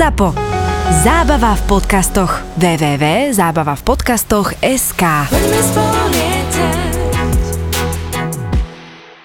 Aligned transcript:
ZAPO. 0.00 0.32
Zábava 1.04 1.52
v 1.60 1.62
podcastoch. 1.68 2.40
www.zábavavpodcastoch.sk 2.56 5.02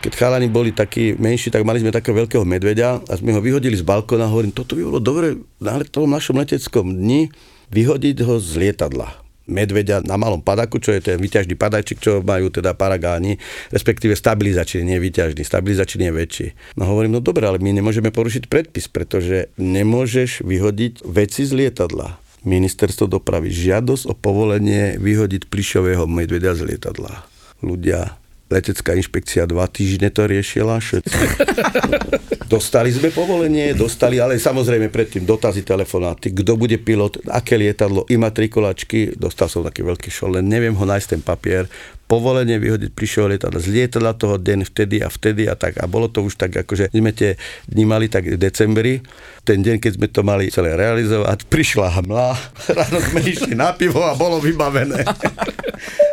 Keď 0.04 0.12
chalani 0.20 0.52
boli 0.52 0.76
takí 0.76 1.16
menší, 1.16 1.48
tak 1.48 1.64
mali 1.64 1.80
sme 1.80 1.96
takého 1.96 2.20
veľkého 2.20 2.44
medveďa 2.44 3.08
a 3.08 3.14
sme 3.16 3.32
ho 3.32 3.40
vyhodili 3.40 3.80
z 3.80 3.88
balkóna 3.88 4.28
a 4.28 4.32
hovorím, 4.36 4.52
toto 4.52 4.76
by 4.76 4.84
bolo 4.84 5.00
dobre 5.00 5.40
na 5.64 5.80
tom 5.88 6.12
našom 6.12 6.44
leteckom 6.44 6.92
dni 6.92 7.32
vyhodiť 7.72 8.28
ho 8.28 8.36
z 8.44 8.60
lietadla 8.60 9.25
medveďa 9.46 10.06
na 10.06 10.18
malom 10.18 10.42
padaku, 10.42 10.82
čo 10.82 10.94
je 10.94 11.02
ten 11.02 11.18
vyťažný 11.22 11.54
padajčik, 11.58 12.02
čo 12.02 12.22
majú 12.26 12.50
teda 12.50 12.74
paragáni, 12.74 13.38
respektíve 13.70 14.18
stabilizačný, 14.18 14.82
nie 14.86 15.00
vyťažný, 15.02 15.42
stabilizačný 15.46 16.10
je 16.10 16.14
väčší. 16.14 16.48
No 16.78 16.90
hovorím, 16.90 17.18
no 17.18 17.22
dobre, 17.22 17.46
ale 17.46 17.62
my 17.62 17.78
nemôžeme 17.78 18.10
porušiť 18.10 18.50
predpis, 18.50 18.90
pretože 18.90 19.54
nemôžeš 19.62 20.42
vyhodiť 20.44 21.06
veci 21.06 21.46
z 21.46 21.52
lietadla. 21.54 22.18
Ministerstvo 22.46 23.10
dopravy 23.10 23.50
žiadosť 23.50 24.06
o 24.06 24.14
povolenie 24.14 25.02
vyhodiť 25.02 25.50
plišového 25.50 26.06
medveďa 26.06 26.54
z 26.54 26.62
lietadla. 26.74 27.26
Ľudia 27.66 28.25
letecká 28.50 28.94
inšpekcia 28.94 29.50
dva 29.50 29.66
týždne 29.66 30.14
to 30.14 30.30
riešila. 30.30 30.78
dostali 32.56 32.94
sme 32.94 33.10
povolenie, 33.10 33.74
dostali, 33.74 34.22
ale 34.22 34.38
samozrejme 34.38 34.94
predtým 34.94 35.26
dotazy 35.26 35.66
telefonáty, 35.66 36.30
kto 36.30 36.54
bude 36.54 36.78
pilot, 36.78 37.26
aké 37.26 37.58
lietadlo, 37.58 38.06
imatrikulačky, 38.06 39.18
dostal 39.18 39.50
som 39.50 39.66
taký 39.66 39.82
veľký 39.82 40.10
šol, 40.14 40.38
len 40.38 40.46
neviem 40.46 40.78
ho 40.78 40.86
nájsť 40.86 41.08
ten 41.18 41.22
papier, 41.26 41.66
povolenie 42.06 42.62
vyhodiť 42.62 42.94
prišiel 42.94 43.34
lietadlo 43.34 43.58
z 43.58 43.74
lietadla 43.74 44.14
toho 44.14 44.38
deň 44.38 44.70
vtedy 44.70 45.02
a 45.02 45.10
vtedy 45.10 45.50
a 45.50 45.58
tak 45.58 45.82
a 45.82 45.90
bolo 45.90 46.06
to 46.06 46.22
už 46.22 46.38
tak, 46.38 46.54
akože 46.54 46.94
sme 46.94 47.10
tie 47.18 47.34
dni 47.66 47.86
mali 47.90 48.06
tak 48.06 48.30
v 48.30 48.38
decembri, 48.38 49.02
ten 49.42 49.66
deň, 49.66 49.82
keď 49.82 49.92
sme 49.98 50.08
to 50.14 50.22
mali 50.22 50.54
celé 50.54 50.78
realizovať, 50.78 51.50
prišla 51.50 51.98
hmla, 52.02 52.30
ráno 52.78 52.98
sme 53.02 53.26
išli 53.26 53.58
na 53.58 53.74
pivo 53.74 54.06
a 54.06 54.14
bolo 54.14 54.38
vybavené. 54.38 55.02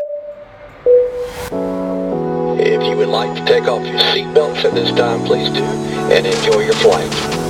If 2.82 2.88
you 2.88 2.96
would 2.96 3.10
like 3.10 3.32
to 3.36 3.44
take 3.44 3.68
off 3.68 3.86
your 3.86 3.96
seatbelts 3.96 4.64
at 4.64 4.74
this 4.74 4.90
time, 4.96 5.24
please 5.24 5.48
do, 5.50 5.62
and 5.62 6.26
enjoy 6.26 6.64
your 6.64 6.74
flight. 6.74 7.41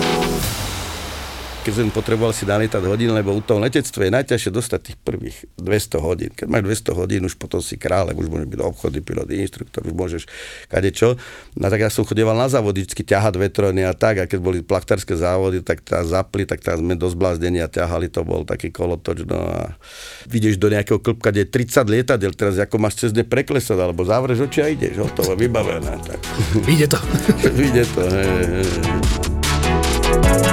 Keď 1.62 1.72
som 1.78 1.94
potreboval 1.94 2.34
si 2.34 2.42
nalietať 2.42 2.82
hodín, 2.90 3.14
lebo 3.14 3.30
u 3.30 3.38
toho 3.38 3.62
letectve 3.62 4.10
je 4.10 4.12
najťažšie 4.12 4.50
dostať 4.50 4.80
tých 4.82 4.98
prvých 4.98 5.38
200 5.62 6.02
hodín. 6.02 6.30
Keď 6.34 6.46
máš 6.50 6.62
200 6.90 6.98
hodín, 6.98 7.22
už 7.22 7.38
potom 7.38 7.62
si 7.62 7.78
kráľ, 7.78 8.18
už 8.18 8.26
môžeš 8.26 8.48
byť 8.50 8.60
obchodný 8.60 9.00
pilot, 9.06 9.30
inštruktor, 9.30 9.86
už 9.86 9.94
môžeš 9.94 10.22
kadečo. 10.66 11.14
No 11.54 11.70
tak 11.70 11.86
ja 11.86 11.88
som 11.88 12.02
chodieval 12.02 12.34
na 12.34 12.50
závody, 12.50 12.82
vždy 12.82 13.06
ťahať 13.06 13.34
vetrony 13.38 13.86
a 13.86 13.94
tak, 13.94 14.18
a 14.18 14.24
keď 14.26 14.38
boli 14.42 14.58
plachtárske 14.66 15.14
závody, 15.14 15.62
tak 15.62 15.86
tá 15.86 16.02
zapli, 16.02 16.42
tak 16.42 16.66
tam 16.66 16.82
sme 16.82 16.98
dosť 16.98 17.16
blázdení 17.16 17.62
a 17.62 17.70
ťahali, 17.70 18.10
to 18.10 18.26
bol 18.26 18.42
taký 18.42 18.74
kolotoč. 18.74 19.22
No 19.22 19.38
a 19.46 19.78
vidíš 20.26 20.58
do 20.58 20.66
nejakého 20.66 20.98
klubka, 20.98 21.30
kde 21.30 21.46
je 21.46 21.54
30 21.54 21.86
lietadiel, 21.86 22.34
teraz 22.34 22.58
ako 22.58 22.82
máš 22.82 22.98
cez 22.98 23.14
ne 23.14 23.22
preklesať, 23.22 23.78
alebo 23.78 24.02
zavreš 24.02 24.50
oči 24.50 24.60
a 24.60 24.68
ideš, 24.68 24.98
hotovo, 24.98 25.38
vybavené. 25.38 25.94
Tak. 26.02 26.18
Ide 26.66 26.90
to. 26.90 26.98
Ide 27.70 27.86
to, 27.94 28.02
hej, 28.02 28.66
hej. 28.66 30.51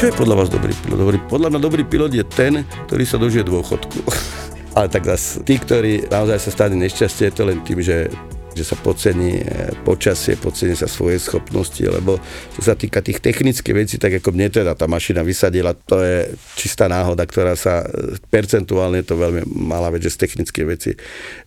Čo 0.00 0.08
je 0.08 0.16
podľa 0.16 0.36
vás 0.40 0.48
dobrý 0.48 0.72
pilot? 0.72 0.96
Dobrý, 0.96 1.18
podľa 1.28 1.48
mňa 1.52 1.60
dobrý 1.60 1.84
pilot 1.84 2.08
je 2.16 2.24
ten, 2.24 2.64
ktorý 2.88 3.04
sa 3.04 3.20
dožije 3.20 3.44
dôchodku. 3.44 4.00
Ale 4.80 4.88
tak 4.88 5.04
zase 5.04 5.44
tí, 5.44 5.60
ktorí 5.60 6.08
naozaj 6.08 6.40
sa 6.40 6.50
stane 6.56 6.72
nešťastie, 6.80 7.28
je 7.28 7.34
to 7.36 7.44
len 7.44 7.60
tým, 7.60 7.84
že 7.84 8.08
že 8.50 8.64
sa 8.66 8.80
podcení 8.80 9.44
eh, 9.44 9.76
počasie, 9.84 10.40
podcení 10.40 10.72
sa 10.72 10.88
svoje 10.88 11.20
schopnosti, 11.20 11.84
lebo 11.84 12.16
čo 12.56 12.60
sa 12.64 12.74
týka 12.74 13.04
tých 13.04 13.20
technických 13.20 13.76
vecí, 13.76 13.94
tak 14.00 14.24
ako 14.24 14.32
mne 14.32 14.48
teda 14.48 14.72
tá 14.72 14.88
mašina 14.88 15.20
vysadila, 15.20 15.76
to 15.76 16.00
je 16.00 16.32
čistá 16.56 16.88
náhoda, 16.88 17.28
ktorá 17.28 17.52
sa 17.52 17.84
eh, 17.84 18.16
percentuálne 18.32 19.04
to 19.04 19.20
veľmi 19.20 19.52
malá 19.52 19.92
vec, 19.92 20.08
že 20.08 20.16
z 20.16 20.20
technické 20.24 20.64
veci 20.64 20.96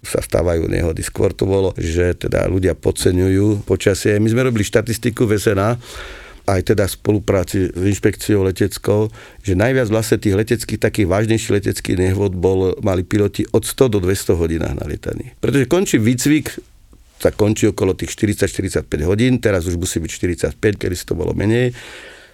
sa 0.05 0.21
stávajú 0.21 0.69
nehody. 0.69 1.01
Skôr 1.01 1.33
to 1.33 1.49
bolo, 1.49 1.73
že 1.73 2.13
teda 2.21 2.45
ľudia 2.45 2.77
podceňujú 2.77 3.65
počasie. 3.65 4.21
My 4.21 4.29
sme 4.29 4.45
robili 4.45 4.61
štatistiku 4.61 5.25
v 5.25 5.41
SNA, 5.41 5.81
aj 6.43 6.75
teda 6.75 6.85
spolupráci 6.87 7.71
s 7.71 7.81
inšpekciou 7.81 8.43
leteckou, 8.43 9.07
že 9.39 9.55
najviac 9.55 9.87
vlastne 9.87 10.19
tých 10.19 10.35
leteckých, 10.35 10.79
takých 10.79 11.07
vážnejších 11.07 11.55
leteckých 11.55 11.97
nehôd 11.99 12.35
bol, 12.35 12.75
mali 12.83 13.07
piloti 13.07 13.47
od 13.55 13.63
100 13.63 13.95
do 13.95 13.99
200 14.03 14.35
hodinách 14.35 14.75
na 14.75 14.85
lietaní. 14.87 15.35
Pretože 15.39 15.71
končí 15.71 15.95
výcvik, 15.99 16.59
sa 17.23 17.31
končí 17.31 17.71
okolo 17.71 17.95
tých 17.95 18.11
40-45 18.11 18.83
hodín, 19.07 19.39
teraz 19.39 19.63
už 19.63 19.79
musí 19.79 20.03
byť 20.03 20.11
45, 20.59 20.59
kedy 20.75 20.95
si 20.99 21.05
to 21.07 21.15
bolo 21.15 21.31
menej 21.31 21.71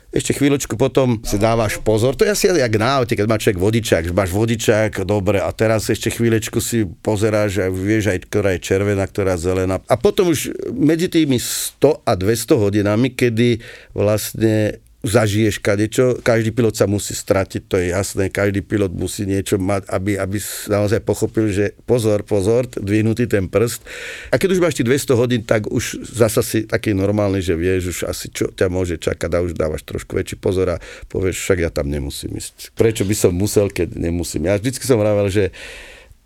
ešte 0.09 0.33
chvíľočku 0.33 0.73
potom 0.73 1.21
si 1.21 1.37
dávaš 1.37 1.77
pozor, 1.85 2.17
to 2.17 2.25
je 2.25 2.33
asi 2.33 2.49
jak 2.49 2.75
na 2.81 3.01
aute, 3.01 3.13
keď 3.13 3.27
má 3.29 3.37
človek 3.37 3.61
vodičák, 3.61 4.03
máš 4.09 4.33
vodičák, 4.33 5.05
dobre, 5.05 5.37
a 5.37 5.49
teraz 5.53 5.85
ešte 5.85 6.09
chvíľočku 6.09 6.57
si 6.57 6.81
pozeráš 6.83 7.61
a 7.61 7.69
vieš 7.69 8.09
aj, 8.09 8.25
ktorá 8.25 8.57
je 8.57 8.65
červená, 8.65 9.05
ktorá 9.05 9.37
je 9.37 9.45
zelená. 9.45 9.77
A 9.85 9.95
potom 10.01 10.33
už 10.33 10.49
medzi 10.73 11.13
tými 11.13 11.37
100 11.37 12.09
a 12.09 12.11
200 12.17 12.57
hodinami, 12.57 13.13
kedy 13.13 13.61
vlastne 13.93 14.81
zažiješ 14.99 15.63
kadečo, 15.63 16.19
každý 16.19 16.51
pilot 16.51 16.75
sa 16.75 16.83
musí 16.83 17.15
stratiť, 17.15 17.71
to 17.71 17.79
je 17.79 17.95
jasné, 17.95 18.27
každý 18.27 18.59
pilot 18.59 18.91
musí 18.91 19.23
niečo 19.23 19.55
mať, 19.55 19.87
aby, 19.87 20.19
aby 20.19 20.37
naozaj 20.67 20.99
pochopil, 21.07 21.47
že 21.47 21.71
pozor, 21.87 22.27
pozor, 22.27 22.67
dvihnutý 22.67 23.23
ten 23.23 23.47
prst. 23.47 23.79
A 24.27 24.35
keď 24.35 24.59
už 24.59 24.63
máš 24.63 24.75
ti 24.75 24.83
200 24.83 25.15
hodín, 25.15 25.41
tak 25.47 25.71
už 25.71 26.03
zasa 26.03 26.43
si 26.43 26.67
taký 26.67 26.91
normálny, 26.91 27.39
že 27.39 27.55
vieš 27.55 27.95
už 27.95 27.99
asi, 28.11 28.27
čo 28.27 28.51
ťa 28.51 28.67
môže 28.67 28.99
čakať 28.99 29.31
a 29.31 29.43
už 29.43 29.55
dávaš 29.55 29.88
trošku 29.88 30.19
väčší 30.19 30.35
pozor 30.35 30.75
a 30.75 30.81
povieš, 31.07 31.47
však 31.47 31.57
ja 31.63 31.71
tam 31.71 31.88
nemusím 31.88 32.35
ísť. 32.35 32.75
Prečo 32.75 33.07
by 33.07 33.15
som 33.15 33.31
musel, 33.31 33.71
keď 33.71 33.95
nemusím? 33.95 34.51
Ja 34.51 34.59
vždycky 34.59 34.83
som 34.83 34.99
vravel, 34.99 35.31
že 35.31 35.55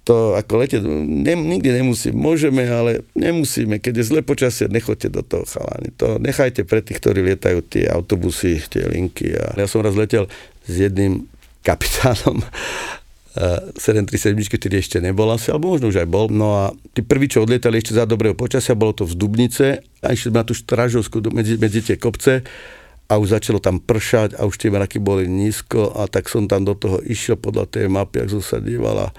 to 0.03 0.36
ako 0.36 0.59
letieť 0.59 0.84
ne, 0.84 1.34
nikdy 1.36 1.80
nemusíme. 1.80 2.12
Môžeme, 2.12 2.68
ale 2.68 3.08
nemusíme. 3.16 3.80
Keď 3.80 4.03
je 4.03 4.09
zle 4.12 4.19
počasie, 4.19 4.68
nechoďte 4.68 5.09
do 5.16 5.24
toho 5.24 5.47
chalani. 5.47 5.96
To 6.00 6.19
nechajte 6.19 6.68
pre 6.68 6.84
tých, 6.84 7.00
ktorí 7.00 7.24
lietajú 7.24 7.64
tie 7.64 7.88
autobusy, 7.88 8.59
tie 8.68 8.84
linky. 8.84 9.31
A 9.31 9.56
ja 9.56 9.68
som 9.68 9.80
raz 9.80 9.96
letel 9.96 10.28
s 10.68 10.74
jedným 10.75 11.24
kapitánom 11.63 12.44
737, 13.34 14.38
ktorý 14.46 14.75
ešte 14.78 14.97
nebol 15.02 15.25
asi, 15.34 15.50
alebo 15.50 15.74
možno 15.74 15.90
už 15.90 16.06
aj 16.06 16.09
bol. 16.12 16.30
No 16.30 16.53
a 16.53 16.75
tí 16.94 17.02
prví, 17.02 17.25
čo 17.25 17.42
odlietali 17.42 17.81
ešte 17.81 17.97
za 17.97 18.06
dobrého 18.06 18.38
počasia, 18.38 18.78
bolo 18.78 18.94
to 18.94 19.09
v 19.09 19.18
Dubnice 19.18 19.81
a 20.06 20.13
išli 20.13 20.30
sme 20.30 20.44
na 20.44 20.46
tú 20.46 20.53
Stražovskú 20.53 21.18
medzi, 21.34 21.58
medzi 21.58 21.81
tie 21.81 21.97
kopce 21.97 22.46
a 23.09 23.18
už 23.18 23.34
začalo 23.34 23.58
tam 23.58 23.81
pršať 23.81 24.38
a 24.38 24.46
už 24.46 24.56
tie 24.62 24.69
mraky 24.69 25.02
boli 25.02 25.25
nízko 25.25 25.97
a 25.97 26.06
tak 26.06 26.30
som 26.30 26.46
tam 26.46 26.62
do 26.62 26.78
toho 26.78 27.02
išiel 27.02 27.40
podľa 27.40 27.72
tej 27.74 27.86
mapy, 27.90 28.22
ak 28.22 28.30
som 28.31 28.44
sa 28.44 28.58
díval 28.62 29.09
a 29.09 29.16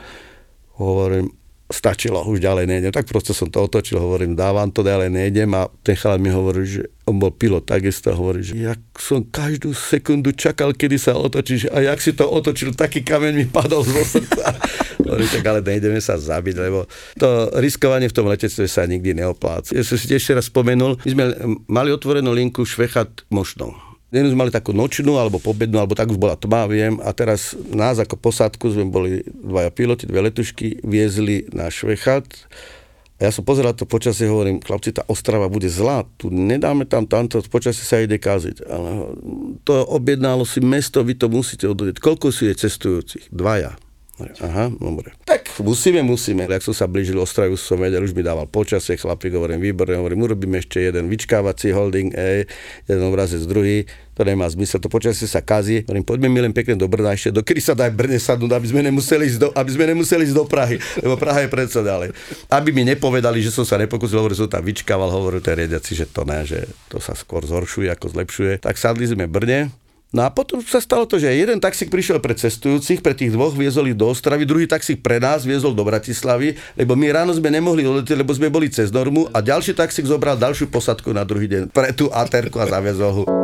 hovorím, 0.78 1.30
stačilo, 1.72 2.20
už 2.28 2.44
ďalej 2.44 2.68
nejdem. 2.68 2.92
Tak 2.92 3.08
proste 3.08 3.32
som 3.32 3.48
to 3.48 3.64
otočil, 3.64 3.96
hovorím, 3.96 4.36
dávam 4.36 4.68
to, 4.68 4.84
ďalej 4.84 5.08
nejdem 5.08 5.48
a 5.56 5.72
ten 5.80 5.96
chalán 5.96 6.20
mi 6.20 6.28
hovorí, 6.28 6.68
že 6.68 6.82
on 7.08 7.16
bol 7.16 7.32
pilot 7.32 7.64
takisto, 7.64 8.12
hovorí, 8.12 8.44
že 8.44 8.52
jak 8.52 8.80
som 9.00 9.24
každú 9.24 9.72
sekundu 9.72 10.36
čakal, 10.36 10.76
kedy 10.76 11.00
sa 11.00 11.16
otočíš 11.16 11.72
a 11.72 11.80
jak 11.80 11.98
si 12.04 12.12
to 12.12 12.28
otočil, 12.28 12.76
taký 12.76 13.00
kameň 13.00 13.32
mi 13.32 13.46
padol 13.48 13.80
zo 13.80 14.04
srdca. 14.04 14.60
hovorím, 15.08 15.28
tak 15.32 15.44
ale 15.44 15.60
nejdeme 15.64 16.00
sa 16.04 16.20
zabiť, 16.20 16.56
lebo 16.60 16.84
to 17.16 17.48
riskovanie 17.60 18.12
v 18.12 18.16
tom 18.16 18.28
letectve 18.28 18.68
sa 18.68 18.84
nikdy 18.84 19.16
neopláca. 19.16 19.72
Ja 19.72 19.80
som 19.80 19.96
si 19.96 20.12
ešte 20.12 20.36
raz 20.36 20.52
spomenul, 20.52 21.00
my 21.00 21.10
sme 21.10 21.24
mali 21.64 21.88
otvorenú 21.90 22.32
linku 22.32 22.68
Švechat 22.68 23.24
Mošnou 23.32 23.83
Jednu 24.14 24.30
sme 24.30 24.46
mali 24.46 24.54
takú 24.54 24.70
nočnú 24.70 25.18
alebo 25.18 25.42
pobednú, 25.42 25.82
alebo 25.82 25.98
tak 25.98 26.06
už 26.06 26.22
bola 26.22 26.38
tma, 26.38 26.70
viem. 26.70 27.02
A 27.02 27.10
teraz 27.10 27.58
nás 27.74 27.98
ako 27.98 28.14
posádku 28.14 28.70
sme 28.70 28.86
boli 28.86 29.26
dvaja 29.26 29.74
piloti, 29.74 30.06
dve 30.06 30.30
letušky, 30.30 30.86
viezli 30.86 31.50
na 31.50 31.66
Švechat. 31.66 32.22
A 33.18 33.26
ja 33.26 33.30
som 33.34 33.42
pozeral 33.46 33.74
to 33.74 33.86
počasie, 33.86 34.30
hovorím, 34.30 34.62
chlapci, 34.62 34.94
tá 34.94 35.02
Ostrava 35.10 35.50
bude 35.50 35.70
zlá, 35.70 36.06
tu 36.18 36.30
nedáme 36.34 36.86
tam 36.86 37.06
tamto, 37.06 37.42
počasie 37.46 37.82
sa 37.82 38.02
ide 38.02 38.18
kaziť. 38.18 38.66
Ale 38.66 39.18
to 39.66 39.82
objednalo 39.86 40.46
si 40.46 40.62
mesto, 40.62 41.02
vy 41.02 41.18
to 41.18 41.26
musíte 41.26 41.66
odvedieť. 41.66 41.98
Koľko 41.98 42.30
si 42.30 42.50
je 42.50 42.54
cestujúcich? 42.54 43.30
Dvaja. 43.34 43.78
Aha, 44.18 44.70
dobre. 44.70 45.10
Tak 45.26 45.50
musíme, 45.58 45.98
musíme. 46.06 46.46
Ak 46.46 46.62
som 46.62 46.70
sa 46.70 46.86
blížil 46.86 47.18
Ostravu, 47.18 47.58
som 47.58 47.82
vedel, 47.82 47.98
už 47.98 48.14
mi 48.14 48.22
dával 48.22 48.46
počasie, 48.46 48.94
chlapík, 48.94 49.34
hovorím, 49.34 49.58
výborne, 49.58 49.98
hovorím, 49.98 50.30
urobíme 50.30 50.62
ešte 50.62 50.78
jeden 50.78 51.10
vyčkávací 51.10 51.74
holding, 51.74 52.14
ej, 52.14 52.46
jeden 52.86 53.04
obrazec 53.10 53.42
druhý, 53.42 53.90
to 54.14 54.22
nemá 54.22 54.46
zmysel, 54.46 54.78
to 54.78 54.86
počasie 54.86 55.26
sa 55.26 55.42
kazí. 55.42 55.82
Hovorím, 55.84 56.06
poďme 56.06 56.28
mi 56.30 56.38
len 56.40 56.54
pekne 56.54 56.78
do 56.78 56.86
Brna 56.86 57.18
ešte, 57.18 57.34
dokedy 57.34 57.58
sa 57.58 57.74
daj 57.74 57.90
Brne 57.90 58.16
sadnúť, 58.16 58.54
aby 58.54 58.66
sme 58.70 58.80
nemuseli 58.86 59.26
ísť 59.26 59.38
do, 59.42 59.48
aby 59.52 59.70
sme 59.74 59.84
nemuseli 59.90 60.22
ísť 60.30 60.36
do 60.38 60.44
Prahy, 60.46 60.78
lebo 61.02 61.18
Praha 61.18 61.42
je 61.42 61.50
predsa 61.50 61.82
ďalej. 61.82 62.14
Aby 62.48 62.70
mi 62.70 62.86
nepovedali, 62.86 63.42
že 63.42 63.50
som 63.50 63.66
sa 63.66 63.74
nepokusil, 63.76 64.16
hovoril, 64.16 64.38
som 64.38 64.46
tam 64.46 64.62
vyčkával, 64.62 65.10
hovoril 65.10 65.42
ten 65.42 65.58
riadiaci, 65.58 65.92
že 65.98 66.06
to 66.06 66.22
ne, 66.22 66.46
že 66.46 66.64
to 66.88 67.02
sa 67.02 67.12
skôr 67.18 67.42
zhoršuje 67.42 67.90
ako 67.90 68.14
zlepšuje. 68.14 68.62
Tak 68.62 68.78
sadli 68.78 69.10
sme 69.10 69.26
Brne, 69.26 69.74
No 70.14 70.22
a 70.22 70.30
potom 70.30 70.62
sa 70.62 70.78
stalo 70.78 71.10
to, 71.10 71.18
že 71.18 71.26
jeden 71.26 71.58
taxík 71.58 71.90
prišiel 71.90 72.22
pre 72.22 72.38
cestujúcich, 72.38 73.02
pre 73.02 73.18
tých 73.18 73.34
dvoch 73.34 73.50
viezol 73.50 73.90
do 73.98 74.06
Ostravy, 74.06 74.46
druhý 74.46 74.70
taxík 74.70 75.02
pre 75.02 75.18
nás 75.18 75.42
viezol 75.42 75.74
do 75.74 75.82
Bratislavy, 75.82 76.54
lebo 76.78 76.94
my 76.94 77.10
ráno 77.10 77.34
sme 77.34 77.50
nemohli 77.50 77.82
odletieť, 77.82 78.22
lebo 78.22 78.30
sme 78.30 78.46
boli 78.46 78.70
cez 78.70 78.94
normu 78.94 79.26
a 79.34 79.42
ďalší 79.42 79.74
taxík 79.74 80.06
zobral 80.06 80.38
ďalšiu 80.38 80.70
posadku 80.70 81.10
na 81.10 81.26
druhý 81.26 81.50
deň 81.50 81.74
pre 81.74 81.90
tú 81.90 82.14
aterku 82.14 82.62
a 82.62 82.70
zaviezol 82.70 83.10
ho. 83.10 83.43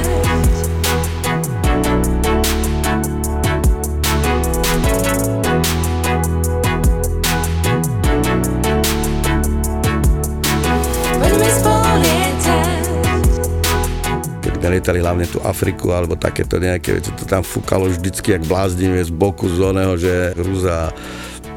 Keď 14.61 14.69
sme 14.69 14.77
lietali 14.77 14.99
hlavne 15.01 15.25
tú 15.25 15.41
Afriku 15.41 15.89
alebo 15.89 16.13
takéto 16.13 16.61
nejaké 16.61 16.93
veci, 16.93 17.09
to 17.17 17.25
tam 17.25 17.41
fúkalo 17.41 17.89
vždycky 17.89 18.37
jak 18.37 18.45
bláznivé 18.45 19.01
z 19.01 19.09
boku 19.09 19.49
z 19.49 19.57
oného, 19.57 19.97
že 19.97 20.37
hrúza 20.37 20.93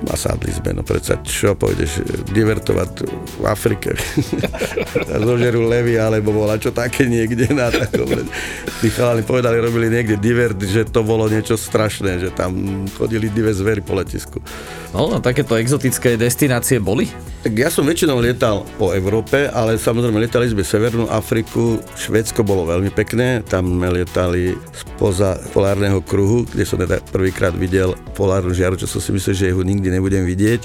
a 0.09 0.17
sadli 0.17 0.49
sme, 0.49 0.73
no 0.73 0.81
predsa 0.81 1.21
čo 1.21 1.53
pôjdeš 1.53 2.01
divertovať 2.33 3.05
v 3.41 3.45
Afrike? 3.45 3.93
Zožerú 5.29 5.69
levy 5.69 6.01
alebo 6.01 6.33
bola 6.33 6.57
čo 6.57 6.73
také 6.73 7.05
niekde 7.05 7.53
na 7.53 7.69
takom 7.69 8.09
tí 8.81 8.89
chalani 8.89 9.21
povedali, 9.21 9.61
robili 9.61 9.93
niekde 9.93 10.17
divert, 10.17 10.57
že 10.65 10.89
to 10.89 11.05
bolo 11.05 11.29
niečo 11.29 11.61
strašné, 11.61 12.25
že 12.25 12.33
tam 12.33 12.85
chodili 12.97 13.29
divé 13.29 13.53
zvery 13.53 13.85
po 13.85 14.01
letisku. 14.01 14.41
No, 14.97 15.13
a 15.13 15.21
takéto 15.21 15.61
exotické 15.61 16.17
destinácie 16.17 16.81
boli? 16.81 17.13
Tak 17.45 17.61
ja 17.61 17.69
som 17.69 17.85
väčšinou 17.85 18.25
lietal 18.25 18.65
po 18.81 18.97
Európe, 18.97 19.53
ale 19.53 19.77
samozrejme 19.77 20.17
lietali 20.17 20.49
sme 20.49 20.65
Severnú 20.65 21.05
Afriku, 21.13 21.77
Švédsko 21.93 22.41
bolo 22.41 22.65
veľmi 22.65 22.89
pekné, 22.89 23.45
tam 23.45 23.69
sme 23.69 23.93
lietali 23.93 24.57
spoza 24.73 25.37
polárneho 25.53 26.01
kruhu, 26.01 26.49
kde 26.49 26.65
som 26.65 26.81
teda 26.81 27.05
prvýkrát 27.13 27.53
videl 27.53 27.93
polárnu 28.17 28.57
žiaru, 28.57 28.81
čo 28.81 28.89
som 28.89 28.97
si 28.97 29.13
myslel, 29.13 29.37
že 29.37 29.53
ho 29.53 29.61
nikdy 29.61 29.93
nebudem 29.93 30.25
vidieť. 30.25 30.65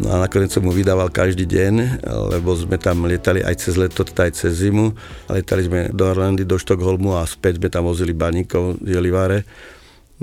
No 0.00 0.16
a 0.16 0.24
nakoniec 0.24 0.48
som 0.48 0.64
mu 0.64 0.72
vydával 0.72 1.12
každý 1.12 1.44
deň, 1.44 2.00
lebo 2.32 2.56
sme 2.56 2.80
tam 2.80 3.04
lietali 3.04 3.44
aj 3.44 3.68
cez 3.68 3.76
leto, 3.76 4.00
teda 4.00 4.32
aj 4.32 4.32
cez 4.32 4.64
zimu. 4.64 4.96
Lietali 5.28 5.68
sme 5.68 5.80
do 5.92 6.08
Orlandy, 6.08 6.48
do 6.48 6.56
Štokholmu 6.56 7.20
a 7.20 7.28
späť 7.28 7.60
sme 7.60 7.68
tam 7.68 7.84
vozili 7.84 8.16
baníkov 8.16 8.80
z 8.80 8.96
Jelivare. 8.96 9.44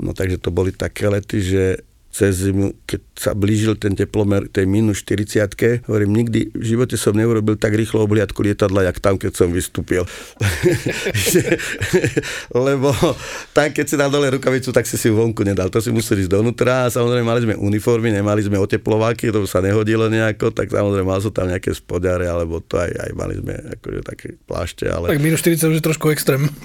No 0.02 0.10
takže 0.10 0.42
to 0.42 0.50
boli 0.50 0.74
také 0.74 1.06
lety, 1.06 1.38
že 1.38 1.62
cez 2.16 2.48
zimu, 2.48 2.72
keď 2.88 3.00
sa 3.12 3.36
blížil 3.36 3.76
ten 3.76 3.92
teplomer 3.92 4.48
tej 4.48 4.64
minus 4.64 5.04
40 5.04 5.84
hovorím, 5.84 6.16
nikdy 6.16 6.48
v 6.56 6.64
živote 6.64 6.96
som 6.96 7.12
neurobil 7.12 7.60
tak 7.60 7.76
rýchlo 7.76 8.00
obliadku 8.08 8.40
lietadla, 8.40 8.88
jak 8.88 9.04
tam, 9.04 9.20
keď 9.20 9.36
som 9.36 9.52
vystúpil. 9.52 10.08
Lebo 12.66 12.88
tam, 13.52 13.68
keď 13.68 13.84
si 13.84 14.00
dal 14.00 14.08
dole 14.08 14.32
rukavicu, 14.32 14.72
tak 14.72 14.88
si 14.88 14.96
si 14.96 15.12
ju 15.12 15.20
vonku 15.20 15.44
nedal. 15.44 15.68
To 15.68 15.76
si 15.84 15.92
musel 15.92 16.24
ísť 16.24 16.32
donútra 16.32 16.88
a 16.88 16.92
samozrejme 16.92 17.20
mali 17.20 17.44
sme 17.44 17.54
uniformy, 17.60 18.08
nemali 18.08 18.40
sme 18.40 18.56
oteplováky, 18.64 19.28
to 19.28 19.44
sa 19.44 19.60
nehodilo 19.60 20.08
nejako, 20.08 20.56
tak 20.56 20.72
samozrejme 20.72 21.04
mal 21.04 21.20
som 21.20 21.36
tam 21.36 21.52
nejaké 21.52 21.76
spodare, 21.76 22.32
alebo 22.32 22.64
to 22.64 22.80
aj, 22.80 22.96
aj 22.96 23.10
mali 23.12 23.36
sme 23.36 23.60
akože 23.76 24.00
také 24.00 24.40
plášte, 24.48 24.88
ale... 24.88 25.12
Tak 25.12 25.20
minus 25.20 25.44
40 25.44 25.68
už 25.68 25.76
je 25.76 25.84
trošku 25.84 26.08
extrém. 26.08 26.48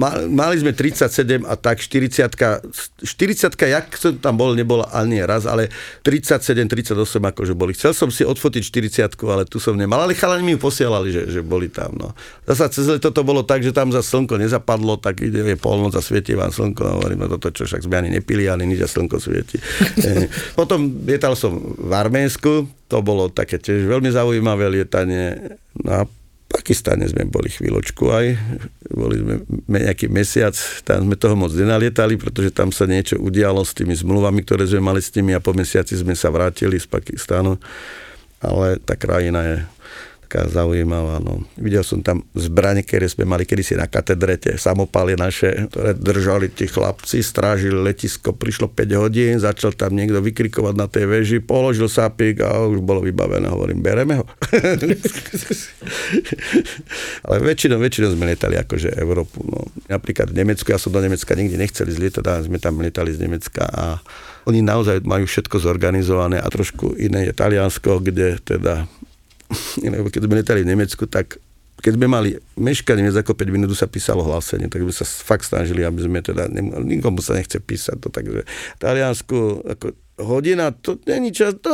Ma, 0.00 0.20
mali 0.28 0.60
sme 0.60 0.76
37 0.76 1.48
a 1.48 1.56
tak 1.56 1.80
40 1.80 2.28
40 3.00 3.56
jak 3.56 3.86
som 3.96 4.12
tam 4.20 4.36
bol, 4.36 4.49
nebola 4.54 4.88
ani 4.92 5.22
raz, 5.22 5.48
ale 5.48 5.68
37, 6.02 6.68
38 6.68 6.94
akože 7.18 7.52
boli. 7.56 7.72
Chcel 7.74 7.92
som 7.96 8.08
si 8.08 8.22
odfotiť 8.26 8.62
40 9.06 9.30
ale 9.30 9.44
tu 9.48 9.62
som 9.62 9.74
nemal, 9.74 10.04
ale 10.04 10.14
chalani 10.16 10.42
mi 10.44 10.52
ju 10.56 10.60
posielali, 10.60 11.10
že, 11.10 11.26
že 11.30 11.40
boli 11.40 11.72
tam. 11.72 11.94
No. 11.96 12.12
Zasa 12.46 12.70
cez 12.70 12.86
leto 12.86 13.10
to 13.10 13.22
bolo 13.22 13.42
tak, 13.42 13.64
že 13.64 13.74
tam 13.74 13.90
za 13.90 14.00
slnko 14.00 14.38
nezapadlo, 14.38 14.96
tak 15.00 15.20
ide 15.24 15.42
je 15.42 15.56
polnoc 15.58 15.94
a 15.96 16.02
svieti 16.02 16.36
vám 16.36 16.54
slnko. 16.54 16.82
A 16.86 16.92
hovorím, 17.00 17.24
no 17.24 17.28
toto 17.30 17.50
čo, 17.50 17.66
však 17.66 17.84
sme 17.86 18.00
ani 18.02 18.10
nepili, 18.14 18.46
ani 18.46 18.66
nič 18.66 18.80
a 18.84 18.88
slnko 18.88 19.16
svieti. 19.18 19.58
Eh, 20.00 20.32
Potom 20.56 21.04
lietal 21.04 21.36
som 21.36 21.60
v 21.60 21.92
Arménsku, 21.92 22.64
to 22.88 22.96
bolo 23.04 23.28
také 23.28 23.60
tiež 23.60 23.84
veľmi 23.84 24.08
zaujímavé 24.08 24.70
lietanie. 24.72 25.56
No 25.76 25.90
a 25.92 26.02
Pakistane 26.70 27.02
sme 27.10 27.26
boli 27.26 27.50
chvíľočku 27.50 28.14
aj, 28.14 28.26
boli 28.94 29.18
sme 29.18 29.42
me- 29.66 29.82
nejaký 29.90 30.06
mesiac, 30.06 30.54
tam 30.86 31.02
sme 31.02 31.18
toho 31.18 31.34
moc 31.34 31.50
nenalietali, 31.50 32.14
pretože 32.14 32.54
tam 32.54 32.70
sa 32.70 32.86
niečo 32.86 33.18
udialo 33.18 33.66
s 33.66 33.74
tými 33.74 33.90
zmluvami, 33.90 34.46
ktoré 34.46 34.70
sme 34.70 34.78
mali 34.78 35.02
s 35.02 35.10
tými 35.10 35.34
a 35.34 35.42
po 35.42 35.50
mesiaci 35.50 35.98
sme 35.98 36.14
sa 36.14 36.30
vrátili 36.30 36.78
z 36.78 36.86
Pakistánu, 36.86 37.58
ale 38.38 38.78
tá 38.86 38.94
krajina 38.94 39.42
je 39.42 39.56
taká 40.30 40.46
zaujímavá. 40.46 41.18
No. 41.18 41.42
Videl 41.58 41.82
som 41.82 42.06
tam 42.06 42.22
zbranie, 42.38 42.86
ktoré 42.86 43.10
sme 43.10 43.26
mali 43.26 43.42
kedysi 43.42 43.74
na 43.74 43.90
katedre, 43.90 44.38
tie 44.38 44.54
samopaly 44.54 45.18
naše, 45.18 45.66
ktoré 45.66 45.98
držali 45.98 46.54
tí 46.54 46.70
chlapci, 46.70 47.18
strážili 47.18 47.74
letisko, 47.74 48.30
prišlo 48.30 48.70
5 48.70 49.02
hodín, 49.02 49.42
začal 49.42 49.74
tam 49.74 49.98
niekto 49.98 50.22
vykrikovať 50.22 50.74
na 50.78 50.86
tej 50.86 51.10
veži, 51.10 51.42
položil 51.42 51.90
sapík 51.90 52.46
a 52.46 52.62
už 52.62 52.78
bolo 52.78 53.02
vybavené. 53.02 53.50
Hovorím, 53.50 53.82
bereme 53.82 54.22
ho. 54.22 54.24
Ale 57.26 57.42
väčšinou, 57.42 57.82
väčšinou 57.82 58.14
sme 58.14 58.30
lietali 58.30 58.54
akože 58.54 58.94
Európu. 58.94 59.42
No. 59.50 59.66
Napríklad 59.90 60.30
v 60.30 60.46
Nemecku, 60.46 60.70
ja 60.70 60.78
som 60.78 60.94
do 60.94 61.02
Nemecka 61.02 61.34
nikdy 61.34 61.58
nechcel 61.58 61.90
ísť 61.90 61.98
lietať, 61.98 62.24
ale 62.30 62.46
sme 62.46 62.62
tam 62.62 62.78
lietali 62.78 63.10
z 63.10 63.26
Nemecka 63.26 63.66
a 63.66 63.98
oni 64.46 64.64
naozaj 64.64 65.04
majú 65.04 65.28
všetko 65.28 65.60
zorganizované 65.60 66.40
a 66.40 66.48
trošku 66.48 66.96
iné 66.96 67.28
je 67.28 67.32
Taliansko, 67.36 68.00
kde 68.00 68.40
teda, 68.40 68.88
lebo 69.82 70.08
keď 70.08 70.20
sme 70.26 70.38
lietali 70.38 70.60
v 70.62 70.70
Nemecku, 70.72 71.04
tak 71.10 71.40
keď 71.80 71.96
sme 71.96 72.06
mali 72.06 72.36
meškanie 72.60 73.08
viac 73.08 73.24
ako 73.24 73.32
5 73.32 73.56
minút, 73.56 73.72
sa 73.72 73.88
písalo 73.88 74.20
hlásenie, 74.20 74.68
tak 74.68 74.84
sme 74.84 74.92
sa 74.92 75.08
fakt 75.08 75.48
snažili, 75.48 75.80
aby 75.80 76.04
sme 76.04 76.20
teda, 76.20 76.46
nemohli, 76.52 77.00
nikomu 77.00 77.24
sa 77.24 77.34
nechce 77.34 77.56
písať 77.56 77.96
to, 78.04 78.12
takže 78.12 78.44
Taliansku 78.76 79.64
ako 79.64 79.96
hodina, 80.20 80.68
to 80.76 81.00
není 81.08 81.32
čas, 81.32 81.56
to, 81.64 81.72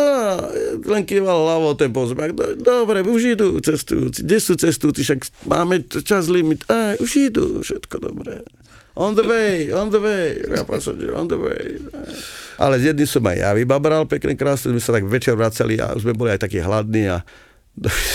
len 0.87 1.03
kýval 1.03 1.43
hlavou 1.43 1.75
ten 1.75 1.91
pozmak, 1.91 2.31
do, 2.31 2.55
dobre, 2.55 3.03
už 3.03 3.35
idú 3.35 3.59
cestujúci, 3.59 4.23
kde 4.23 4.39
sú 4.39 4.55
cestujúci, 4.55 5.03
však 5.03 5.21
máme 5.51 5.83
čas 6.07 6.31
limit, 6.31 6.63
aj, 6.71 7.03
už 7.03 7.11
idú, 7.35 7.45
všetko 7.67 7.99
dobré. 7.99 8.47
On 8.97 9.13
the 9.13 9.27
way, 9.29 9.69
on 9.77 9.93
the 9.93 10.01
way, 10.01 10.41
passenger, 10.65 11.13
on 11.13 11.29
the 11.29 11.37
way. 11.37 11.77
Ale 12.57 12.81
z 12.81 12.97
jedným 12.97 13.05
som 13.05 13.21
aj 13.29 13.37
ja 13.37 13.51
vybabral, 13.53 14.09
pekne 14.09 14.33
krásne, 14.33 14.73
sme 14.73 14.81
sa 14.81 14.97
tak 14.97 15.05
večer 15.05 15.37
vracali 15.37 15.77
a 15.77 15.93
už 15.93 16.09
sme 16.09 16.17
boli 16.17 16.33
aj 16.33 16.49
takí 16.49 16.65
hladní 16.65 17.13
a 17.13 17.21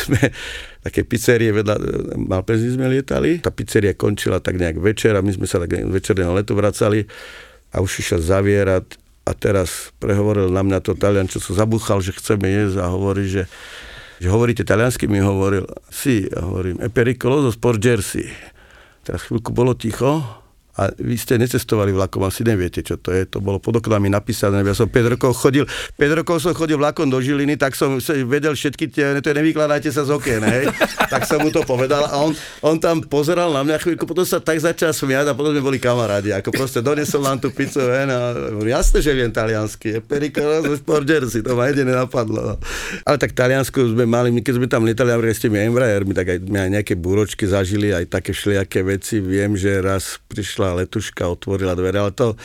sme 0.06 0.34
také 0.82 1.06
pizzerie 1.06 1.54
vedľa 1.54 1.76
Malpezy 2.18 2.74
sme 2.74 2.90
lietali. 2.90 3.42
Tá 3.46 3.54
pizzeria 3.54 3.94
končila 3.94 4.42
tak 4.42 4.58
nejak 4.58 4.82
večer 4.82 5.14
a 5.14 5.22
my 5.22 5.30
sme 5.30 5.46
sa 5.46 5.62
tak 5.62 5.78
večerného 5.78 6.34
letu 6.34 6.58
vracali 6.58 7.06
a 7.72 7.80
už 7.80 8.02
išiel 8.02 8.20
zavierať 8.20 8.98
a 9.22 9.32
teraz 9.38 9.94
prehovoril 10.02 10.50
na 10.50 10.66
mňa 10.66 10.80
to 10.82 10.98
talian, 10.98 11.30
čo 11.30 11.38
sa 11.38 11.54
zabúchal, 11.54 12.02
že 12.02 12.18
chceme 12.18 12.50
jesť 12.50 12.82
a 12.82 12.90
hovorí, 12.90 13.30
že, 13.30 13.46
že 14.18 14.28
hovoríte 14.34 14.66
taliansky, 14.66 15.06
mi 15.06 15.22
hovoril, 15.22 15.70
si, 15.94 16.26
a 16.34 16.42
hovorím, 16.42 16.82
e 16.82 16.90
pericoloso 16.90 17.54
sport 17.54 17.78
jersey. 17.78 18.26
Teraz 19.06 19.30
chvíľku 19.30 19.54
bolo 19.54 19.78
ticho 19.78 20.41
a 20.80 20.92
vy 20.96 21.20
ste 21.20 21.36
necestovali 21.36 21.92
vlakom, 21.92 22.24
asi 22.24 22.48
neviete, 22.48 22.80
čo 22.80 22.96
to 22.96 23.12
je. 23.12 23.28
To 23.28 23.44
bolo 23.44 23.60
pod 23.60 23.84
oknami 23.84 24.08
napísané. 24.08 24.64
Ja 24.64 24.76
som 24.78 24.88
5 24.88 25.20
rokov 25.20 25.36
chodil, 25.36 25.68
5 26.00 26.20
rokov 26.24 26.40
som 26.40 26.56
chodil 26.56 26.80
vlakom 26.80 27.12
do 27.12 27.20
Žiliny, 27.20 27.60
tak 27.60 27.76
som 27.76 28.00
vedel 28.26 28.56
všetky 28.56 28.88
tie, 28.88 29.20
to 29.20 29.28
je 29.32 29.36
nevykladajte 29.36 29.92
sa 29.92 30.08
z 30.08 30.16
okien, 30.16 30.40
hej. 30.40 30.72
tak 31.14 31.28
som 31.28 31.44
mu 31.44 31.52
to 31.52 31.66
povedal 31.68 32.08
a 32.08 32.16
on, 32.24 32.32
on 32.64 32.80
tam 32.80 33.04
pozeral 33.04 33.52
na 33.52 33.68
mňa 33.68 33.84
chvíľku, 33.84 34.08
potom 34.08 34.24
sa 34.24 34.40
tak 34.40 34.64
začal 34.64 34.96
smiať 34.96 35.32
a 35.32 35.36
potom 35.36 35.52
sme 35.52 35.64
boli 35.64 35.78
kamarádi. 35.82 36.32
Ako 36.32 36.56
proste 36.56 36.80
donesol 36.80 37.28
nám 37.28 37.44
tú 37.44 37.52
pizzu 37.52 37.84
ven 37.84 38.08
a 38.08 38.32
jasne, 38.64 39.04
že 39.04 39.12
viem 39.12 39.34
taliansky. 39.34 39.98
Je 39.98 40.00
perikolo 40.00 40.64
zo 40.64 40.80
sport 40.80 41.04
jersey, 41.04 41.44
to 41.44 41.52
ma 41.58 41.68
jedine 41.68 41.92
napadlo. 41.92 42.56
Ale 43.04 43.18
tak 43.20 43.36
Taliansku 43.36 43.98
sme 43.98 44.06
mali, 44.06 44.30
my 44.30 44.40
keď 44.46 44.54
sme 44.56 44.68
tam 44.70 44.88
lietali 44.88 45.12
napríklad 45.12 45.36
s 45.36 45.44
tými 45.44 45.58
Embraermi, 45.68 46.14
tak 46.16 46.28
aj, 46.32 46.40
aj 46.48 46.70
nejaké 46.70 46.94
búročky 46.96 47.44
zažili, 47.50 47.92
aj 47.92 48.08
také 48.08 48.32
všelijaké 48.32 48.86
veci. 48.86 49.20
Viem, 49.20 49.58
že 49.58 49.82
raz 49.82 50.22
prišla 50.30 50.61
letuška, 50.62 51.26
otvorila 51.26 51.74
dvere, 51.74 51.98
ale 51.98 52.14
to, 52.14 52.38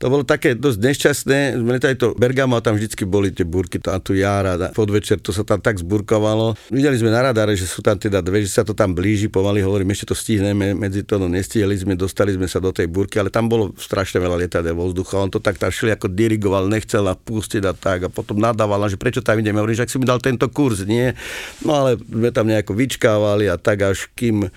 to 0.00 0.10
bolo 0.10 0.26
také 0.26 0.58
dosť 0.58 0.78
nešťastné. 0.82 1.38
Sme 1.62 1.70
letali 1.78 1.94
to 1.94 2.18
Bergamo 2.18 2.58
a 2.58 2.64
tam 2.64 2.74
vždycky 2.74 3.06
boli 3.06 3.30
tie 3.30 3.46
búrky, 3.46 3.78
tam 3.78 4.02
tu 4.02 4.18
jara, 4.18 4.58
podvečer 4.74 5.22
to 5.22 5.30
sa 5.30 5.46
tam 5.46 5.62
tak 5.62 5.78
zburkovalo. 5.78 6.58
Videli 6.74 6.98
sme 6.98 7.14
na 7.14 7.30
radare, 7.30 7.54
že 7.54 7.70
sú 7.70 7.84
tam 7.84 7.94
teda 7.94 8.18
dve, 8.24 8.42
že 8.42 8.50
sa 8.50 8.66
to 8.66 8.74
tam 8.74 8.96
blíži, 8.96 9.30
pomaly 9.30 9.62
hovorím, 9.62 9.94
ešte 9.94 10.10
to 10.10 10.16
stihneme, 10.18 10.74
medzi 10.74 11.06
to 11.06 11.20
no 11.20 11.30
nestihli 11.30 11.78
sme, 11.78 11.94
dostali 11.94 12.34
sme 12.34 12.50
sa 12.50 12.58
do 12.58 12.74
tej 12.74 12.90
búrky, 12.90 13.22
ale 13.22 13.30
tam 13.30 13.46
bolo 13.46 13.70
strašne 13.78 14.18
veľa 14.18 14.40
lietadel 14.40 14.74
vo 14.74 14.90
vzduchu. 14.90 15.20
On 15.20 15.30
to 15.30 15.38
tak 15.38 15.60
tam 15.60 15.70
šli 15.70 15.94
ako 15.94 16.10
dirigoval, 16.10 16.66
nechcel 16.66 17.06
a 17.06 17.14
pustiť 17.14 17.62
a 17.68 17.76
tak 17.76 18.06
a 18.06 18.08
potom 18.08 18.40
nadával, 18.40 18.82
že 18.88 18.96
prečo 18.96 19.20
tam 19.20 19.38
ideme. 19.38 19.60
Hovorím, 19.60 19.78
že 19.78 19.84
ak 19.84 19.92
si 19.92 20.00
mi 20.00 20.08
dal 20.08 20.18
tento 20.18 20.48
kurz, 20.48 20.82
nie. 20.88 21.12
No 21.60 21.84
ale 21.84 22.00
sme 22.00 22.32
tam 22.32 22.48
nejako 22.48 22.72
vyčkávali 22.72 23.52
a 23.52 23.60
tak 23.60 23.84
až 23.84 24.08
kým 24.16 24.48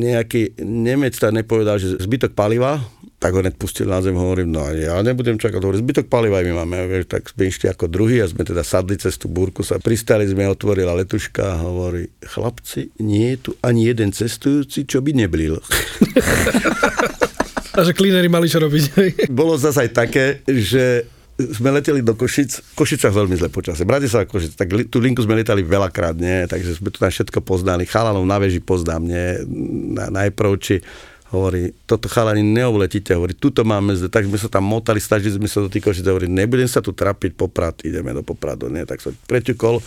nejaký 0.00 0.62
Nemec 0.62 1.16
tam 1.18 1.34
nepovedal, 1.34 1.76
že 1.82 1.98
zbytok 1.98 2.32
paliva, 2.38 2.78
tak 3.20 3.36
ho 3.36 3.44
pustil 3.52 3.84
na 3.84 4.00
zem, 4.00 4.16
hovorím, 4.16 4.48
no 4.48 4.64
ja 4.72 4.96
nebudem 5.04 5.36
čakať, 5.36 5.60
hovorím, 5.60 5.84
zbytok 5.84 6.06
paliva 6.08 6.40
my 6.40 6.64
máme, 6.64 6.88
vieš, 6.88 7.12
tak 7.12 7.28
sme 7.28 7.52
išli 7.52 7.68
ako 7.68 7.84
druhý 7.92 8.24
a 8.24 8.30
sme 8.30 8.48
teda 8.48 8.64
sadli 8.64 8.96
cez 8.96 9.20
tú 9.20 9.28
búrku, 9.28 9.60
sa 9.60 9.76
pristali 9.76 10.24
sme, 10.24 10.48
otvorila 10.48 10.96
letuška 10.96 11.42
a 11.44 11.60
hovorí, 11.60 12.08
chlapci, 12.24 12.96
nie 13.04 13.36
je 13.36 13.38
tu 13.44 13.50
ani 13.60 13.92
jeden 13.92 14.16
cestujúci, 14.16 14.88
čo 14.88 15.04
by 15.04 15.12
neblil. 15.12 15.60
A 17.70 17.86
že 17.86 17.94
klínery 17.94 18.26
mali 18.26 18.50
čo 18.50 18.58
robiť. 18.58 18.84
Bolo 19.30 19.54
zase 19.54 19.86
aj 19.86 19.90
také, 19.94 20.42
že 20.42 21.06
sme 21.54 21.72
leteli 21.72 22.04
do 22.04 22.12
Košic, 22.12 22.60
v 22.60 22.72
Košicách 22.76 23.14
veľmi 23.14 23.34
zle 23.40 23.48
počasie. 23.48 23.88
Bratislava 23.88 24.28
Košic, 24.28 24.52
tak 24.56 24.68
li, 24.70 24.84
tú 24.84 25.00
linku 25.00 25.24
sme 25.24 25.38
letali 25.38 25.64
veľakrát, 25.64 26.16
nie, 26.20 26.44
takže 26.44 26.76
sme 26.76 26.92
to 26.92 27.00
tam 27.00 27.08
všetko 27.08 27.40
poznali. 27.40 27.88
Chalanov 27.88 28.24
na 28.28 28.36
veži 28.36 28.60
poznám, 28.60 29.02
nie, 29.04 29.26
na, 29.96 30.12
najprv, 30.12 30.50
či 30.60 30.74
hovorí, 31.30 31.70
toto 31.86 32.10
chalani 32.10 32.42
neovletíte, 32.42 33.14
hovorí, 33.14 33.38
tuto 33.38 33.62
máme 33.62 33.94
zle, 33.94 34.10
tak 34.10 34.26
sme 34.26 34.36
sa 34.36 34.50
tam 34.50 34.66
motali, 34.66 34.98
snažili 34.98 35.38
sme 35.38 35.48
sa 35.48 35.62
do 35.62 35.70
tých 35.70 35.86
Košic, 35.86 36.06
hovorí, 36.06 36.26
nebudem 36.26 36.66
sa 36.66 36.84
tu 36.84 36.92
trapiť, 36.92 37.32
Poprad, 37.38 37.82
ideme 37.86 38.12
do 38.12 38.22
Popradu, 38.22 38.68
nie, 38.70 38.86
tak 38.86 39.00
som 39.00 39.14
preťukol. 39.26 39.80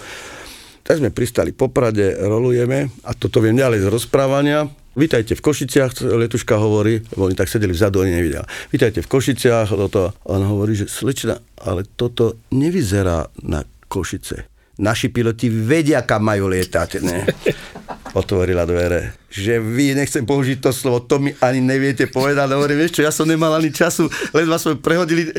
Tak 0.84 1.00
sme 1.00 1.16
pristali 1.16 1.56
po 1.56 1.72
Prade, 1.72 2.20
rolujeme 2.20 2.92
a 3.08 3.16
toto 3.16 3.40
viem 3.40 3.56
ďalej 3.56 3.88
z 3.88 3.92
rozprávania. 3.92 4.83
Vítajte 4.94 5.34
v 5.34 5.42
Košiciach, 5.42 6.06
letuška 6.06 6.54
hovorí, 6.54 7.02
lebo 7.18 7.26
oni 7.26 7.34
tak 7.34 7.50
sedeli 7.50 7.74
vzadu, 7.74 8.06
oni 8.06 8.14
nevideli. 8.14 8.46
Vítajte 8.70 9.02
v 9.02 9.10
Košiciach, 9.10 9.74
toto. 9.74 10.14
On 10.30 10.38
hovorí, 10.38 10.78
že 10.78 10.86
slečna, 10.86 11.42
ale 11.66 11.82
toto 11.98 12.38
nevyzerá 12.54 13.26
na 13.42 13.66
Košice. 13.90 14.46
Naši 14.78 15.10
piloti 15.10 15.50
vedia, 15.50 16.06
kam 16.06 16.30
majú 16.30 16.46
lietať, 16.46 16.90
ne? 17.02 17.26
Otvorila 18.22 18.70
dvere. 18.70 19.18
Že 19.34 19.66
vy, 19.66 19.98
nechcem 19.98 20.30
použiť 20.30 20.62
to 20.62 20.70
slovo, 20.70 21.02
to 21.02 21.18
mi 21.18 21.34
ani 21.42 21.58
neviete 21.58 22.06
povedať. 22.06 22.54
Hovorím, 22.54 22.86
vieš 22.86 23.02
čo, 23.02 23.06
ja 23.06 23.10
som 23.10 23.26
nemal 23.26 23.50
ani 23.50 23.74
času, 23.74 24.06
len 24.30 24.46
vás 24.46 24.62
sme 24.62 24.78
prehodili 24.78 25.26
e, 25.26 25.34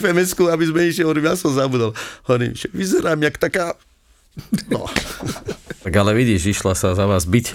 FMS-ku, 0.00 0.48
aby 0.48 0.64
sme 0.64 0.88
išli, 0.88 1.04
hovorím, 1.04 1.28
ja 1.28 1.36
som 1.36 1.52
zabudol. 1.52 1.92
Hovorím, 2.24 2.56
že 2.56 2.72
vyzerám 2.72 3.20
jak 3.20 3.36
taká 3.36 3.76
No, 4.70 4.86
Tak 5.78 6.04
ale 6.04 6.12
vidíš, 6.12 6.58
išla 6.58 6.76
sa 6.76 6.92
za 6.92 7.08
vás 7.08 7.24
byť. 7.24 7.46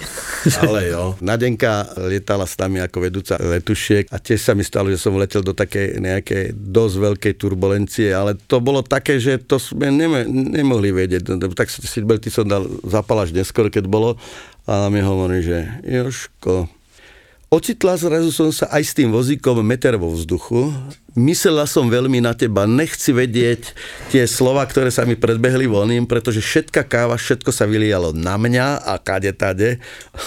ale 0.65 0.89
jo. 0.89 1.13
Nadenka 1.21 1.85
lietala 2.09 2.49
s 2.49 2.57
nami 2.57 2.81
ako 2.81 2.97
vedúca 3.03 3.37
letušiek 3.37 4.09
a 4.09 4.17
tiež 4.17 4.41
sa 4.41 4.57
mi 4.57 4.65
stalo, 4.65 4.89
že 4.89 4.97
som 4.97 5.13
letel 5.13 5.45
do 5.45 5.53
takej 5.53 6.01
nejakej 6.01 6.43
dosť 6.57 6.95
veľkej 6.97 7.33
turbulencie, 7.37 8.09
ale 8.09 8.33
to 8.33 8.57
bolo 8.57 8.81
také, 8.81 9.21
že 9.21 9.37
to 9.37 9.61
sme 9.61 9.93
neme, 9.93 10.25
nemohli 10.25 10.89
vedieť. 10.89 11.29
No, 11.29 11.37
Tak 11.51 11.69
si 11.69 11.83
seatbelty 11.85 12.33
som 12.33 12.47
dal 12.49 12.65
zapal 12.87 13.21
až 13.21 13.35
neskôr, 13.37 13.69
keď 13.69 13.85
bolo 13.85 14.17
a 14.65 14.87
mi 14.89 15.03
hovorí, 15.03 15.43
že 15.43 15.69
Joško, 15.83 16.71
Ocitla 17.53 17.93
zrazu 18.01 18.33
som 18.33 18.49
sa 18.49 18.65
aj 18.73 18.81
s 18.81 18.97
tým 18.97 19.13
vozíkom 19.13 19.61
meter 19.61 19.93
vo 19.93 20.09
vzduchu. 20.09 20.73
Myslela 21.13 21.69
som 21.69 21.93
veľmi 21.93 22.25
na 22.25 22.33
teba, 22.33 22.65
nechci 22.65 23.13
vedieť 23.13 23.77
tie 24.09 24.25
slova, 24.25 24.65
ktoré 24.65 24.89
sa 24.89 25.05
mi 25.05 25.13
predbehli 25.13 25.69
voným, 25.69 26.09
pretože 26.09 26.41
všetka 26.41 26.89
káva, 26.89 27.21
všetko 27.21 27.53
sa 27.53 27.69
vylialo 27.69 28.17
na 28.17 28.33
mňa 28.33 28.81
a 28.81 28.97
kade 28.97 29.29
tade. 29.37 29.77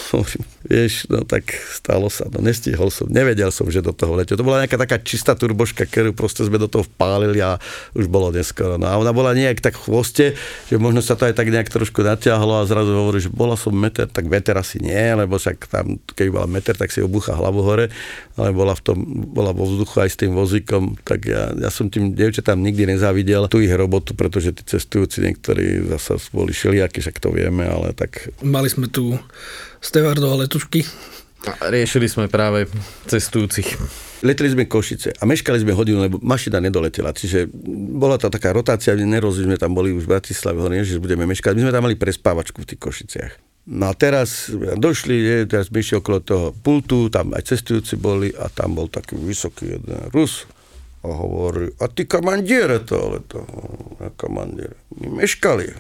Vieš, 0.71 1.11
no 1.11 1.26
tak 1.26 1.50
stalo 1.75 2.11
sa, 2.11 2.26
no 2.31 2.43
nestihol 2.43 2.90
som, 2.90 3.07
nevedel 3.11 3.50
som, 3.55 3.66
že 3.71 3.83
do 3.83 3.95
toho 3.95 4.19
letel. 4.19 4.38
To 4.38 4.47
bola 4.47 4.62
nejaká 4.62 4.78
taká 4.78 4.99
čistá 5.02 5.35
turboška, 5.38 5.87
ktorú 5.87 6.11
proste 6.14 6.43
sme 6.43 6.59
do 6.59 6.66
toho 6.66 6.83
vpálili 6.87 7.38
a 7.38 7.59
už 7.95 8.11
bolo 8.11 8.35
neskoro. 8.35 8.75
No 8.75 8.90
a 8.90 8.99
ona 8.99 9.14
bola 9.14 9.31
nejak 9.35 9.62
tak 9.62 9.78
v 9.78 9.90
chvoste, 9.90 10.35
že 10.66 10.76
možno 10.78 11.02
sa 11.02 11.14
to 11.14 11.26
aj 11.26 11.38
tak 11.38 11.55
nejak 11.55 11.71
trošku 11.71 12.02
natiahlo 12.02 12.62
a 12.62 12.66
zrazu 12.66 12.95
hovorí, 12.99 13.23
že 13.23 13.31
bola 13.31 13.55
som 13.55 13.75
meter, 13.75 14.11
tak 14.11 14.26
meter 14.26 14.59
asi 14.59 14.83
nie, 14.83 15.14
lebo 15.14 15.38
však 15.38 15.71
tam, 15.71 16.02
keď 16.14 16.26
bola 16.35 16.47
meter, 16.50 16.75
tak 16.75 16.90
si 16.90 16.99
obúcha 16.99 17.35
hlavu 17.38 17.62
hore, 17.62 17.87
ale 18.35 18.50
bola, 18.50 18.75
v 18.75 18.83
tom, 18.83 18.99
bola 19.31 19.55
vo 19.55 19.71
vzduchu 19.71 20.02
aj 20.02 20.11
s 20.12 20.19
tým 20.19 20.35
vozíkom, 20.35 20.75
tak 21.04 21.28
ja, 21.28 21.52
ja 21.54 21.71
som 21.71 21.88
tým 21.88 22.12
dievčatám 22.16 22.59
nikdy 22.59 22.97
nezávidel 22.97 23.47
tú 23.47 23.62
ich 23.62 23.73
robotu, 23.73 24.16
pretože 24.16 24.52
tí 24.54 24.62
cestujúci 24.64 25.23
niektorí 25.25 25.87
zasa 25.90 26.16
boli 26.33 26.52
šeliaky, 26.52 26.99
však 27.02 27.21
to 27.21 27.33
vieme, 27.33 27.66
ale 27.66 27.92
tak 27.92 28.30
Mali 28.42 28.68
sme 28.71 28.88
tu 28.90 29.16
stevardov 29.80 30.37
a 30.37 30.47
letušky. 30.47 30.87
A 31.47 31.71
Riešili 31.71 32.11
sme 32.11 32.26
práve 32.26 32.66
cestujúcich. 33.06 33.78
Leteli 34.26 34.50
sme 34.50 34.64
Košice 34.66 35.14
a 35.14 35.23
meškali 35.28 35.62
sme 35.62 35.76
hodinu, 35.76 36.02
lebo 36.02 36.16
mašina 36.18 36.59
nedoletela. 36.59 37.14
Čiže 37.14 37.47
bola 37.95 38.18
to 38.18 38.33
taká 38.33 38.50
rotácia, 38.50 38.97
nerozumie, 38.97 39.54
sme 39.54 39.61
tam 39.61 39.76
boli 39.76 39.95
už 39.95 40.09
v 40.09 40.18
Bratislave, 40.18 40.59
hovorím, 40.59 40.83
že 40.83 40.99
budeme 40.99 41.28
meškať. 41.28 41.54
My 41.54 41.68
sme 41.68 41.75
tam 41.76 41.85
mali 41.87 41.95
prespávačku 41.95 42.64
v 42.64 42.68
tých 42.75 42.80
Košiciach. 42.80 43.33
No 43.66 43.90
a 43.90 43.95
teraz 43.99 44.47
došli, 44.78 45.14
je, 45.18 45.37
teraz 45.50 45.68
sme 45.68 45.83
išli 45.83 45.99
okolo 45.99 46.23
toho 46.23 46.47
pultu, 46.54 47.11
tam 47.11 47.35
aj 47.35 47.50
cestujúci 47.50 47.99
boli 47.99 48.30
a 48.30 48.47
tam 48.47 48.78
bol 48.78 48.87
taký 48.87 49.18
vysoký 49.18 49.75
jeden 49.75 50.06
Rus 50.14 50.47
a 51.06 51.10
hovorí, 51.10 51.74
a 51.78 51.86
ty 51.88 52.06
kamandiere 52.06 52.82
to, 52.82 52.96
ale 52.96 53.18
to, 53.25 53.42
ja 53.98 54.13
kamandiere. 54.13 54.78
My 55.01 55.25
meškali. 55.25 55.74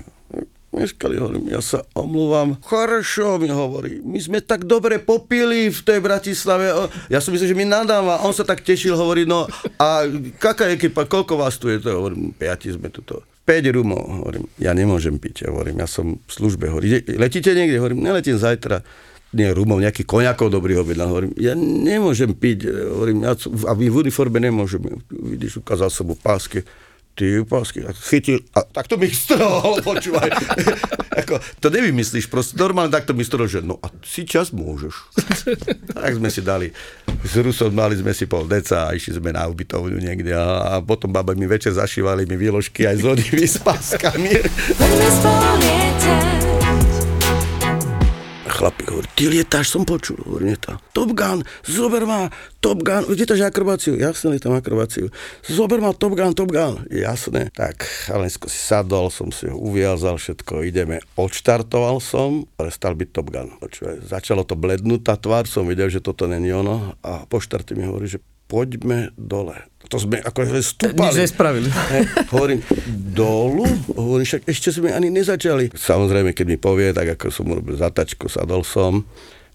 Meškali, 0.71 1.19
hovorím, 1.19 1.51
ja 1.51 1.59
sa 1.59 1.83
omluvám. 1.93 2.55
Хорошо, 2.63 3.35
mi 3.35 3.51
hovorí, 3.51 3.99
my 3.99 4.15
sme 4.17 4.39
tak 4.39 4.63
dobre 4.63 5.03
popili 5.03 5.67
v 5.67 5.79
tej 5.83 5.99
Bratislave. 5.99 6.71
O, 6.71 6.87
Ja 7.11 7.19
som 7.19 7.35
myslel, 7.35 7.51
že 7.51 7.59
mi 7.59 7.67
nadáva. 7.67 8.23
On 8.23 8.31
sa 8.31 8.47
tak 8.47 8.63
tešil, 8.63 8.95
hovorí, 8.95 9.27
no 9.27 9.51
a 9.75 10.07
kaká 10.39 10.71
ekipa, 10.71 11.03
koľko 11.03 11.35
vás 11.35 11.59
tu 11.59 11.67
je? 11.67 11.75
To 11.83 11.99
hovorím, 11.99 12.31
piati 12.31 12.71
sme 12.71 12.87
tu 12.87 13.03
to. 13.03 13.19
5 13.43 13.67
rumov, 13.67 13.99
hovorím, 14.23 14.47
ja 14.57 14.71
nemôžem 14.71 15.19
piť, 15.19 15.51
hovorím, 15.51 15.83
ja 15.83 15.89
som 15.91 16.15
v 16.15 16.31
službe, 16.31 16.71
hovorím, 16.71 17.03
"Ide- 17.03 17.19
letíte 17.19 17.51
niekde, 17.51 17.75
hovorím, 17.75 17.99
neletím 17.99 18.39
zajtra, 18.39 18.79
nie 19.34 19.50
rumov, 19.50 19.82
nejaký 19.82 20.06
koňakov 20.06 20.52
dobrý 20.52 20.78
objednal, 20.78 21.10
hovorím, 21.10 21.32
ja 21.34 21.58
nemôžem 21.58 22.30
piť, 22.30 22.70
hovorím, 22.70 23.26
ja, 23.26 23.34
a 23.66 23.72
vy 23.74 23.90
v 23.90 24.06
uniforme 24.06 24.38
nemôžem, 24.38 24.82
vidíš, 25.10 25.60
ukázal 25.60 25.90
som 25.90 26.06
mu 26.06 26.14
pásky, 26.14 26.62
ty 27.16 27.40
pásky, 27.48 27.80
a 27.88 27.96
chytil, 27.96 28.44
a 28.52 28.60
takto 28.60 29.00
mi 29.00 29.08
ich 29.08 29.16
strhol, 29.16 29.80
počúvaj. 29.88 30.30
Ako, 31.24 31.40
to 31.64 31.72
nevymyslíš, 31.72 32.28
proste 32.28 32.60
normálne 32.60 32.92
takto 32.92 33.16
mi 33.16 33.24
strhol, 33.24 33.48
že 33.48 33.64
no 33.64 33.80
a 33.80 33.88
si 34.04 34.28
čas 34.28 34.52
môžeš. 34.52 34.94
tak 35.96 36.12
sme 36.12 36.28
si 36.28 36.44
dali, 36.44 36.76
s 37.24 37.32
Rusom 37.40 37.72
mali 37.72 37.96
sme 37.96 38.12
si 38.12 38.28
pol 38.28 38.44
deca 38.44 38.92
a 38.92 38.94
išli 38.94 39.16
sme 39.16 39.32
na 39.32 39.48
ubytovňu 39.48 39.96
niekde 39.96 40.36
a, 40.36 40.76
a 40.76 40.84
potom 40.84 41.08
baba 41.08 41.32
mi 41.32 41.48
večer 41.48 41.72
zašívali 41.72 42.28
mi 42.28 42.36
výložky 42.36 42.84
aj 42.84 43.00
z 43.00 43.04
s 43.48 43.58
páskami. 43.64 44.36
Chlapík 48.56 48.88
hovorí, 48.88 49.04
ty 49.12 49.28
lietáš, 49.28 49.68
som 49.68 49.84
počul. 49.84 50.16
Hovorí, 50.24 50.56
lietá. 50.56 50.80
Top 50.96 51.12
Gun, 51.12 51.44
zober 51.68 52.08
ma, 52.08 52.32
Top 52.64 52.80
Gun, 52.80 53.04
lietáš 53.12 53.44
akrobáciu? 53.44 54.00
Jasne, 54.00 54.32
lietam 54.32 54.56
akrobáciu. 54.56 55.12
Zober 55.44 55.84
ma, 55.84 55.92
Top 55.92 56.16
Gun, 56.16 56.32
Top 56.32 56.48
Gun. 56.48 56.88
Jasné. 56.88 57.52
Tak, 57.52 57.84
Chalensko 58.08 58.48
si 58.48 58.56
sadol, 58.56 59.12
som 59.12 59.28
si 59.28 59.44
ho 59.44 59.60
uviazal, 59.60 60.16
všetko, 60.16 60.64
ideme. 60.64 61.04
Odštartoval 61.20 62.00
som, 62.00 62.48
prestal 62.56 62.96
byť 62.96 63.08
Top 63.12 63.28
Gun. 63.28 63.60
Počúvaj, 63.60 64.08
začalo 64.08 64.48
to 64.48 64.56
blednúť, 64.56 65.04
tá 65.04 65.20
tvár, 65.20 65.44
som 65.44 65.68
videl, 65.68 65.92
že 65.92 66.00
toto 66.00 66.24
není 66.24 66.48
ono 66.48 66.96
a 67.04 67.28
po 67.28 67.44
štarte 67.44 67.76
mi 67.76 67.84
hovorí, 67.84 68.08
že 68.08 68.24
poďme 68.48 69.12
dole. 69.20 69.68
To 69.86 69.96
sme 70.02 70.18
akože 70.18 70.58
stúpali. 70.62 71.14
Nič 71.14 71.30
nespravili. 71.30 71.70
Hej, 71.70 72.02
hovorím, 72.34 72.60
dolu? 73.14 73.62
Hovorím, 73.94 74.26
však 74.26 74.50
ešte 74.50 74.74
sme 74.74 74.90
ani 74.90 75.14
nezačali. 75.14 75.70
Samozrejme, 75.70 76.34
keď 76.34 76.46
mi 76.46 76.58
povie, 76.58 76.90
tak 76.90 77.14
ako 77.14 77.30
som 77.30 77.46
urobil 77.46 77.78
zatačku, 77.78 78.26
sadol 78.26 78.66
som. 78.66 79.06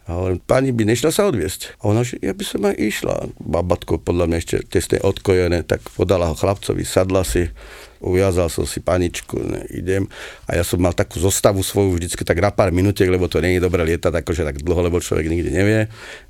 A 0.08 0.18
hovorím, 0.18 0.40
pani 0.42 0.72
by 0.72 0.88
nešla 0.88 1.12
sa 1.12 1.28
odviesť. 1.28 1.84
A 1.84 1.92
ona, 1.92 2.08
že 2.08 2.18
ja 2.24 2.32
by 2.32 2.44
som 2.48 2.64
aj 2.64 2.76
išla. 2.80 3.16
Babatko 3.44 4.00
podľa 4.00 4.32
mňa 4.32 4.38
ešte 4.40 4.56
tesne 4.66 4.98
odkojené, 5.04 5.68
tak 5.68 5.84
podala 5.94 6.32
ho 6.32 6.36
chlapcovi, 6.36 6.88
sadla 6.88 7.28
si, 7.28 7.52
uviazal 8.01 8.50
som 8.50 8.65
si 8.65 8.81
paničku, 8.81 9.38
ne, 9.39 9.62
idem. 9.70 10.10
A 10.50 10.58
ja 10.58 10.65
som 10.65 10.81
mal 10.81 10.91
takú 10.91 11.22
zostavu 11.22 11.62
svoju 11.62 11.96
vždycky 11.96 12.25
tak 12.25 12.41
na 12.41 12.50
pár 12.50 12.74
minútiek, 12.74 13.08
lebo 13.08 13.29
to 13.29 13.39
nie 13.39 13.58
je 13.58 13.63
dobré 13.63 13.86
lietať 13.86 14.12
akože 14.12 14.43
tak 14.43 14.65
dlho, 14.65 14.81
lebo 14.81 14.98
človek 14.98 15.29
nikdy 15.29 15.50
nevie. 15.53 15.79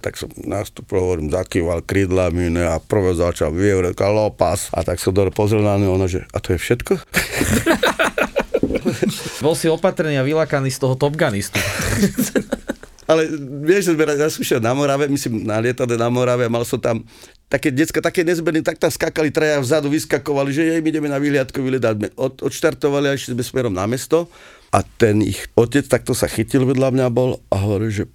Tak 0.03 0.19
som 0.19 0.27
nastúpil, 0.35 0.99
hovorím, 0.99 1.31
zakýval 1.31 1.81
krídlami 1.81 2.51
ne, 2.51 2.67
a 2.67 2.77
prvé 2.77 3.15
začal 3.15 3.55
vyjevreť 3.55 3.95
lopas. 4.11 4.67
A 4.75 4.83
tak 4.83 4.99
som 4.99 5.15
dole 5.15 5.31
pozrel 5.31 5.63
na 5.63 5.79
ona, 5.79 6.05
že 6.05 6.27
a 6.35 6.37
to 6.43 6.53
je 6.53 6.59
všetko? 6.59 6.93
Bol 9.43 9.55
si 9.55 9.71
opatrný 9.71 10.19
a 10.19 10.27
vylakaný 10.27 10.69
z 10.69 10.83
toho 10.83 10.99
Top 10.99 11.15
Gunistu. 11.15 11.57
Ale 13.09 13.25
vieš, 13.65 13.97
sme 13.97 14.05
raz 14.05 14.37
išiel 14.37 14.61
na 14.61 14.77
Morave, 14.77 15.09
myslím 15.09 15.41
na 15.41 15.57
lietadle 15.57 15.97
na 15.97 16.09
Morave 16.09 16.45
mal 16.45 16.61
som 16.61 16.77
tam 16.77 17.01
také 17.51 17.73
decka, 17.73 17.99
také 17.99 18.23
nezbedné, 18.23 18.63
tak 18.63 18.79
tam 18.79 18.87
skakali 18.87 19.33
traja 19.33 19.59
vzadu, 19.59 19.91
vyskakovali, 19.91 20.55
že 20.55 20.61
jej, 20.63 20.79
my 20.79 20.87
ideme 20.87 21.09
na 21.11 21.19
výhliadku 21.19 21.59
vylietať. 21.59 21.93
Sme 21.97 22.09
Od, 22.15 22.33
odštartovali 22.45 23.11
a 23.11 23.17
išli 23.17 23.35
sme 23.35 23.43
smerom 23.43 23.73
na 23.73 23.83
mesto 23.89 24.31
a 24.71 24.79
ten 24.87 25.19
ich 25.19 25.51
otec 25.59 25.83
takto 25.83 26.15
sa 26.15 26.31
chytil 26.31 26.63
vedľa 26.63 26.95
mňa 26.95 27.07
bol 27.11 27.43
a 27.51 27.59
hovorí, 27.59 27.91
že 27.91 28.07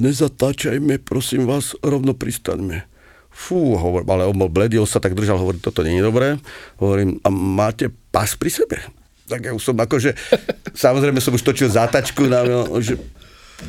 nezatáčajme, 0.00 1.04
prosím 1.04 1.44
vás, 1.44 1.76
rovno 1.84 2.16
pristaňme. 2.16 2.88
Fú, 3.28 3.76
hovorím, 3.76 4.08
ale 4.08 4.24
on 4.26 4.40
bol 4.40 4.50
bledý, 4.50 4.80
on 4.80 4.88
sa 4.88 4.98
tak 4.98 5.12
držal, 5.12 5.36
hovorí, 5.36 5.60
toto 5.60 5.84
nie 5.84 6.00
je 6.00 6.08
dobré. 6.08 6.40
Hovorím, 6.80 7.20
a 7.22 7.28
máte 7.28 7.92
pas 8.08 8.32
pri 8.34 8.50
sebe? 8.50 8.80
Tak 9.28 9.44
ja 9.44 9.52
už 9.52 9.60
som 9.60 9.76
akože, 9.76 10.16
samozrejme 10.88 11.20
som 11.20 11.36
už 11.36 11.44
točil 11.44 11.68
zátačku 11.68 12.24
na 12.24 12.40
že 12.80 12.96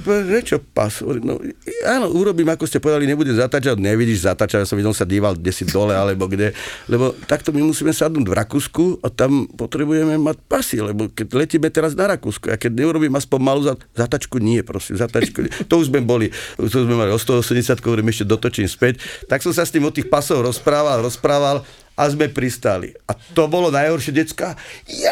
prečo 0.05 0.61
pas? 0.61 1.01
No, 1.01 1.41
áno, 1.89 2.13
urobím, 2.13 2.45
ako 2.53 2.69
ste 2.69 2.77
povedali, 2.77 3.09
nebudem 3.09 3.33
zatáčať, 3.33 3.81
nevidíš 3.81 4.29
zatáčať, 4.29 4.61
ja 4.61 4.67
som 4.69 4.77
videl, 4.77 4.93
sa 4.93 5.05
díval, 5.05 5.33
kde 5.33 5.49
si 5.49 5.65
dole, 5.65 5.97
alebo 5.97 6.29
kde, 6.29 6.53
lebo 6.85 7.17
takto 7.25 7.49
my 7.49 7.65
musíme 7.65 7.89
sadnúť 7.89 8.29
v 8.29 8.37
Rakúsku 8.37 8.85
a 9.01 9.09
tam 9.09 9.49
potrebujeme 9.49 10.21
mať 10.21 10.37
pasy, 10.45 10.77
lebo 10.85 11.09
keď 11.09 11.27
letíme 11.33 11.73
teraz 11.73 11.97
na 11.97 12.05
Rakúsku 12.05 12.53
a 12.53 12.55
keď 12.61 12.85
neurobím 12.85 13.17
aspoň 13.17 13.39
malú 13.41 13.61
zatačku, 13.97 14.37
nie, 14.37 14.61
prosím, 14.61 15.01
zatačku, 15.01 15.49
nie. 15.49 15.53
to 15.65 15.81
už 15.81 15.89
sme 15.89 16.05
boli, 16.05 16.29
to 16.55 16.85
sme 16.85 16.93
mali 16.93 17.09
o 17.09 17.17
180, 17.17 17.81
hovorím, 17.81 18.13
ešte 18.13 18.29
dotočím 18.29 18.69
späť, 18.69 19.01
tak 19.25 19.41
som 19.41 19.49
sa 19.49 19.65
s 19.65 19.73
tým 19.73 19.89
o 19.89 19.91
tých 19.91 20.05
pasov 20.05 20.45
rozprával, 20.45 21.01
rozprával 21.01 21.65
a 21.99 22.07
sme 22.07 22.31
pristali. 22.31 22.95
A 23.11 23.11
to 23.35 23.51
bolo 23.51 23.67
najhoršie, 23.67 24.15
decka, 24.15 24.55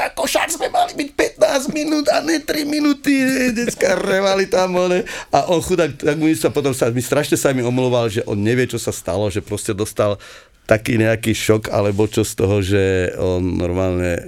ako 0.07 0.23
však 0.23 0.55
sme 0.55 0.71
mali 0.71 0.95
byť 0.95 1.09
15 1.35 1.75
minút 1.75 2.07
a 2.07 2.23
ne 2.23 2.39
3 2.39 2.63
minúty, 2.63 3.11
decka 3.51 3.99
revali 3.99 4.47
tam, 4.47 4.79
one. 4.79 5.03
A 5.35 5.51
on 5.51 5.59
chudák, 5.59 5.99
tak 5.99 6.15
mu 6.15 6.31
sa 6.31 6.47
potom 6.47 6.71
sa, 6.71 6.87
mi 6.87 7.03
strašne 7.03 7.35
sa 7.35 7.51
mi 7.51 7.59
omloval, 7.59 8.07
že 8.07 8.23
on 8.23 8.39
nevie, 8.39 8.71
čo 8.71 8.79
sa 8.79 8.95
stalo, 8.95 9.27
že 9.27 9.43
proste 9.43 9.75
dostal 9.75 10.15
taký 10.67 10.99
nejaký 10.99 11.31
šok 11.31 11.71
alebo 11.71 12.11
čo 12.11 12.27
z 12.27 12.33
toho, 12.35 12.59
že 12.59 13.15
on 13.15 13.55
normálne 13.55 14.19
e, 14.19 14.21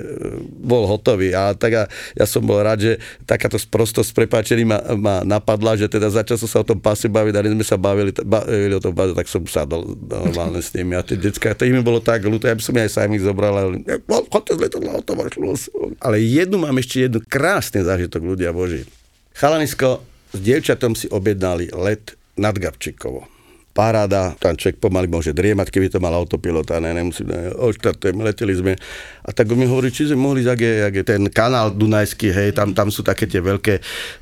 bol 0.56 0.88
hotový. 0.88 1.36
A 1.36 1.52
tak 1.52 1.72
a 1.76 1.84
ja 2.16 2.24
som 2.24 2.48
bol 2.48 2.64
rád, 2.64 2.80
že 2.80 2.94
takáto 3.28 3.60
sprostosť 3.60 4.16
prepáčený 4.16 4.64
ma, 4.64 4.80
ma 4.96 5.16
napadla, 5.28 5.76
že 5.76 5.92
teda 5.92 6.08
začal 6.08 6.40
som 6.40 6.48
sa 6.48 6.64
o 6.64 6.66
tom 6.66 6.80
páse 6.80 7.12
baviť 7.12 7.34
a 7.36 7.44
sme 7.44 7.68
sa 7.68 7.76
bavili, 7.76 8.16
bavili 8.16 8.72
o 8.72 8.80
tom 8.80 8.96
báze, 8.96 9.12
tak 9.12 9.28
som 9.28 9.44
sa 9.52 9.68
dol, 9.68 10.00
normálne 10.00 10.64
s 10.64 10.72
nimi. 10.72 10.96
A 10.96 11.04
tie 11.04 11.20
detská, 11.20 11.52
to 11.52 11.68
im 11.68 11.84
bolo 11.84 12.00
tak 12.00 12.24
ľúto, 12.24 12.48
ja 12.48 12.56
by 12.56 12.64
som 12.64 12.80
aj 12.80 12.90
sám 12.96 13.12
ich 13.20 13.28
zobral, 13.28 13.52
ale 13.52 13.84
chodte 14.32 14.56
z 14.56 14.60
letadla, 14.64 15.04
Ale 16.00 16.24
jednu 16.24 16.56
mám 16.56 16.80
ešte 16.80 17.04
jednu 17.04 17.20
krásny 17.28 17.84
zážitok, 17.84 18.24
ľudia 18.24 18.56
boží. 18.56 18.88
Chalanisko 19.36 20.00
s 20.32 20.40
dievčatom 20.40 20.96
si 20.96 21.12
objednali 21.12 21.68
let 21.76 22.16
nad 22.40 22.56
Gabčíkovo 22.56 23.39
paráda, 23.80 24.36
tam 24.36 24.60
človek 24.60 24.84
pomaly 24.84 25.08
môže 25.08 25.32
driemať, 25.32 25.72
keby 25.72 25.88
to 25.88 26.04
mal 26.04 26.12
autopilota, 26.12 26.84
ne, 26.84 26.92
nemusím, 26.92 27.32
ne, 27.32 27.56
oštartujeme, 27.56 28.28
leteli 28.28 28.52
sme. 28.52 28.76
A 29.24 29.32
tak 29.32 29.48
mi 29.56 29.64
hovorí, 29.64 29.88
či 29.88 30.12
sme 30.12 30.20
mohli, 30.20 30.44
ak 30.44 30.60
je, 30.60 30.74
ak 30.84 30.94
je 31.00 31.06
ten 31.08 31.24
kanál 31.32 31.72
Dunajský, 31.72 32.28
hej, 32.28 32.52
tam, 32.52 32.76
tam 32.76 32.92
sú 32.92 33.08
také 33.08 33.24
tie 33.24 33.40
veľké, 33.40 33.76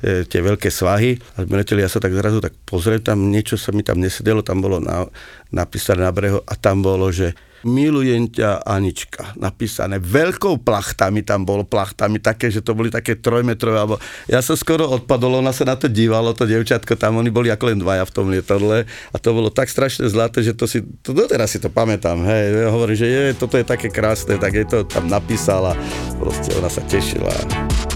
e, 0.06 0.22
tie 0.30 0.38
veľké 0.38 0.70
svahy. 0.70 1.18
A 1.34 1.42
sme 1.42 1.58
leteli, 1.58 1.82
ja 1.82 1.90
sa 1.90 1.98
tak 1.98 2.14
zrazu 2.14 2.38
tak 2.38 2.54
pozriem, 2.62 3.02
tam 3.02 3.34
niečo 3.34 3.58
sa 3.58 3.74
mi 3.74 3.82
tam 3.82 3.98
nesedelo, 3.98 4.46
tam 4.46 4.62
bolo 4.62 4.78
na, 4.78 5.10
napísané 5.50 6.06
na 6.06 6.14
brehu 6.14 6.38
a 6.38 6.54
tam 6.54 6.78
bolo, 6.78 7.10
že 7.10 7.34
milujem 7.66 8.30
ťa 8.30 8.62
Anička, 8.62 9.34
napísané 9.38 9.98
veľkou 9.98 10.62
plachtami, 10.62 11.24
tam 11.26 11.42
bolo 11.42 11.66
plachtami 11.66 12.22
také, 12.22 12.52
že 12.52 12.62
to 12.62 12.76
boli 12.76 12.92
také 12.92 13.18
trojmetrové, 13.18 13.78
alebo 13.78 13.96
ja 14.30 14.38
som 14.44 14.54
skoro 14.54 14.86
odpadol, 14.86 15.40
ona 15.40 15.50
sa 15.50 15.66
na 15.66 15.74
to 15.74 15.90
dívalo, 15.90 16.36
to 16.36 16.46
devčatko, 16.46 16.94
tam 16.94 17.18
oni 17.18 17.32
boli 17.32 17.48
ako 17.50 17.64
len 17.74 17.78
dvaja 17.80 18.04
v 18.06 18.14
tom 18.14 18.26
lietadle 18.30 18.84
a 18.86 19.16
to 19.16 19.28
bolo 19.34 19.50
tak 19.50 19.72
strašne 19.72 20.06
zlaté, 20.06 20.44
že 20.44 20.54
to 20.54 20.68
si, 20.68 20.84
to 21.02 21.16
doteraz 21.16 21.50
si 21.54 21.58
to 21.58 21.72
pamätám, 21.72 22.20
hej, 22.22 22.68
ja 22.68 22.70
hovorím, 22.70 22.98
že 22.98 23.08
je, 23.08 23.22
toto 23.34 23.56
je 23.56 23.66
také 23.66 23.88
krásne, 23.88 24.36
tak 24.36 24.52
je 24.54 24.66
to 24.68 24.78
tam 24.84 25.08
napísala, 25.08 25.72
proste 26.20 26.52
ona 26.58 26.68
sa 26.68 26.84
tešila. 26.84 27.87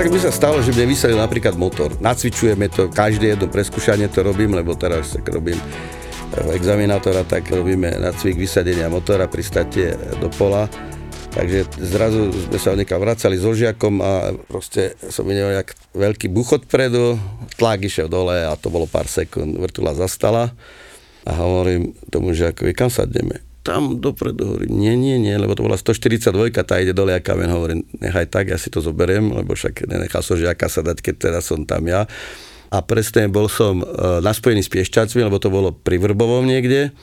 Tak 0.00 0.08
by 0.08 0.16
sa 0.16 0.32
stalo, 0.32 0.64
že 0.64 0.72
mne 0.72 0.96
vysadil 0.96 1.20
napríklad 1.20 1.60
motor. 1.60 1.92
Nacvičujeme 2.00 2.72
to, 2.72 2.88
každé 2.88 3.36
jedno 3.36 3.52
preskúšanie 3.52 4.08
to 4.08 4.24
robím, 4.24 4.56
lebo 4.56 4.72
teraz 4.72 5.12
tak 5.12 5.28
robím 5.28 5.60
eh, 5.60 6.56
examinátora, 6.56 7.20
tak 7.28 7.52
robíme 7.52 8.00
nacvik 8.00 8.40
vysadenia 8.40 8.88
motora, 8.88 9.28
pristatie 9.28 9.92
do 10.16 10.32
pola. 10.32 10.72
Takže 11.36 11.84
zrazu 11.84 12.32
sme 12.32 12.56
sa 12.56 12.72
niekam 12.72 12.96
vracali 12.96 13.36
so 13.36 13.52
žiakom 13.52 14.00
a 14.00 14.32
proste 14.48 14.96
som 15.12 15.28
videl, 15.28 15.52
jak 15.52 15.76
veľký 15.92 16.32
buchod 16.32 16.64
predu, 16.64 17.20
tlak 17.60 17.84
išiel 17.84 18.08
dole 18.08 18.48
a 18.48 18.56
to 18.56 18.72
bolo 18.72 18.88
pár 18.88 19.04
sekúnd. 19.04 19.60
Vrtula 19.60 19.92
zastala 19.92 20.56
a 21.28 21.32
hovorím 21.36 21.92
tomu 22.08 22.32
žiakovi, 22.32 22.72
kam 22.72 22.88
sadneme? 22.88 23.49
Tam 23.60 24.00
dopredu 24.00 24.56
hovorím, 24.56 24.72
nie, 24.72 24.94
nie, 24.96 25.16
nie, 25.20 25.36
lebo 25.36 25.52
to 25.52 25.60
bola 25.60 25.76
142, 25.76 26.32
tá 26.64 26.80
ide 26.80 26.96
dole 26.96 27.12
a 27.12 27.20
kamen, 27.20 27.52
hovorím, 27.52 27.80
nechaj 28.00 28.26
tak, 28.32 28.48
ja 28.48 28.56
si 28.56 28.72
to 28.72 28.80
zoberiem, 28.80 29.36
lebo 29.36 29.52
však 29.52 29.84
nenechal 29.84 30.24
som 30.24 30.40
žiaka 30.40 30.66
sa 30.72 30.80
dať, 30.80 31.04
keď 31.04 31.14
teraz 31.28 31.52
som 31.52 31.68
tam 31.68 31.84
ja. 31.84 32.08
A 32.70 32.78
presne 32.80 33.28
bol 33.28 33.50
som 33.50 33.82
e, 33.82 33.84
naspojený 34.24 34.64
s 34.64 34.70
Piešťacmi, 34.70 35.26
lebo 35.26 35.42
to 35.42 35.52
bolo 35.52 35.74
pri 35.74 36.00
Vrbovom 36.00 36.46
niekde 36.46 36.94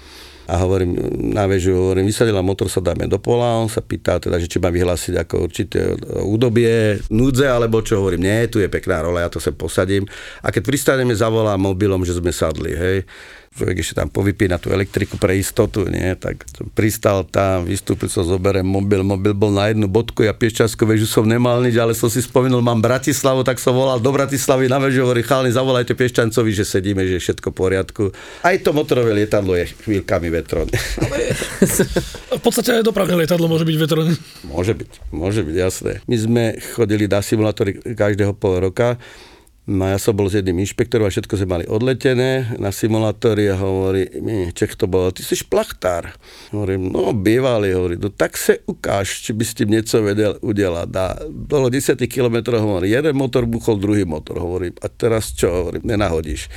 a 0.47 0.63
hovorím 0.63 0.95
na 1.35 1.43
väžu, 1.43 1.75
hovorím, 1.75 2.07
vysadila 2.07 2.39
motor, 2.39 2.71
sa 2.71 2.79
dáme 2.79 3.03
do 3.11 3.19
pola, 3.19 3.59
on 3.59 3.67
sa 3.67 3.83
pýta 3.83 4.15
teda, 4.15 4.39
že 4.39 4.47
či 4.47 4.63
má 4.63 4.71
vyhlásiť 4.71 5.27
ako 5.27 5.35
určité 5.43 5.91
údobie, 6.23 7.03
núdze, 7.11 7.51
alebo 7.51 7.83
čo 7.83 7.99
hovorím, 7.99 8.23
nie, 8.23 8.47
tu 8.47 8.63
je 8.63 8.71
pekná 8.71 9.03
rola, 9.03 9.27
ja 9.27 9.29
to 9.29 9.43
sem 9.43 9.51
posadím. 9.51 10.07
A 10.39 10.47
keď 10.55 10.63
pristaneme, 10.71 11.11
zavolá 11.11 11.59
mobilom, 11.59 12.07
že 12.07 12.15
sme 12.15 12.31
sadli, 12.31 12.71
hej 12.71 12.97
človek 13.57 13.81
ešte 13.81 13.97
tam 13.97 14.13
povypína 14.13 14.61
tú 14.61 14.69
elektriku 14.69 15.17
pre 15.17 15.33
istotu, 15.41 15.89
nie, 15.89 16.13
tak 16.13 16.45
som 16.53 16.69
pristal 16.69 17.25
tam, 17.25 17.65
vystúpil 17.65 18.05
som, 18.05 18.21
zoberiem 18.21 18.63
mobil, 18.63 19.01
mobil 19.01 19.33
bol 19.33 19.49
na 19.49 19.73
jednu 19.73 19.89
bodku, 19.89 20.21
ja 20.21 20.37
Piešťanskú 20.37 20.85
väžu 20.85 21.09
som 21.09 21.25
nemal 21.25 21.65
nič, 21.65 21.73
ale 21.81 21.97
som 21.97 22.07
si 22.07 22.21
spomenul, 22.21 22.61
mám 22.61 22.85
Bratislavu, 22.85 23.41
tak 23.41 23.57
som 23.57 23.73
volal 23.73 23.97
do 23.97 24.13
Bratislavy 24.13 24.69
na 24.69 24.77
väžu, 24.77 25.09
hovorí, 25.09 25.25
chalni, 25.25 25.49
zavolajte 25.49 25.97
Piešťancovi, 25.97 26.53
že 26.53 26.63
sedíme, 26.69 27.01
že 27.09 27.17
je 27.17 27.21
všetko 27.25 27.49
v 27.49 27.55
poriadku. 27.57 28.03
Aj 28.45 28.55
to 28.61 28.69
motorové 28.71 29.17
lietadlo 29.17 29.57
je 29.57 29.73
chvíľkami 29.81 30.27
vetron. 30.29 30.69
v 32.37 32.41
podstate 32.45 32.77
aj 32.77 32.85
dopravné 32.85 33.17
lietadlo 33.17 33.49
môže 33.49 33.65
byť 33.65 33.77
vetron. 33.81 34.07
Môže 34.45 34.77
byť, 34.77 34.91
môže 35.09 35.41
byť, 35.41 35.55
jasné. 35.57 35.91
My 36.05 36.15
sme 36.21 36.43
chodili 36.77 37.09
na 37.09 37.25
simulátory 37.25 37.81
každého 37.81 38.37
pol 38.37 38.61
roka, 38.61 39.01
No 39.67 39.83
ja 39.83 39.99
som 39.99 40.15
bol 40.15 40.31
s 40.31 40.39
jedným 40.39 40.63
inšpektorom 40.63 41.03
a 41.03 41.11
všetko 41.11 41.43
sme 41.43 41.59
mali 41.59 41.65
odletené 41.67 42.55
na 42.55 42.71
simulátori 42.71 43.51
a 43.51 43.59
hovorí, 43.59 44.07
mi, 44.23 44.47
Čech 44.55 44.79
to 44.79 44.87
bolo, 44.87 45.11
ty 45.11 45.27
si 45.27 45.35
šplachtár. 45.35 46.15
Hovorím, 46.55 46.87
no 46.87 47.11
bývalý, 47.11 47.75
hovorí, 47.75 47.99
no 47.99 48.07
tak 48.07 48.39
se 48.39 48.63
ukáž, 48.63 49.27
či 49.27 49.35
by 49.35 49.43
s 49.43 49.53
tým 49.59 49.75
niečo 49.75 49.99
vedel 49.99 50.39
udelať. 50.39 50.89
A 50.95 51.05
bolo 51.27 51.67
10 51.67 51.99
km, 52.07 52.55
hovorí, 52.55 52.95
jeden 52.95 53.19
motor 53.19 53.43
buchol, 53.43 53.75
druhý 53.75 54.07
motor, 54.07 54.39
hovorím, 54.39 54.71
a 54.79 54.87
teraz 54.87 55.35
čo, 55.35 55.51
hovorím, 55.51 55.83
nenahodíš. 55.83 56.47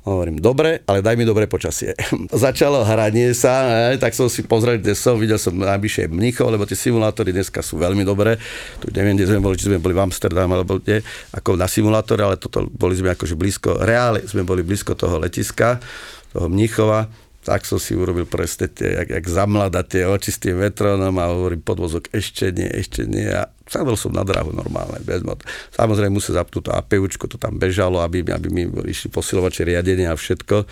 Hovorím, 0.00 0.40
dobre, 0.40 0.80
ale 0.88 1.04
daj 1.04 1.12
mi 1.12 1.28
dobre 1.28 1.44
počasie. 1.44 1.92
Začalo 2.32 2.88
hranie 2.88 3.36
sa, 3.36 3.92
aj, 3.92 4.00
tak 4.00 4.16
som 4.16 4.32
si 4.32 4.40
pozrel, 4.48 4.80
kde 4.80 4.96
som, 4.96 5.20
videl 5.20 5.36
som 5.36 5.52
najbližšie 5.52 6.08
Mnichov, 6.08 6.48
lebo 6.48 6.64
tie 6.64 6.72
simulátory 6.72 7.36
dneska 7.36 7.60
sú 7.60 7.76
veľmi 7.76 8.00
dobré. 8.00 8.40
Tu 8.80 8.88
neviem, 8.96 9.12
kde 9.12 9.28
sme 9.28 9.44
boli, 9.44 9.60
či 9.60 9.68
sme 9.68 9.76
boli 9.76 9.92
v 9.92 10.00
Amsterdam, 10.00 10.48
alebo 10.48 10.80
kde, 10.80 11.04
ako 11.36 11.60
na 11.60 11.68
simulátore, 11.68 12.24
ale 12.24 12.40
toto 12.40 12.64
boli 12.72 12.96
sme 12.96 13.12
akože 13.12 13.36
blízko, 13.36 13.84
reále 13.84 14.24
sme 14.24 14.40
boli 14.40 14.64
blízko 14.64 14.96
toho 14.96 15.20
letiska, 15.20 15.84
toho 16.32 16.48
Mnichova 16.48 17.29
tak 17.40 17.64
som 17.64 17.80
si 17.80 17.96
urobil 17.96 18.28
presne 18.28 18.68
tie, 18.68 19.00
jak, 19.00 19.08
jak 19.08 19.24
zamlada 19.24 19.80
tie 19.80 20.04
oči 20.04 20.28
s 20.28 20.38
tým 20.40 20.60
vetronom 20.60 21.16
a 21.16 21.32
hovorím 21.32 21.64
podvozok 21.64 22.12
ešte 22.12 22.52
nie, 22.52 22.68
ešte 22.68 23.08
nie 23.08 23.24
a 23.32 23.48
sadol 23.64 23.96
som 23.96 24.12
na 24.12 24.26
drahu 24.26 24.52
normálne, 24.52 25.00
bez 25.00 25.24
mod. 25.24 25.40
Samozrejme 25.72 26.12
musel 26.12 26.36
zapnúť 26.36 26.68
to 26.68 26.72
APUčko, 26.76 27.30
to 27.30 27.40
tam 27.40 27.56
bežalo, 27.56 28.04
aby, 28.04 28.26
aby 28.28 28.48
mi 28.52 28.68
išli 28.88 29.08
posilovače 29.08 29.64
riadenia 29.64 30.12
a 30.12 30.18
všetko 30.18 30.68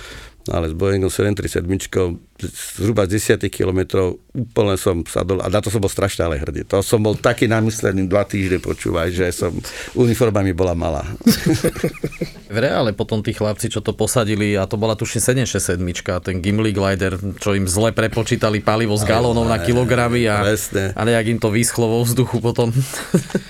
ale 0.49 0.73
s 0.73 0.75
Boeingom 0.75 1.13
737 1.13 1.69
zhruba 2.47 3.11
z 3.11 3.39
10 3.39 3.51
km 3.51 4.15
úplne 4.31 4.79
som 4.79 5.03
sadol 5.03 5.43
a 5.43 5.51
na 5.51 5.59
to 5.59 5.75
som 5.75 5.83
bol 5.83 5.91
strašne 5.91 6.23
ale 6.23 6.39
hrdý. 6.39 6.63
To 6.71 6.79
som 6.87 7.03
bol 7.03 7.19
taký 7.19 7.51
namyslený 7.51 8.07
dva 8.07 8.23
týždne 8.23 8.63
počúvaj, 8.63 9.11
že 9.11 9.27
som, 9.35 9.51
uniforma 9.99 10.47
mi 10.47 10.55
bola 10.55 10.79
malá. 10.79 11.03
v 12.49 12.59
reále 12.59 12.95
potom 12.95 13.21
tí 13.21 13.35
chlapci, 13.35 13.69
čo 13.69 13.83
to 13.83 13.93
posadili, 13.93 14.55
a 14.55 14.65
to 14.65 14.79
bola 14.79 14.95
tuším 14.95 15.45
767, 15.45 16.23
ten 16.23 16.39
Gimli 16.39 16.71
Glider, 16.71 17.19
čo 17.43 17.53
im 17.53 17.67
zle 17.67 17.91
prepočítali 17.91 18.63
palivo 18.63 18.95
z 18.95 19.05
galónov 19.05 19.51
na 19.51 19.59
kilogramy 19.59 20.25
a, 20.31 20.47
a 20.47 21.03
nejak 21.03 21.27
im 21.35 21.39
to 21.43 21.51
vyschlo 21.53 21.91
vo 21.91 22.01
vzduchu 22.07 22.39
potom. 22.39 22.71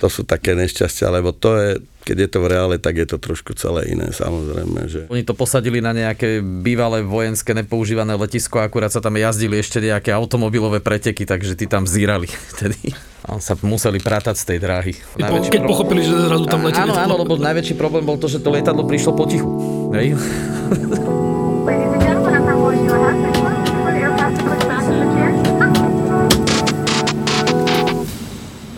to 0.02 0.08
sú 0.08 0.24
také 0.24 0.56
nešťastia, 0.56 1.12
lebo 1.14 1.30
to 1.30 1.50
je, 1.60 1.70
keď 2.08 2.16
je 2.24 2.28
to 2.32 2.38
v 2.40 2.50
reále, 2.50 2.76
tak 2.80 2.96
je 2.96 3.06
to 3.06 3.20
trošku 3.20 3.52
celé 3.54 3.92
iné, 3.92 4.08
samozrejme. 4.10 4.88
Že... 4.88 5.00
Oni 5.12 5.22
to 5.28 5.36
posadili 5.36 5.84
na 5.84 5.92
nejaké 5.92 6.40
bývalé 6.40 7.04
vojenské 7.04 7.52
nepoužívané 7.52 8.16
letisko, 8.16 8.58
akurát 8.78 8.94
sa 8.94 9.02
tam 9.02 9.18
jazdili 9.18 9.58
ešte 9.58 9.82
nejaké 9.82 10.14
automobilové 10.14 10.78
preteky, 10.78 11.26
takže 11.26 11.58
tí 11.58 11.66
tam 11.66 11.82
zírali 11.82 12.30
vtedy. 12.54 12.94
A 13.26 13.42
sa 13.42 13.58
museli 13.58 13.98
prátať 13.98 14.38
z 14.38 14.54
tej 14.54 14.58
dráhy. 14.62 14.94
Najväčší 15.18 15.50
keď 15.50 15.60
problém... 15.66 15.74
pochopili, 15.74 16.00
že 16.06 16.14
zrazu 16.14 16.46
tam 16.46 16.62
letí. 16.62 16.78
Áno, 16.78 16.94
áno, 16.94 17.14
lebo 17.18 17.34
najväčší 17.34 17.74
problém 17.74 18.06
bol 18.06 18.22
to, 18.22 18.30
že 18.30 18.38
to 18.38 18.54
lietadlo 18.54 18.86
prišlo 18.86 19.18
potichu. 19.18 19.50
Hej? 19.98 20.14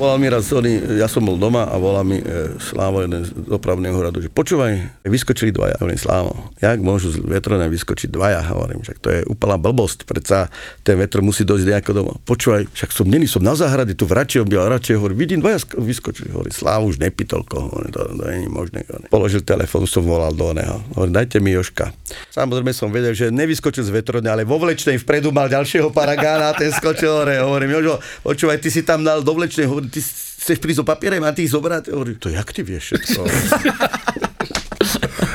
Volal 0.00 0.16
mi 0.16 0.32
raz 0.32 0.48
Sony, 0.48 0.80
ja 0.96 1.04
som 1.12 1.20
bol 1.20 1.36
doma 1.36 1.68
a 1.68 1.76
volal 1.76 2.08
mi 2.08 2.24
e, 2.24 2.56
Slávo, 2.56 3.04
jeden 3.04 3.20
z 3.20 3.36
dopravného 3.36 3.92
hradu, 3.92 4.24
že 4.24 4.32
počúvaj, 4.32 5.04
vyskočili 5.04 5.52
dvaja. 5.52 5.76
Hovorím, 5.76 6.00
Slávo, 6.00 6.32
jak 6.56 6.80
môžu 6.80 7.12
z 7.12 7.20
vetrona 7.20 7.68
vyskočiť 7.68 8.08
dvaja? 8.08 8.40
Hovorím, 8.48 8.80
že 8.80 8.96
to 8.96 9.12
je 9.12 9.20
úplná 9.28 9.60
blbosť, 9.60 10.08
predsa 10.08 10.48
ten 10.88 10.96
vetro 10.96 11.20
musí 11.20 11.44
dojsť 11.44 11.66
nejako 11.68 11.92
doma. 11.92 12.16
Počúvaj, 12.24 12.72
však 12.72 12.96
som 12.96 13.12
není, 13.12 13.28
som 13.28 13.44
na 13.44 13.52
záhrade, 13.52 13.92
tu 13.92 14.08
v 14.08 14.16
Račeho, 14.16 14.48
a 14.48 14.72
Račeho, 14.72 15.04
hovorím, 15.04 15.20
vidím 15.20 15.44
dvaja 15.44 15.68
vyskočili. 15.76 16.32
Hovorím, 16.32 16.56
Slávo 16.56 16.88
už 16.88 16.96
nepýtol 16.96 17.44
koho, 17.44 17.68
hovorím, 17.68 17.92
to, 17.92 18.00
to 18.00 18.24
je 18.24 18.48
možné. 18.48 18.88
Hovorím. 18.88 19.12
Položil 19.12 19.44
telefón, 19.44 19.84
som 19.84 20.00
volal 20.00 20.32
do 20.32 20.56
neho. 20.56 20.80
Hovorím, 20.96 21.12
dajte 21.12 21.44
mi 21.44 21.52
Joška. 21.52 21.92
Samozrejme 22.32 22.72
som 22.72 22.88
vedel, 22.88 23.12
že 23.12 23.28
nevyskočil 23.28 23.84
z 23.84 23.92
vetrona, 23.92 24.32
ale 24.32 24.48
vo 24.48 24.56
vlečnej 24.56 24.96
vpredu 24.96 25.28
mal 25.28 25.52
ďalšieho 25.52 25.92
paragána 25.92 26.50
a 26.50 26.56
ten 26.56 26.72
skočil 26.72 27.20
hore. 27.20 27.36
Hovorím, 27.36 27.76
Jožo, 27.76 28.00
počúvaj, 28.24 28.64
ty 28.64 28.72
si 28.72 28.80
tam 28.80 29.04
dal 29.04 29.20
do 29.20 29.36
vlečnej, 29.36 29.68
hovorím, 29.68 29.89
ty 29.90 30.00
chceš 30.00 30.59
prísť 30.62 30.81
o 30.81 30.88
papierem 30.88 31.20
a 31.26 31.35
ty 31.35 31.44
ich 31.44 31.53
zobrať? 31.53 31.90
Hovorím, 31.92 32.16
to 32.16 32.31
jak 32.31 32.48
ty 32.55 32.62
vieš 32.62 32.94
všetko? 32.94 33.20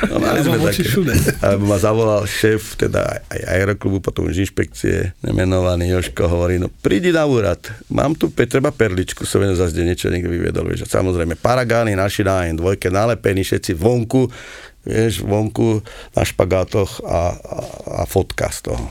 No, 0.10 0.18
mali 0.18 0.42
sme 0.42 0.58
také. 0.58 0.84
Alebo 1.44 1.64
ma 1.70 1.78
zavolal 1.78 2.24
šéf 2.26 2.80
teda 2.80 3.22
aj 3.30 3.42
aeroklubu, 3.52 4.02
potom 4.02 4.32
už 4.32 4.48
inšpekcie, 4.48 5.12
nemenovaný 5.22 5.92
Joško, 5.92 6.32
hovorí, 6.32 6.58
no 6.58 6.72
prídi 6.72 7.12
na 7.12 7.28
úrad, 7.28 7.62
mám 7.92 8.16
tu 8.18 8.32
treba 8.32 8.72
perličku, 8.72 9.28
som 9.28 9.44
vedel 9.44 9.60
zase 9.60 9.84
niečo 9.84 10.10
niekto 10.10 10.32
vyviedol, 10.32 10.72
vieš, 10.72 10.88
a 10.88 11.00
samozrejme 11.02 11.38
paragány 11.40 11.94
naši 12.00 12.24
na 12.24 12.48
dvojke 12.48 12.90
nalepení, 12.90 13.44
všetci 13.46 13.76
vonku, 13.76 14.32
vieš, 14.88 15.22
vonku 15.22 15.84
na 16.16 16.24
špagátoch 16.24 17.04
a, 17.06 17.36
a, 17.36 17.58
a 18.00 18.04
fotka 18.08 18.50
z 18.50 18.72
toho. 18.72 18.86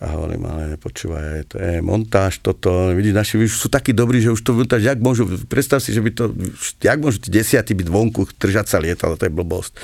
A 0.00 0.16
hovorím, 0.16 0.48
ale 0.48 0.80
počúvaj, 0.80 1.52
to 1.52 1.56
je 1.60 1.84
montáž 1.84 2.40
toto, 2.40 2.88
vidíš, 2.96 3.12
naši 3.12 3.36
sú 3.44 3.68
takí 3.68 3.92
dobrí, 3.92 4.24
že 4.24 4.32
už 4.32 4.40
to 4.40 4.56
montáž, 4.56 4.88
jak 4.88 4.96
môžu, 4.96 5.28
predstav 5.44 5.84
si, 5.84 5.92
že 5.92 6.00
by 6.00 6.10
to, 6.16 6.32
jak 6.80 6.96
môžu 6.96 7.20
tí 7.20 7.28
desiatí 7.28 7.76
byť 7.76 7.84
vonku, 7.84 8.24
držať 8.40 8.64
sa 8.64 8.80
lietalo, 8.80 9.20
to 9.20 9.28
je 9.28 9.36
blbosť. 9.36 9.76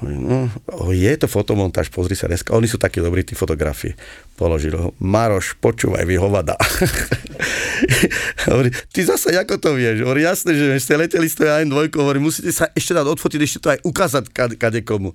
No, 0.00 0.48
je 0.96 1.12
to 1.20 1.28
fotomontáž, 1.28 1.92
pozri 1.92 2.16
sa 2.16 2.24
dneska. 2.24 2.56
Oni 2.56 2.64
sú 2.64 2.80
takí 2.80 3.04
dobrí, 3.04 3.20
tí 3.20 3.36
fotografi. 3.36 3.92
Položil 4.32 4.72
ho. 4.72 4.96
Maroš, 4.96 5.60
počúvaj, 5.60 6.08
vy 6.08 6.16
hovada. 6.16 6.56
hovorí, 8.48 8.72
ty 8.88 9.04
zase 9.04 9.36
ako 9.36 9.60
to 9.60 9.76
vieš? 9.76 10.00
Hovorí, 10.00 10.24
jasné, 10.24 10.56
že 10.56 10.80
ste 10.80 10.96
leteli 10.96 11.28
z 11.28 11.44
toho 11.44 11.52
AN2, 11.52 11.92
hovorí, 12.00 12.16
musíte 12.16 12.48
sa 12.48 12.72
ešte 12.72 12.96
dať 12.96 13.06
odfotiť, 13.12 13.40
ešte 13.44 13.58
to 13.60 13.68
aj 13.76 13.78
ukázať 13.84 14.24
kade, 14.56 14.80
komu. 14.88 15.12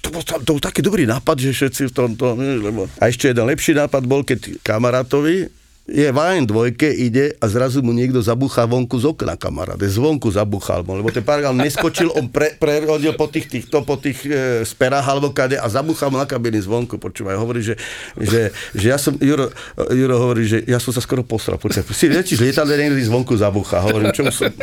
To 0.00 0.08
bol, 0.08 0.24
to 0.24 0.50
bol 0.56 0.62
taký 0.64 0.80
dobrý 0.80 1.04
nápad, 1.04 1.36
že 1.36 1.52
všetci 1.52 1.82
v 1.88 1.92
tomto... 1.92 2.32
Lebo... 2.40 2.88
A 3.04 3.12
ešte 3.12 3.28
jeden 3.28 3.44
lepší 3.44 3.76
nápad 3.76 4.08
bol, 4.08 4.24
keď 4.24 4.64
kamarátovi, 4.64 5.61
je 5.82 6.08
v 6.14 6.46
dvojke, 6.46 6.86
ide 6.94 7.34
a 7.42 7.50
zrazu 7.50 7.82
mu 7.82 7.90
niekto 7.90 8.22
zabúcha 8.22 8.62
vonku 8.70 9.02
z 9.02 9.10
okna, 9.10 9.34
kamaráde. 9.34 9.82
Zvonku 9.90 10.30
zabúchal 10.30 10.86
mu, 10.86 10.94
lebo 10.94 11.10
ten 11.10 11.26
paragraf 11.26 11.50
neskočil, 11.58 12.14
on 12.14 12.30
pre, 12.30 12.54
prerodil 12.54 13.18
po 13.18 13.26
tých, 13.26 13.50
týchto, 13.50 13.82
po 13.82 13.98
tých 13.98 14.22
e, 14.22 14.62
sperách 14.62 15.02
alebo 15.02 15.34
kade 15.34 15.58
a 15.58 15.66
zabúchal 15.66 16.14
mu 16.14 16.22
na 16.22 16.26
kabiny 16.30 16.62
zvonku. 16.62 17.02
Počúvaj, 17.02 17.34
hovorí, 17.34 17.66
že, 17.66 17.74
že, 18.14 18.54
že 18.78 18.86
ja 18.94 18.98
som, 18.98 19.18
Juro, 19.18 19.50
Juro 19.90 20.16
hovorí, 20.22 20.46
že 20.46 20.62
ja 20.70 20.78
som 20.78 20.94
sa 20.94 21.02
skoro 21.02 21.26
posral. 21.26 21.58
Počúvaj, 21.58 21.90
si 21.90 22.06
že 22.38 22.46
lietadle 22.46 22.78
niekedy 22.78 23.02
zvonku 23.02 23.34
zabúcha. 23.34 23.82
Hovorím, 23.82 24.14
čo 24.14 24.22
som... 24.30 24.54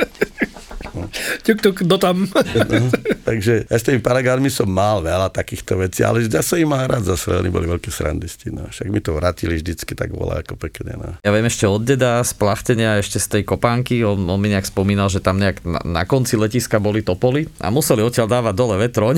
Tuk, 1.43 1.59
tuk, 1.59 1.77
do 1.83 1.97
tam. 1.97 2.25
No, 2.25 2.91
takže 3.27 3.65
ja 3.65 3.77
s 3.77 3.83
tými 3.85 3.99
paragármi 4.01 4.47
som 4.47 4.69
mal 4.69 5.01
veľa 5.01 5.29
takýchto 5.33 5.79
vecí, 5.79 6.05
ale 6.05 6.25
ja 6.25 6.43
som 6.45 6.61
im 6.61 6.69
mal 6.69 6.85
rád 6.85 7.09
zase, 7.09 7.33
oni 7.33 7.49
boli 7.49 7.65
veľké 7.65 7.89
srandisti. 7.89 8.53
No. 8.53 8.69
Však 8.69 8.87
mi 8.89 9.01
to 9.01 9.17
vrátili 9.17 9.59
vždycky 9.59 9.93
tak 9.93 10.13
bola 10.13 10.41
ako 10.41 10.55
pekne. 10.55 10.95
No. 10.95 11.09
Ja 11.21 11.29
viem 11.33 11.45
ešte 11.45 11.65
od 11.65 11.81
deda 11.83 12.21
z 12.21 12.31
plachtenia, 12.37 13.01
ešte 13.01 13.17
z 13.17 13.27
tej 13.39 13.43
kopánky, 13.43 14.01
on, 14.05 14.23
on 14.29 14.39
mi 14.39 14.53
nejak 14.53 14.69
spomínal, 14.69 15.09
že 15.11 15.19
tam 15.19 15.41
nejak 15.41 15.65
na, 15.65 15.81
na 15.83 16.03
konci 16.05 16.37
letiska 16.37 16.77
boli 16.77 17.01
topoly 17.01 17.49
a 17.59 17.73
museli 17.73 18.05
odtiaľ 18.05 18.29
dávať 18.29 18.53
dole 18.55 18.75
vetroň. 18.77 19.15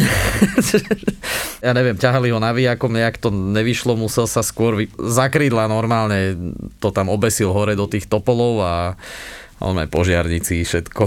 ja 1.65 1.71
neviem, 1.75 1.97
ťahali 1.99 2.33
ho 2.33 2.39
navijakom, 2.41 2.91
nejak 2.91 3.21
to 3.21 3.29
nevyšlo, 3.29 3.99
musel 3.99 4.25
sa 4.25 4.41
skôr 4.41 4.79
vy... 4.79 4.85
zakrídla 4.97 5.69
normálne, 5.69 6.35
to 6.79 6.89
tam 6.89 7.11
obesil 7.11 7.51
hore 7.53 7.77
do 7.77 7.85
tých 7.85 8.07
topolov 8.07 8.63
a 8.63 8.73
on 9.61 9.77
aj 9.77 9.87
požiarníci, 9.93 10.65
všetko. 10.65 11.05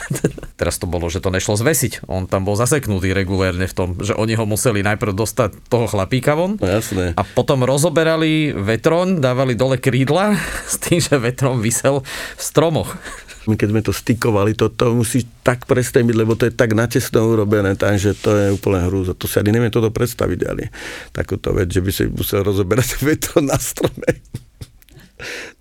Teraz 0.60 0.78
to 0.78 0.86
bolo, 0.86 1.10
že 1.10 1.18
to 1.18 1.34
nešlo 1.34 1.58
zvesiť. 1.58 2.06
On 2.06 2.30
tam 2.30 2.46
bol 2.46 2.54
zaseknutý 2.54 3.10
regulérne 3.10 3.66
v 3.66 3.74
tom, 3.74 3.88
že 3.98 4.14
oni 4.14 4.38
ho 4.38 4.46
museli 4.46 4.86
najprv 4.86 5.12
dostať 5.14 5.66
toho 5.66 5.90
chlapíka 5.90 6.38
von. 6.38 6.56
No, 6.58 6.66
jasné. 6.66 7.18
A 7.18 7.22
potom 7.26 7.66
rozoberali 7.66 8.54
vetroň, 8.54 9.18
dávali 9.18 9.58
dole 9.58 9.82
krídla 9.82 10.38
s 10.66 10.78
tým, 10.78 11.02
že 11.02 11.18
vetrom 11.18 11.58
vysel 11.58 12.06
v 12.38 12.42
stromoch. 12.42 12.94
My 13.48 13.56
keď 13.56 13.68
sme 13.72 13.80
to 13.80 13.96
stykovali, 13.96 14.52
to, 14.52 14.68
to 14.68 14.92
musí 14.92 15.24
tak 15.40 15.64
prestemiť, 15.64 16.14
lebo 16.14 16.36
to 16.36 16.46
je 16.46 16.52
tak 16.52 16.76
natesno 16.76 17.24
urobené, 17.24 17.80
takže 17.80 18.12
to 18.12 18.30
je 18.36 18.46
úplne 18.52 18.84
hrúza. 18.84 19.16
To 19.16 19.24
si 19.24 19.40
ani 19.40 19.56
neviem 19.56 19.72
toto 19.72 19.88
predstaviť, 19.88 20.40
ale 20.44 20.68
takúto 21.16 21.56
vec, 21.56 21.72
že 21.72 21.80
by 21.80 21.90
si 21.90 22.04
musel 22.12 22.44
rozoberať 22.44 23.00
vetro 23.08 23.40
na 23.40 23.56
strome. 23.56 24.20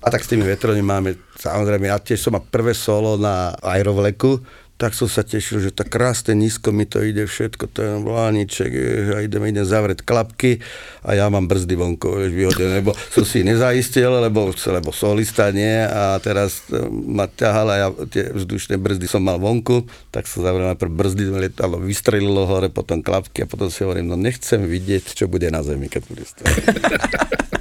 A 0.03 0.07
tak 0.07 0.23
s 0.23 0.29
tými 0.31 0.45
vetrami 0.45 0.81
máme, 0.81 1.17
samozrejme, 1.37 1.89
ja 1.89 1.97
tiež 1.97 2.21
som 2.21 2.33
mal 2.37 2.45
prvé 2.45 2.77
solo 2.77 3.17
na 3.17 3.53
aerovleku, 3.61 4.39
tak 4.77 4.93
som 4.93 5.09
sa 5.09 5.25
tešil, 5.25 5.57
že 5.57 5.71
tak 5.73 5.89
krásne 5.89 6.37
nízko 6.37 6.69
mi 6.69 6.85
to 6.85 7.01
ide 7.01 7.25
všetko, 7.25 7.65
to 7.73 7.79
je 7.81 7.91
a 7.97 9.17
idem, 9.25 9.41
idem 9.49 9.65
zavrieť 9.65 10.05
klapky 10.05 10.61
a 11.01 11.17
ja 11.17 11.25
mám 11.33 11.49
brzdy 11.49 11.73
vonko, 11.73 12.21
vieš, 12.21 12.33
vyhodené, 12.37 12.85
lebo 12.85 12.93
som 13.09 13.25
si 13.25 13.41
nezaistil, 13.41 14.05
lebo, 14.21 14.53
lebo 14.53 14.89
solista 14.93 15.49
nie 15.49 15.81
a 15.81 16.21
teraz 16.21 16.69
e, 16.69 16.77
ma 16.93 17.25
ťahala 17.25 17.73
ja 17.73 17.87
tie 18.05 18.29
vzdušné 18.29 18.77
brzdy 18.77 19.09
som 19.09 19.25
mal 19.25 19.41
vonku, 19.41 19.89
tak 20.13 20.29
som 20.29 20.45
zavrel 20.45 20.69
najprv 20.69 20.93
brzdy, 20.93 21.23
letalo, 21.33 21.81
vystrelilo 21.81 22.45
hore, 22.45 22.69
potom 22.69 23.01
klapky 23.01 23.43
a 23.43 23.49
potom 23.49 23.73
si 23.73 23.81
hovorím, 23.81 24.13
no 24.13 24.15
nechcem 24.15 24.61
vidieť, 24.61 25.17
čo 25.17 25.25
bude 25.25 25.49
na 25.49 25.65
zemi, 25.65 25.89
keď 25.89 26.01
bude 26.05 26.23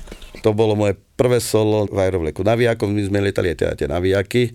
to 0.47 0.55
bolo 0.55 0.79
moje 0.79 0.95
prvé 1.19 1.43
solo 1.43 1.91
v 1.91 1.99
aerovleku. 2.07 2.47
Navijakom 2.47 2.95
my 2.95 3.03
sme 3.03 3.19
lietali 3.19 3.51
aj 3.51 3.59
teda 3.59 3.73
tie 3.75 3.89
navijaky. 3.91 4.55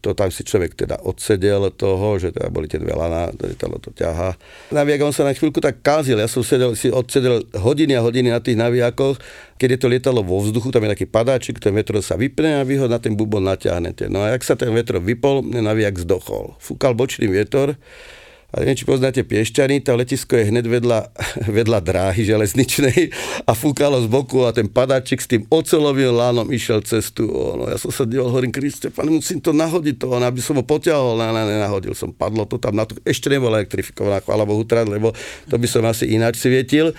To 0.00 0.14
tam 0.14 0.30
si 0.30 0.46
človek 0.46 0.78
teda 0.78 1.02
odsedel 1.04 1.68
toho, 1.74 2.22
že 2.22 2.30
teda 2.30 2.48
boli 2.54 2.70
tie 2.70 2.78
dve 2.78 2.94
lana, 2.94 3.34
lietalo 3.34 3.82
to 3.82 3.90
ťaha. 3.90 4.38
Navijak 4.70 5.02
on 5.02 5.10
sa 5.10 5.26
na 5.26 5.34
chvíľku 5.34 5.58
tak 5.58 5.82
kázil, 5.82 6.22
ja 6.22 6.30
som 6.30 6.46
sedel, 6.46 6.78
si 6.78 6.86
odsedel 6.86 7.42
hodiny 7.50 7.98
a 7.98 8.00
hodiny 8.00 8.30
na 8.30 8.38
tých 8.38 8.54
navijakoch, 8.54 9.18
keď 9.58 9.68
je 9.74 9.78
to 9.82 9.88
lietalo 9.90 10.22
vo 10.22 10.38
vzduchu, 10.38 10.70
tam 10.70 10.86
je 10.86 10.94
taký 10.94 11.06
padáčik, 11.10 11.58
ten 11.58 11.74
vetro 11.74 11.98
sa 11.98 12.14
vypne 12.14 12.56
a 12.56 12.64
vy 12.64 12.78
ho 12.78 12.86
na 12.86 13.02
ten 13.02 13.18
bubon 13.18 13.42
natiahnete. 13.42 14.06
No 14.06 14.22
a 14.22 14.38
jak 14.38 14.46
sa 14.46 14.54
ten 14.54 14.70
vetro 14.70 15.02
vypol, 15.02 15.42
navijak 15.42 15.98
zdochol. 15.98 16.54
Fúkal 16.62 16.94
bočný 16.94 17.26
vietor, 17.26 17.74
a 18.48 18.64
neviem, 18.64 18.80
či 18.80 18.88
poznáte 18.88 19.20
Piešťany, 19.28 19.84
to 19.84 19.92
letisko 19.92 20.32
je 20.40 20.48
hneď 20.48 20.64
vedľa, 20.64 21.12
vedľa 21.60 21.78
dráhy 21.84 22.24
železničnej 22.24 23.12
a 23.44 23.52
fúkalo 23.52 24.00
z 24.00 24.08
boku 24.08 24.48
a 24.48 24.56
ten 24.56 24.72
padáčik 24.72 25.20
s 25.20 25.28
tým 25.28 25.44
ocelovým 25.52 26.16
lánom 26.16 26.48
išiel 26.48 26.80
cestu. 26.80 27.28
No, 27.28 27.68
ja 27.68 27.76
som 27.76 27.92
sa 27.92 28.08
díval, 28.08 28.32
hovorím, 28.32 28.48
Kriste, 28.48 28.88
pane, 28.88 29.12
musím 29.12 29.44
to 29.44 29.52
nahodiť 29.52 30.00
to, 30.00 30.16
aby 30.16 30.40
som 30.40 30.56
ho 30.56 30.64
poťahol, 30.64 31.20
ne, 31.20 31.28
ne, 31.28 31.44
nenahodil 31.44 31.92
som, 31.92 32.08
padlo 32.08 32.48
to 32.48 32.56
tam, 32.56 32.72
na 32.72 32.88
to, 32.88 32.96
ešte 33.04 33.28
nebola 33.28 33.60
elektrifikovaná, 33.60 34.24
chvála 34.24 34.48
Bohu, 34.48 34.64
trad, 34.64 34.88
lebo 34.88 35.12
to 35.44 35.60
by 35.60 35.68
som 35.68 35.84
asi 35.84 36.08
ináč 36.08 36.40
svietil. 36.40 36.96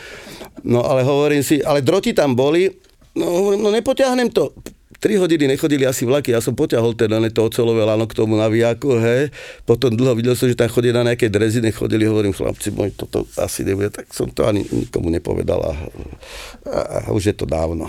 No 0.62 0.86
ale 0.86 1.02
hovorím 1.02 1.42
si, 1.42 1.66
ale 1.66 1.82
droti 1.82 2.14
tam 2.14 2.38
boli, 2.38 2.70
no 3.18 3.26
hovorím, 3.26 3.66
no 3.66 3.74
nepoťahnem 3.74 4.30
to, 4.30 4.54
3 5.00 5.16
hodiny 5.16 5.56
nechodili 5.56 5.88
asi 5.88 6.04
vlaky, 6.04 6.36
ja 6.36 6.44
som 6.44 6.52
poťahol 6.52 6.92
teda 6.92 7.24
to 7.32 7.48
ocelové 7.48 7.88
lano 7.88 8.04
k 8.04 8.14
tomu 8.20 8.36
navijaku, 8.36 9.00
hej. 9.00 9.32
Potom 9.64 9.96
dlho 9.96 10.12
videl 10.12 10.36
som, 10.36 10.52
že 10.52 10.60
tam 10.60 10.68
chodí 10.68 10.92
na 10.92 11.08
nejaké 11.08 11.32
drezy, 11.32 11.64
nechodili, 11.64 12.04
hovorím, 12.04 12.36
chlapci, 12.36 12.76
môj, 12.76 12.92
toto 13.00 13.24
asi 13.40 13.64
nebude, 13.64 13.96
tak 13.96 14.12
som 14.12 14.28
to 14.28 14.44
ani 14.44 14.68
nikomu 14.68 15.08
nepovedal 15.08 15.64
a, 15.64 15.74
a, 16.68 16.80
a 17.08 17.16
už 17.16 17.32
je 17.32 17.36
to 17.40 17.48
dávno. 17.48 17.88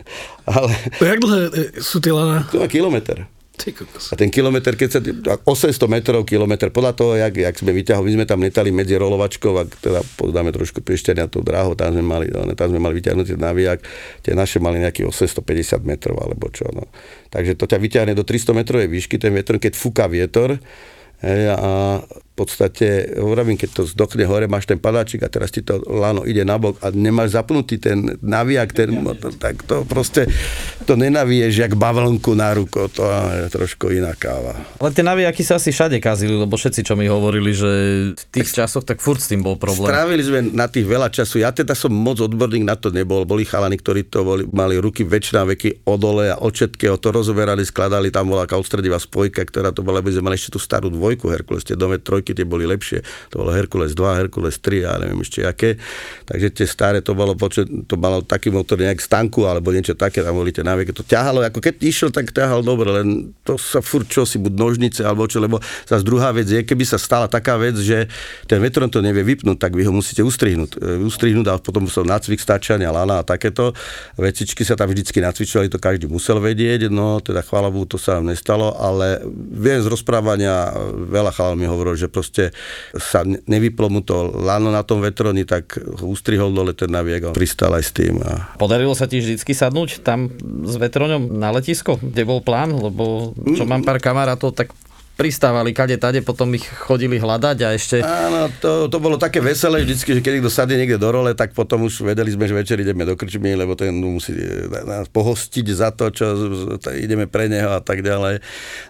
Ale... 0.46 0.70
Jak 1.02 1.18
dlhé 1.18 1.40
e, 1.50 1.82
sú 1.82 1.98
tie 1.98 2.14
lana? 2.14 2.46
To 2.54 2.62
má 2.62 2.70
kilometr. 2.70 3.26
A 4.12 4.18
ten 4.18 4.28
kilometr, 4.28 4.74
keď 4.74 4.88
sa, 4.90 5.00
800 5.00 5.78
metrov 5.86 6.26
kilometr, 6.26 6.74
podľa 6.74 6.92
toho, 6.98 7.12
jak, 7.14 7.30
jak 7.30 7.54
sme 7.54 7.70
vyťahovali, 7.70 8.08
my 8.10 8.16
sme 8.18 8.26
tam 8.26 8.40
letali 8.42 8.70
medzi 8.74 8.98
rolovačkou 8.98 9.52
a 9.54 9.62
teda 9.68 10.02
poznáme 10.18 10.50
trošku 10.50 10.82
piešťania 10.82 11.30
tú 11.30 11.40
dráhu, 11.40 11.78
tam 11.78 11.94
sme 11.94 12.02
mali, 12.02 12.26
tam 12.58 12.74
sme 12.74 12.80
mali 12.82 12.98
vyťahnuť 12.98 13.26
navijak, 13.38 13.78
tie 14.26 14.32
naše 14.34 14.58
mali 14.58 14.82
nejakých 14.82 15.06
850 15.06 15.86
metrov 15.86 16.18
alebo 16.18 16.50
čo. 16.50 16.66
No. 16.74 16.90
Takže 17.30 17.54
to 17.54 17.70
ťa 17.70 17.78
vyťahne 17.78 18.12
do 18.18 18.26
300 18.26 18.58
metrovej 18.58 18.88
výšky, 18.90 19.22
ten 19.22 19.30
vietor, 19.30 19.62
keď 19.62 19.72
fúka 19.78 20.10
vietor, 20.10 20.58
hej, 21.22 21.42
a 21.54 22.02
v 22.32 22.48
podstate, 22.48 23.12
hovorím, 23.20 23.60
keď 23.60 23.70
to 23.76 23.82
zdokne 23.84 24.24
hore, 24.24 24.48
máš 24.48 24.64
ten 24.64 24.80
padáčik 24.80 25.20
a 25.20 25.28
teraz 25.28 25.52
ti 25.52 25.60
to 25.60 25.84
lano 25.84 26.24
ide 26.24 26.48
nabok 26.48 26.80
a 26.80 26.88
nemáš 26.88 27.36
zapnutý 27.36 27.76
ten 27.76 28.16
naviak, 28.24 28.72
ten 28.72 28.88
motor, 28.88 29.36
tak 29.36 29.60
to 29.68 29.84
proste, 29.84 30.24
to 30.88 30.96
nenavieš 30.96 31.60
jak 31.60 31.76
bavlnku 31.76 32.32
na 32.32 32.56
ruko, 32.56 32.88
to 32.88 33.04
je 33.04 33.52
trošku 33.52 33.92
iná 33.92 34.16
káva. 34.16 34.56
Ale 34.80 34.96
tie 34.96 35.04
navijaky 35.04 35.44
sa 35.44 35.60
asi 35.60 35.76
všade 35.76 36.00
kazili, 36.00 36.32
lebo 36.32 36.56
všetci, 36.56 36.80
čo 36.80 36.96
mi 36.96 37.04
hovorili, 37.04 37.52
že 37.52 37.70
v 38.16 38.24
tých 38.32 38.48
časoch, 38.48 38.88
tak 38.88 39.04
furt 39.04 39.20
s 39.20 39.28
tým 39.28 39.44
bol 39.44 39.60
problém. 39.60 39.92
Strávili 39.92 40.24
sme 40.24 40.40
na 40.56 40.72
tých 40.72 40.88
veľa 40.88 41.12
času, 41.12 41.44
ja 41.44 41.52
teda 41.52 41.76
som 41.76 41.92
moc 41.92 42.16
odborník 42.16 42.64
na 42.64 42.80
to 42.80 42.88
nebol, 42.88 43.28
boli 43.28 43.44
chalani, 43.44 43.76
ktorí 43.76 44.08
to 44.08 44.24
boli, 44.24 44.48
mali 44.48 44.80
ruky 44.80 45.04
väčšina 45.04 45.44
veky 45.52 45.84
odole 45.84 46.32
a 46.32 46.40
od 46.40 46.56
všetkého 46.56 46.96
to 46.96 47.12
rozoberali, 47.12 47.60
skladali, 47.60 48.08
tam 48.08 48.32
bola 48.32 48.48
taká 48.48 48.56
spojka, 48.96 49.44
ktorá 49.44 49.68
to 49.74 49.84
bola, 49.84 50.00
aby 50.00 50.14
sme 50.14 50.32
mali 50.32 50.40
ešte 50.40 50.56
tú 50.56 50.60
starú 50.62 50.88
dvojku 50.88 51.28
Herkules, 51.28 51.66
tie 51.66 51.76
dome 51.76 52.00
trojky 52.22 52.38
tie 52.38 52.46
boli 52.46 52.62
lepšie. 52.62 53.02
To 53.34 53.42
bolo 53.42 53.50
Herkules 53.50 53.98
2, 53.98 54.20
Herkules 54.22 54.62
3 54.62 54.86
a 54.86 55.02
neviem 55.02 55.18
ešte 55.18 55.42
aké. 55.42 55.74
Takže 56.30 56.54
tie 56.54 56.66
staré 56.70 57.02
to 57.02 57.18
bolo, 57.18 57.34
počet, 57.34 57.66
to 57.90 57.98
malo 57.98 58.22
taký 58.22 58.54
motor 58.54 58.78
nejak 58.78 59.02
stanku 59.02 59.42
alebo 59.50 59.74
niečo 59.74 59.98
také, 59.98 60.22
tam 60.22 60.38
boli 60.38 60.54
tie 60.54 60.62
návyky. 60.62 60.94
To 60.94 61.02
ťahalo, 61.02 61.42
ako 61.42 61.58
keď 61.58 61.74
išiel, 61.82 62.14
tak 62.14 62.30
ťahal 62.30 62.62
dobre, 62.62 62.94
len 62.94 63.34
to 63.42 63.58
sa 63.58 63.82
furt 63.82 64.06
čo 64.06 64.22
si 64.22 64.38
buď 64.38 64.54
nožnice 64.54 65.00
alebo 65.02 65.26
čo, 65.26 65.42
lebo 65.42 65.58
zase 65.90 66.06
druhá 66.06 66.30
vec 66.30 66.46
je, 66.46 66.62
keby 66.62 66.86
sa 66.86 66.94
stala 67.02 67.26
taká 67.26 67.58
vec, 67.58 67.74
že 67.74 68.06
ten 68.46 68.62
vetron 68.62 68.86
to 68.86 69.02
nevie 69.02 69.26
vypnúť, 69.26 69.58
tak 69.58 69.74
vy 69.74 69.82
ho 69.82 69.90
musíte 69.90 70.22
ustrihnúť. 70.22 70.78
E, 70.78 71.02
ustrihnúť 71.02 71.46
a 71.50 71.58
potom 71.58 71.90
som 71.90 72.06
nacvik 72.06 72.38
stáčania, 72.38 72.94
lana 72.94 73.18
a 73.18 73.26
takéto. 73.26 73.74
Vecičky 74.14 74.62
sa 74.62 74.78
tam 74.78 74.94
vždycky 74.94 75.18
nacvičovali, 75.18 75.66
to 75.66 75.82
každý 75.82 76.06
musel 76.06 76.38
vedieť, 76.38 76.86
no 76.92 77.18
teda 77.18 77.42
chvála 77.42 77.72
Bohu, 77.72 77.88
to 77.88 77.98
sa 77.98 78.20
nám 78.20 78.30
nestalo, 78.30 78.76
ale 78.76 79.24
viem 79.34 79.80
z 79.80 79.88
rozprávania, 79.88 80.70
veľa 81.08 81.32
chalán 81.32 81.56
mi 81.56 81.64
hovoril, 81.64 81.96
že 81.96 82.11
proste 82.12 82.52
sa 82.92 83.24
nevyplo 83.24 83.88
mu 83.88 84.04
to 84.04 84.28
lano 84.36 84.68
na 84.68 84.84
tom 84.84 85.00
vetroni, 85.00 85.48
tak 85.48 85.80
ho 85.80 86.12
ustrihol 86.12 86.52
dole 86.52 86.76
ten 86.76 86.92
naviek 86.92 87.32
a 87.32 87.34
pristal 87.34 87.72
aj 87.72 87.84
s 87.88 87.92
tým. 87.96 88.20
A... 88.20 88.52
Podarilo 88.60 88.92
sa 88.92 89.08
ti 89.08 89.24
vždycky 89.24 89.56
sadnúť 89.56 90.04
tam 90.04 90.28
s 90.68 90.76
vetroňom 90.76 91.32
na 91.32 91.48
letisko, 91.56 91.96
kde 91.96 92.28
bol 92.28 92.44
plán? 92.44 92.76
Lebo 92.76 93.32
čo 93.56 93.64
mám 93.64 93.80
pár 93.80 93.98
kamarátov, 93.98 94.52
tak 94.52 94.76
pristávali 95.12 95.76
kade 95.76 96.00
tade, 96.00 96.24
potom 96.24 96.48
ich 96.56 96.64
chodili 96.64 97.20
hľadať 97.20 97.58
a 97.62 97.68
ešte... 97.76 98.00
Áno, 98.00 98.48
to, 98.58 98.88
to 98.88 98.96
bolo 98.96 99.20
také 99.20 99.44
veselé 99.44 99.84
vždycky, 99.84 100.16
že 100.16 100.20
keď 100.24 100.32
niekto 100.40 100.52
sadne 100.52 100.80
niekde 100.80 100.96
do 100.96 101.12
role, 101.12 101.30
tak 101.36 101.52
potom 101.52 101.84
už 101.84 102.00
vedeli 102.02 102.32
sme, 102.32 102.48
že 102.48 102.56
večer 102.56 102.76
ideme 102.80 103.04
do 103.04 103.12
krčmy, 103.12 103.52
lebo 103.52 103.76
ten 103.76 103.92
musí 103.92 104.32
nás 104.72 105.12
pohostiť 105.12 105.66
za 105.68 105.92
to, 105.92 106.08
čo 106.08 106.26
ideme 106.96 107.28
pre 107.28 107.52
neho 107.52 107.76
a 107.76 107.80
tak 107.84 108.00
ďalej. 108.00 108.40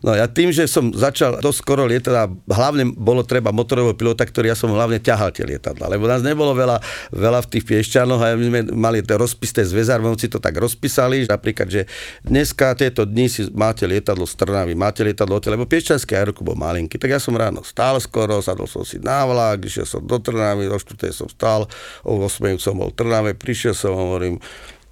No 0.06 0.14
ja 0.14 0.30
tým, 0.30 0.54
že 0.54 0.70
som 0.70 0.94
začal 0.94 1.42
dosť 1.42 1.58
skoro 1.58 1.90
lietať 1.90 2.14
a 2.14 2.30
hlavne 2.30 2.94
bolo 2.94 3.26
treba 3.26 3.50
motorového 3.50 3.98
pilota, 3.98 4.22
ktorý 4.22 4.54
ja 4.54 4.56
som 4.56 4.70
hlavne 4.70 5.02
ťahal 5.02 5.34
tie 5.34 5.42
lietadla, 5.42 5.90
lebo 5.90 6.06
nás 6.06 6.22
nebolo 6.22 6.54
veľa, 6.54 6.78
veľa 7.10 7.40
v 7.44 7.50
tých 7.58 7.64
piešťanoch 7.66 8.20
a 8.22 8.38
my 8.38 8.44
sme 8.46 8.60
mali 8.72 9.02
tie 9.02 9.18
rozpisté 9.18 9.66
zväzarmovci 9.66 10.30
to 10.30 10.38
tak 10.38 10.54
rozpísali, 10.54 11.26
napríklad, 11.26 11.68
že 11.68 11.82
dneska 12.22 12.78
tieto 12.78 13.02
dni 13.04 13.26
si 13.26 13.50
máte 13.52 13.84
lietadlo 13.84 14.24
z 14.24 14.38
Trnavy, 14.38 14.78
máte 14.78 15.02
lietadlo, 15.02 15.42
lebo 15.42 15.66
piešťanské 15.66 16.11
Aeroklub 16.14 16.52
bol 16.52 16.58
malinký. 16.58 17.00
Tak 17.00 17.10
ja 17.10 17.20
som 17.20 17.36
ráno 17.36 17.64
stál 17.66 17.98
skoro, 17.98 18.38
sadol 18.44 18.68
som 18.68 18.84
si 18.84 19.00
na 19.02 19.24
vlak, 19.26 19.64
išiel 19.64 19.88
som 19.88 20.00
do 20.04 20.16
Trnavy, 20.20 20.68
do 20.68 20.78
4. 20.78 21.12
som 21.12 21.28
stál, 21.28 21.66
o 22.06 22.16
8. 22.16 22.60
som 22.60 22.78
bol 22.78 22.92
v 22.92 22.96
Trnave, 22.96 23.30
prišiel 23.36 23.74
som, 23.74 23.96
hovorím, 23.96 24.38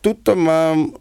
tuto 0.01 0.33
mám, 0.33 0.97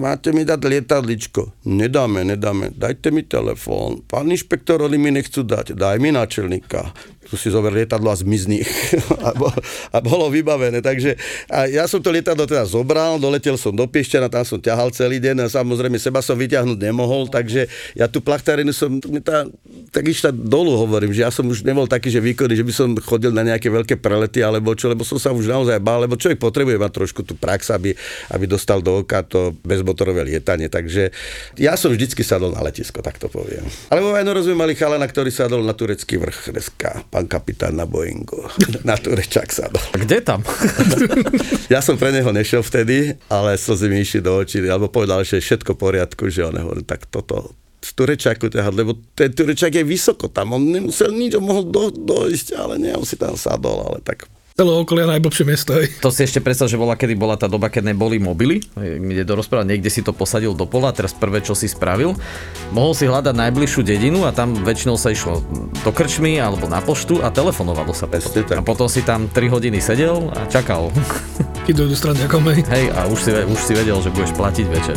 máte 0.00 0.32
mi 0.32 0.48
dať 0.48 0.60
lietadličko. 0.64 1.68
Nedáme, 1.68 2.24
nedáme, 2.24 2.72
dajte 2.72 3.12
mi 3.12 3.22
telefón. 3.22 4.00
Pán 4.08 4.32
inšpektor, 4.32 4.80
oni 4.80 4.96
mi 4.96 5.12
nechcú 5.12 5.44
dať, 5.44 5.76
daj 5.76 5.96
mi 6.00 6.10
náčelníka 6.10 6.96
tu 7.28 7.38
si 7.38 7.48
zober 7.48 7.72
lietadlo 7.72 8.10
a 8.10 8.16
zmizni. 8.16 8.62
a, 9.26 9.30
bolo, 9.34 9.58
a 9.92 9.98
bolo 10.02 10.26
vybavené. 10.28 10.82
Takže 10.82 11.16
a 11.48 11.70
ja 11.70 11.86
som 11.86 12.02
to 12.02 12.10
lietadlo 12.10 12.44
teda 12.44 12.66
zobral, 12.66 13.16
doletel 13.16 13.56
som 13.56 13.72
do 13.72 13.86
Piešťana, 13.86 14.28
tam 14.28 14.44
som 14.44 14.58
ťahal 14.58 14.90
celý 14.94 15.22
deň 15.22 15.44
a 15.44 15.46
samozrejme 15.48 15.96
seba 15.96 16.20
som 16.20 16.36
vyťahnuť 16.36 16.78
nemohol, 16.78 17.30
takže 17.30 17.70
ja 17.94 18.10
tú 18.10 18.20
plachtarinu 18.20 18.74
som 18.74 18.98
tá, 19.22 19.46
tak 19.94 20.04
išla 20.08 20.32
dolu, 20.32 20.76
hovorím, 20.76 21.14
že 21.14 21.22
ja 21.24 21.30
som 21.30 21.46
už 21.46 21.62
nebol 21.62 21.86
taký, 21.86 22.10
že 22.10 22.20
výkonný, 22.20 22.54
že 22.58 22.66
by 22.66 22.72
som 22.74 22.88
chodil 23.00 23.30
na 23.30 23.46
nejaké 23.46 23.70
veľké 23.70 24.00
prelety 24.00 24.42
alebo 24.42 24.74
čo, 24.76 24.90
lebo 24.90 25.06
som 25.06 25.16
sa 25.16 25.30
už 25.30 25.48
naozaj 25.48 25.78
bál, 25.80 26.04
lebo 26.04 26.18
človek 26.18 26.40
potrebuje 26.40 26.76
mať 26.80 26.92
trošku 26.92 27.20
tú 27.22 27.38
prax, 27.38 27.72
aby, 27.72 27.94
aby 28.34 28.44
dostal 28.44 28.80
do 28.80 29.04
oka 29.04 29.24
to 29.24 29.54
bezmotorové 29.64 30.26
lietanie. 30.26 30.68
Takže 30.68 31.12
ja 31.60 31.76
som 31.78 31.92
vždycky 31.92 32.20
sadol 32.24 32.52
na 32.52 32.60
letisko, 32.64 33.00
tak 33.00 33.16
to 33.16 33.28
poviem. 33.28 33.64
Ale 33.88 34.00
vo 34.00 34.12
Vajnoru 34.12 34.40
sme 34.44 34.56
mali 34.56 34.72
chalana, 34.76 35.04
ktorý 35.04 35.28
sadol 35.28 35.62
na 35.64 35.76
turecký 35.76 36.16
vrch 36.16 36.52
dneska, 36.52 37.04
pán 37.12 37.28
kapitán 37.28 37.76
na 37.76 37.84
Boeingu. 37.84 38.40
Na 38.88 38.96
Turečak 38.96 39.52
sa 39.52 39.68
A 39.68 39.96
kde 40.00 40.24
tam? 40.24 40.40
ja 41.72 41.84
som 41.84 42.00
pre 42.00 42.08
neho 42.08 42.32
nešiel 42.32 42.64
vtedy, 42.64 43.20
ale 43.28 43.60
slzy 43.60 43.92
mi 43.92 44.00
išli 44.00 44.24
do 44.24 44.40
očí, 44.40 44.64
alebo 44.64 44.88
povedal, 44.88 45.20
že 45.20 45.36
je 45.36 45.44
všetko 45.44 45.76
v 45.76 45.82
poriadku, 45.84 46.32
že 46.32 46.48
on 46.48 46.56
hovorí, 46.56 46.80
tak 46.88 47.04
toto, 47.12 47.52
z 47.84 47.92
Turečaku 47.92 48.48
ťahať, 48.48 48.72
lebo 48.72 48.96
ten 49.12 49.28
Turečak 49.28 49.76
je 49.76 49.84
vysoko 49.84 50.32
tam, 50.32 50.56
on 50.56 50.64
nemusel 50.64 51.12
nič, 51.12 51.36
on 51.36 51.44
mohol 51.44 51.68
do, 51.68 51.92
dojsť, 51.92 52.56
ale 52.56 52.80
nie, 52.80 52.96
on 52.96 53.04
si 53.04 53.20
tam 53.20 53.36
sadol, 53.36 53.92
ale 53.92 54.00
tak 54.00 54.24
celé 54.62 54.78
okolia 54.78 55.10
najblbšie 55.10 55.42
miesto. 55.42 55.74
Hej. 55.74 55.98
To 55.98 56.14
si 56.14 56.22
ešte 56.22 56.38
predstav, 56.38 56.70
že 56.70 56.78
bola, 56.78 56.94
kedy 56.94 57.18
bola 57.18 57.34
tá 57.34 57.50
doba, 57.50 57.66
keď 57.66 57.90
neboli 57.90 58.22
mobily, 58.22 58.62
kde 58.78 59.26
do 59.26 59.34
rozpráva, 59.34 59.66
niekde 59.66 59.90
si 59.90 60.06
to 60.06 60.14
posadil 60.14 60.54
do 60.54 60.70
pola, 60.70 60.94
teraz 60.94 61.10
prvé, 61.10 61.42
čo 61.42 61.58
si 61.58 61.66
spravil, 61.66 62.14
mohol 62.70 62.94
si 62.94 63.10
hľadať 63.10 63.34
najbližšiu 63.34 63.82
dedinu 63.82 64.22
a 64.22 64.30
tam 64.30 64.54
väčšinou 64.54 64.94
sa 64.94 65.10
išlo 65.10 65.42
do 65.82 65.90
krčmy 65.90 66.38
alebo 66.38 66.70
na 66.70 66.78
poštu 66.78 67.18
a 67.26 67.34
telefonovalo 67.34 67.90
sa. 67.90 68.06
A 68.52 68.62
potom 68.62 68.86
si 68.86 69.02
tam 69.02 69.26
3 69.26 69.50
hodiny 69.50 69.82
sedel 69.82 70.30
a 70.30 70.46
čakal. 70.46 70.94
Keď 71.66 71.74
dojdu 71.74 71.94
strany 71.98 72.20
ako 72.26 72.38
Hej, 72.52 72.90
a 72.90 73.06
už 73.06 73.18
si, 73.22 73.30
už 73.30 73.60
si 73.62 73.72
vedel, 73.74 73.98
že 74.02 74.10
budeš 74.10 74.34
platiť 74.34 74.66
večer. 74.66 74.96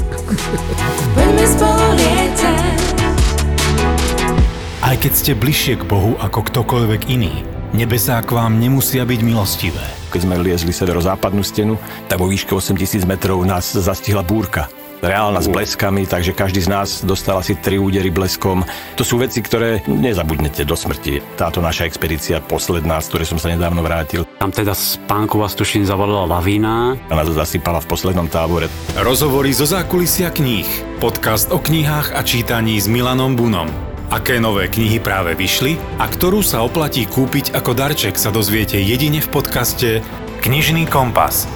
Aj 4.86 4.96
keď 4.98 5.14
ste 5.14 5.32
bližšie 5.38 5.82
k 5.82 5.84
Bohu 5.86 6.18
ako 6.18 6.46
ktokoľvek 6.46 7.02
iný, 7.10 7.55
Nebesá 7.76 8.24
k 8.24 8.32
vám 8.32 8.56
nemusia 8.56 9.04
byť 9.04 9.20
milostivé. 9.20 9.84
Keď 10.08 10.24
sme 10.24 10.40
liezli 10.40 10.72
severozápadnú 10.72 11.44
stenu, 11.44 11.76
tak 12.08 12.24
vo 12.24 12.32
výške 12.32 12.56
8000 12.56 13.04
metrov 13.04 13.44
nás 13.44 13.76
zastihla 13.76 14.24
búrka 14.24 14.72
reálna 15.06 15.38
s 15.38 15.46
bleskami, 15.46 16.10
takže 16.10 16.34
každý 16.34 16.66
z 16.66 16.70
nás 16.72 16.90
dostal 17.06 17.38
asi 17.38 17.54
tri 17.54 17.78
údery 17.78 18.10
bleskom. 18.10 18.66
To 18.98 19.06
sú 19.06 19.22
veci, 19.22 19.38
ktoré 19.44 19.86
nezabudnete 19.86 20.66
do 20.66 20.74
smrti. 20.74 21.22
Táto 21.38 21.62
naša 21.62 21.86
expedícia, 21.86 22.42
posledná, 22.42 22.98
z 23.06 23.14
ktorej 23.14 23.28
som 23.30 23.38
sa 23.38 23.54
nedávno 23.54 23.86
vrátil. 23.86 24.26
Tam 24.42 24.50
teda 24.50 24.74
spánku 24.74 25.38
vás 25.38 25.54
tuším 25.54 25.86
zavolila 25.86 26.26
lavína. 26.26 26.98
A 26.98 27.14
nás 27.14 27.30
zasypala 27.30 27.86
v 27.86 27.90
poslednom 27.92 28.26
tábore. 28.26 28.66
Rozhovory 28.98 29.54
zo 29.54 29.70
zákulisia 29.70 30.34
kníh. 30.34 30.68
Podcast 30.98 31.54
o 31.54 31.62
knihách 31.62 32.18
a 32.18 32.26
čítaní 32.26 32.82
s 32.82 32.90
Milanom 32.90 33.38
Bunom. 33.38 33.95
Aké 34.14 34.38
nové 34.38 34.70
knihy 34.70 35.02
práve 35.02 35.34
vyšli 35.34 35.82
a 35.98 36.06
ktorú 36.06 36.46
sa 36.46 36.62
oplatí 36.62 37.10
kúpiť 37.10 37.58
ako 37.58 37.74
darček 37.74 38.22
sa 38.22 38.30
dozviete 38.30 38.78
jedine 38.78 39.18
v 39.18 39.32
podcaste 39.34 40.06
Knižný 40.46 40.86
kompas. 40.86 41.50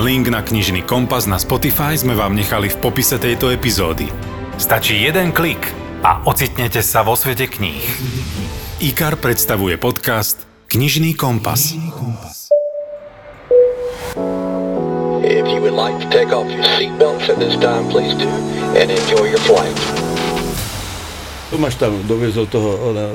Link 0.00 0.32
na 0.32 0.40
Knižný 0.40 0.80
kompas 0.88 1.28
na 1.28 1.36
Spotify 1.36 1.92
sme 2.00 2.16
vám 2.16 2.32
nechali 2.32 2.72
v 2.72 2.80
popise 2.80 3.20
tejto 3.20 3.52
epizódy. 3.52 4.08
Stačí 4.56 4.96
jeden 4.96 5.36
klik 5.36 5.60
a 6.00 6.24
ocitnete 6.24 6.80
sa 6.80 7.04
vo 7.04 7.12
svete 7.12 7.52
kníh. 7.52 7.84
IKAR 8.80 9.20
predstavuje 9.20 9.76
podcast 9.76 10.40
Knižný 10.72 11.12
kompas. 11.20 11.76
If 15.20 15.44
you 15.52 15.60
would 15.60 15.76
like 15.76 16.00
to 16.00 16.08
take 16.08 16.32
off 16.32 16.48
your 16.48 16.64
seatbelts 16.64 17.28
at 17.28 17.36
this 17.36 17.60
time, 17.60 17.92
please 17.92 18.16
do, 18.16 18.28
and 18.72 18.88
enjoy 18.88 19.28
your 19.28 19.42
flight. 19.44 19.76
Tomáš 21.50 21.74
tam 21.82 21.98
doviezol 22.06 22.46
toho 22.46 22.94
ona, 22.94 23.10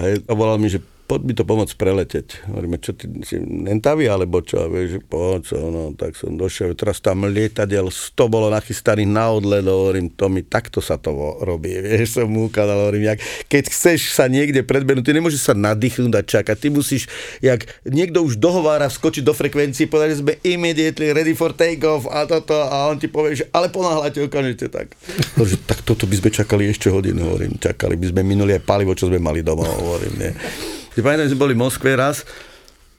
hej, 0.00 0.24
a 0.24 0.32
volal 0.32 0.56
mi, 0.56 0.72
že 0.72 0.80
poď 1.06 1.20
mi 1.22 1.34
to 1.38 1.46
pomôcť 1.46 1.74
preleteť. 1.78 2.26
Hovoríme, 2.50 2.82
čo 2.82 2.92
ty 2.92 3.06
si 3.22 3.38
nentavý, 3.38 4.10
alebo 4.10 4.42
čo? 4.42 4.66
A 4.66 4.68
vieš, 4.68 4.98
poď, 5.06 5.54
no, 5.70 5.94
tak 5.94 6.18
som 6.18 6.34
došiel, 6.34 6.74
teraz 6.74 6.98
tam 6.98 7.22
lietadiel 7.30 7.86
100 7.88 8.26
bolo 8.26 8.50
nachystaných 8.50 9.06
na 9.06 9.30
odlet, 9.30 9.62
hovorím, 9.62 10.10
to 10.12 10.26
mi 10.26 10.42
takto 10.42 10.82
sa 10.82 10.98
to 10.98 11.14
robí, 11.46 11.70
vieš, 11.78 12.18
som 12.18 12.26
mu 12.26 12.50
ukázal, 12.50 12.90
hovorím, 12.90 13.14
jak, 13.14 13.22
keď 13.46 13.64
chceš 13.70 14.18
sa 14.18 14.26
niekde 14.26 14.66
predbenúť, 14.66 15.06
ty 15.06 15.12
nemôžeš 15.14 15.42
sa 15.46 15.54
nadýchnúť 15.54 16.12
a 16.18 16.22
čakať, 16.26 16.56
ty 16.58 16.68
musíš, 16.74 17.06
jak 17.38 17.62
niekto 17.86 18.26
už 18.26 18.42
dohovára 18.42 18.90
skočiť 18.90 19.22
do 19.22 19.30
frekvencií, 19.30 19.86
povedali 19.86 20.18
sme 20.18 20.32
immediately 20.42 21.14
ready 21.14 21.38
for 21.38 21.54
take 21.54 21.80
off 21.86 22.10
a 22.10 22.26
toto 22.26 22.58
a 22.58 22.90
on 22.90 22.98
ti 22.98 23.06
povie, 23.06 23.38
že 23.38 23.46
ale 23.54 23.70
ponáhľate 23.70 24.26
okamžite 24.26 24.66
tak. 24.74 24.98
Hovorím, 25.38 25.62
tak 25.70 25.86
toto 25.86 26.10
by 26.10 26.18
sme 26.18 26.30
čakali 26.34 26.66
ešte 26.66 26.90
hodinu, 26.90 27.30
hovorím, 27.30 27.54
čakali 27.62 27.94
by 27.94 28.10
sme 28.10 28.20
minuli 28.26 28.58
aj 28.58 28.66
palivo, 28.66 28.92
čo 28.98 29.06
sme 29.06 29.22
mali 29.22 29.46
doma, 29.46 29.70
hovorím, 29.70 30.14
nie. 30.18 30.32
Si 30.96 31.04
pamätám, 31.04 31.28
že 31.28 31.36
boli 31.36 31.52
v 31.52 31.60
Moskve 31.60 31.92
raz 31.92 32.24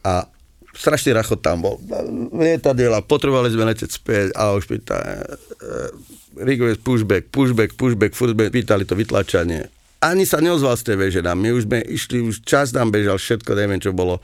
a 0.06 0.30
strašný 0.78 1.18
rachot 1.18 1.42
tam 1.42 1.66
bol. 1.66 1.82
Lietadiela, 2.30 3.02
potrebovali 3.02 3.50
sme 3.50 3.66
letieť 3.74 3.90
späť 3.90 4.28
a 4.38 4.54
už 4.54 4.70
pýta, 4.70 5.02
e, 5.02 6.46
request 6.46 6.86
pushback, 6.86 7.34
pushback, 7.34 7.74
pushback, 7.74 8.14
sme 8.14 8.54
pýtali 8.54 8.86
to 8.86 8.94
vytlačanie. 8.94 9.74
ani 9.98 10.30
sa 10.30 10.38
neozval 10.38 10.78
z 10.78 10.94
tej 10.94 10.98
veže 11.02 11.22
nám. 11.26 11.42
My 11.42 11.58
už 11.58 11.66
sme 11.66 11.82
išli, 11.82 12.22
už 12.22 12.46
čas 12.46 12.70
nám 12.70 12.94
bežal, 12.94 13.18
všetko, 13.18 13.58
neviem, 13.58 13.82
čo 13.82 13.98
bolo. 13.98 14.22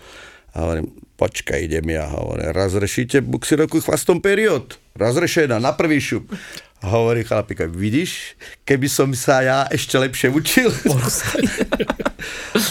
A 0.54 0.70
hovorím, 0.70 0.94
počkaj, 1.18 1.66
idem 1.66 1.90
ja. 1.90 2.06
Hovorím, 2.14 2.54
razrešíte 2.54 3.26
buxirovku 3.26 3.82
chvastom 3.82 4.22
period. 4.22 4.78
Razrešená, 4.94 5.58
na 5.58 5.74
prvý 5.74 5.98
šup. 5.98 6.30
Hovorí 6.84 7.26
chlapík, 7.26 7.66
vidíš, 7.72 8.38
keby 8.62 8.92
som 8.92 9.10
sa 9.16 9.42
ja 9.42 9.60
ešte 9.72 9.98
lepšie 9.98 10.30
učil. 10.30 10.70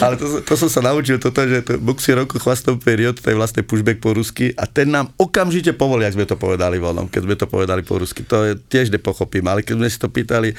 Ale 0.05 0.15
to, 0.21 0.45
to, 0.45 0.55
som 0.55 0.69
sa 0.69 0.85
naučil, 0.85 1.17
toto, 1.17 1.43
že 1.45 1.65
to 1.65 1.81
buxi 1.81 2.13
roku 2.13 2.39
chvastov 2.39 2.81
period, 2.81 3.19
to 3.19 3.33
je 3.33 3.37
vlastne 3.37 3.65
pushback 3.65 3.99
po 3.99 4.13
rusky 4.13 4.53
a 4.57 4.69
ten 4.69 4.93
nám 4.93 5.13
okamžite 5.17 5.73
povolí, 5.77 6.05
ak 6.05 6.17
sme 6.17 6.29
to 6.29 6.37
povedali 6.37 6.77
vonom, 6.77 7.09
keď 7.09 7.23
sme 7.25 7.37
to 7.37 7.47
povedali 7.49 7.83
po 7.85 8.01
rusky. 8.01 8.25
To 8.29 8.49
je 8.49 8.53
tiež 8.57 8.93
nepochopím, 8.93 9.49
ale 9.49 9.65
keď 9.65 9.75
sme 9.81 9.89
si 9.89 9.99
to 10.01 10.09
pýtali 10.13 10.53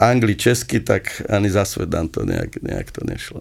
angli, 0.00 0.36
česky, 0.36 0.84
tak 0.84 1.08
ani 1.28 1.48
za 1.48 1.64
svet 1.64 1.92
nám 1.92 2.12
to 2.12 2.28
nejak, 2.28 2.60
nejak 2.60 2.88
to 2.92 3.04
nešlo. 3.08 3.40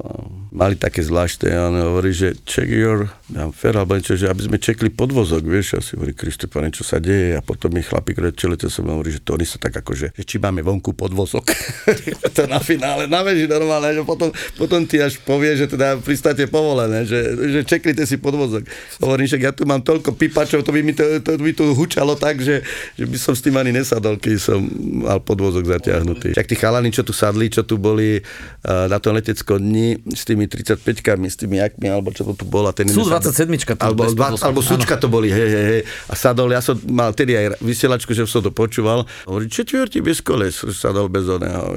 Mali 0.51 0.79
také 0.79 1.03
zvláštne, 1.03 1.51
on 1.55 1.75
hovorí, 1.91 2.15
že 2.15 2.39
check 2.47 2.71
your 2.71 3.11
fair, 3.51 3.75
alebo 3.75 3.99
niečo, 3.99 4.15
že 4.15 4.31
aby 4.31 4.47
sme 4.47 4.57
čekli 4.59 4.91
podvozok, 4.91 5.43
vieš, 5.43 5.79
asi 5.79 5.99
hovorí, 5.99 6.15
Krište, 6.15 6.47
čo 6.47 6.83
sa 6.87 7.03
deje 7.03 7.35
a 7.35 7.43
potom 7.43 7.66
mi 7.69 7.83
chlapík 7.83 8.17
čelete 8.33 8.67
sa 8.67 8.81
hovorí, 8.83 9.13
že 9.13 9.21
to 9.21 9.37
oni 9.37 9.45
sa 9.45 9.61
tak 9.61 9.77
akože, 9.79 10.13
že 10.13 10.23
či 10.23 10.37
máme 10.37 10.61
vonku 10.65 10.93
podvozok. 10.93 11.53
to 12.37 12.49
na 12.49 12.59
finále, 12.59 13.05
na 13.05 13.21
veži 13.23 13.49
normálne, 13.49 13.93
že 13.93 14.03
potom, 14.03 14.29
potom 14.57 14.83
ty 14.85 15.01
až 15.01 15.21
povie, 15.21 15.53
že 15.57 15.69
teda 15.69 15.97
pristáte 16.01 16.45
povolené, 16.49 17.05
že, 17.05 17.19
že 17.49 17.59
čeknite 17.63 18.03
si 18.05 18.17
podvozok. 18.17 18.65
Hovorím, 19.01 19.27
že 19.29 19.37
ja 19.41 19.53
tu 19.53 19.63
mám 19.65 19.81
toľko 19.81 20.17
pipačov, 20.17 20.65
to 20.65 20.71
by 20.73 20.81
mi 20.81 20.93
to, 20.93 21.03
to 21.21 21.37
by 21.37 21.51
tu 21.53 21.71
hučalo 21.73 22.17
tak, 22.17 22.41
že, 22.41 22.65
že 22.97 23.05
by 23.05 23.17
som 23.17 23.33
s 23.33 23.41
tým 23.41 23.55
ani 23.57 23.71
nesadol, 23.73 24.17
keď 24.17 24.35
som 24.37 24.59
mal 25.05 25.21
podvozok 25.21 25.67
zatiahnutý. 25.67 26.33
Však 26.33 26.49
tí 26.49 26.55
chalani, 26.57 26.89
čo 26.93 27.05
tu 27.05 27.13
sadli, 27.13 27.49
čo 27.49 27.65
tu 27.65 27.77
boli 27.77 28.21
uh, 28.21 28.85
na 28.89 28.97
tom 28.97 29.13
leteckom 29.17 29.57
dni 29.59 30.01
s 30.13 30.23
tými 30.25 30.45
35-kami, 30.49 31.25
s 31.27 31.37
tými 31.37 31.61
jakmi, 31.61 31.87
alebo 31.89 32.13
čo 32.13 32.25
to 32.27 32.33
tu 32.33 32.45
bola. 32.45 32.73
Ten 32.73 32.89
Sú 32.89 33.05
27 33.05 33.49
alebo, 33.79 34.07
alebo 34.41 34.59
sučka 34.61 34.97
to 34.97 35.07
boli, 35.09 35.29
hej, 35.29 35.49
hej, 35.49 35.65
hej. 35.65 35.81
A 36.09 36.13
sadol, 36.13 36.53
ja 36.53 36.61
som 36.61 36.77
mal 36.89 37.11
tedy 37.13 37.35
aj 37.35 37.56
vysielačku, 37.61 38.13
že 38.13 38.29
som 38.29 38.43
to 38.43 38.53
počúval. 38.53 39.05
Hovorí, 39.25 39.49
četvrti 39.49 40.01
bez 40.03 40.21
koles, 40.21 40.61
sadol 40.73 41.09
bez 41.09 41.25
oného. 41.27 41.73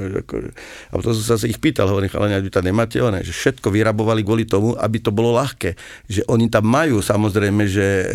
A 0.89 0.93
potom 0.97 1.11
som 1.15 1.37
sa 1.37 1.47
ich 1.47 1.57
pýtal, 1.57 1.89
hovorím, 1.89 2.11
chalani, 2.11 2.37
vy 2.41 2.51
tam 2.53 2.65
nemáte 2.65 3.01
oné, 3.01 3.25
že 3.25 3.33
všetko 3.33 3.73
vyrabovali 3.73 4.21
kvôli 4.21 4.45
tomu, 4.45 4.77
aby 4.77 4.97
to 5.01 5.11
bolo 5.13 5.35
ľahké. 5.37 5.75
Že 6.09 6.21
oni 6.29 6.47
tam 6.51 6.65
majú 6.67 6.99
samozrejme, 7.01 7.63
že 7.67 7.87
e, 7.87 8.05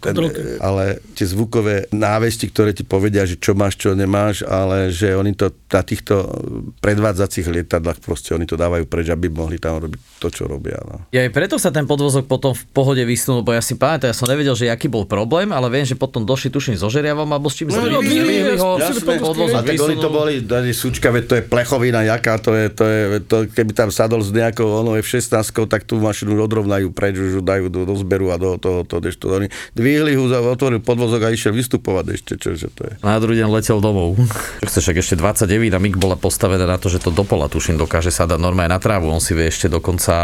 ten, 0.00 0.14
ale 0.60 1.02
tie 1.14 1.26
zvukové 1.26 1.90
návesti, 1.90 2.50
ktoré 2.50 2.74
ti 2.74 2.86
povedia, 2.86 3.26
že 3.26 3.38
čo 3.38 3.54
máš, 3.56 3.78
čo 3.80 3.94
nemáš, 3.94 4.44
ale 4.46 4.90
že 4.90 5.14
oni 5.14 5.34
to 5.34 5.50
na 5.74 5.82
týchto 5.82 6.30
predvádzacích 6.78 7.50
lietadlách 7.50 7.98
proste 7.98 8.34
oni 8.34 8.46
to 8.46 8.54
dávajú 8.54 8.86
preč, 8.86 9.10
aby 9.10 9.26
mohli 9.26 9.58
tam 9.58 9.82
robiť 9.82 10.00
to, 10.22 10.28
čo 10.30 10.46
robia. 10.46 10.78
No. 10.86 11.02
Ja 11.10 11.26
aj 11.26 11.34
preto 11.34 11.58
sa 11.58 11.74
ten 11.74 11.84
podvozok 11.84 12.30
potom 12.30 12.54
v 12.54 12.64
pohode 12.70 13.02
vysnul, 13.02 13.42
lebo 13.42 13.50
ja 13.50 13.62
si 13.62 13.74
pamätám, 13.74 14.14
ja 14.14 14.16
som 14.16 14.30
nevedel, 14.30 14.54
že 14.54 14.70
aký 14.70 14.86
bol 14.86 15.04
problém, 15.04 15.50
ale 15.50 15.66
viem, 15.68 15.82
že 15.82 15.98
potom 15.98 16.22
došli 16.22 16.54
tuším 16.54 16.78
so 16.78 16.86
žeriavom 17.04 17.28
alebo 17.28 17.52
s 17.52 17.60
čím 17.60 17.68
no, 17.68 17.84
no, 17.84 18.00
ho, 18.00 18.80
podvozok 19.04 19.60
a 19.60 19.60
tak 19.60 19.76
oni 19.76 19.96
to 20.00 20.08
boli, 20.08 20.40
súčka, 20.72 21.12
to 21.20 21.36
je 21.36 21.44
plechovina, 21.44 22.00
jaká 22.00 22.40
to 22.40 22.56
je, 22.56 22.72
to 22.72 22.84
je 22.88 23.00
to, 23.28 23.36
keby 23.52 23.76
tam 23.76 23.92
sadol 23.92 24.24
s 24.24 24.32
nejakou 24.32 24.64
ono 24.64 24.96
F-16, 24.96 25.28
tak 25.68 25.84
tú 25.84 26.00
mašinu 26.00 26.40
odrovnajú 26.40 26.88
preč, 26.96 27.20
už 27.20 27.44
dajú 27.44 27.68
do, 27.68 27.84
do 27.84 27.94
zberu 28.00 28.32
a 28.32 28.40
do 28.40 28.56
toho, 28.56 28.88
to, 28.88 29.04
to, 29.04 29.12
to, 29.12 29.26
oni 29.28 29.52
dvihli 29.76 30.16
ho, 30.16 30.24
otvoril 30.48 30.80
podvozok 30.80 31.28
a 31.28 31.28
išiel 31.28 31.52
vystupovať 31.52 32.04
ešte, 32.16 32.32
čo, 32.40 32.56
že 32.56 32.72
to 32.72 32.88
je. 32.88 32.92
Na 33.04 33.20
druhý 33.20 33.44
deň 33.44 33.48
letel 33.52 33.84
domov. 33.84 34.16
Čo 34.64 34.66
chceš, 34.72 34.96
ešte 34.96 35.20
29 35.20 35.76
a 35.76 35.78
MIG 35.82 36.00
bola 36.00 36.16
postavená 36.16 36.64
na 36.64 36.80
to, 36.80 36.88
že 36.88 37.04
to 37.04 37.12
dopola, 37.12 37.52
tuším, 37.52 37.76
dokáže 37.76 38.08
sa 38.08 38.24
dať 38.24 38.40
normálne 38.40 38.72
na 38.72 38.80
trávu. 38.80 39.12
On 39.12 39.20
si 39.20 39.36
vie 39.36 39.52
ešte 39.52 39.68
dokonca 39.68 40.14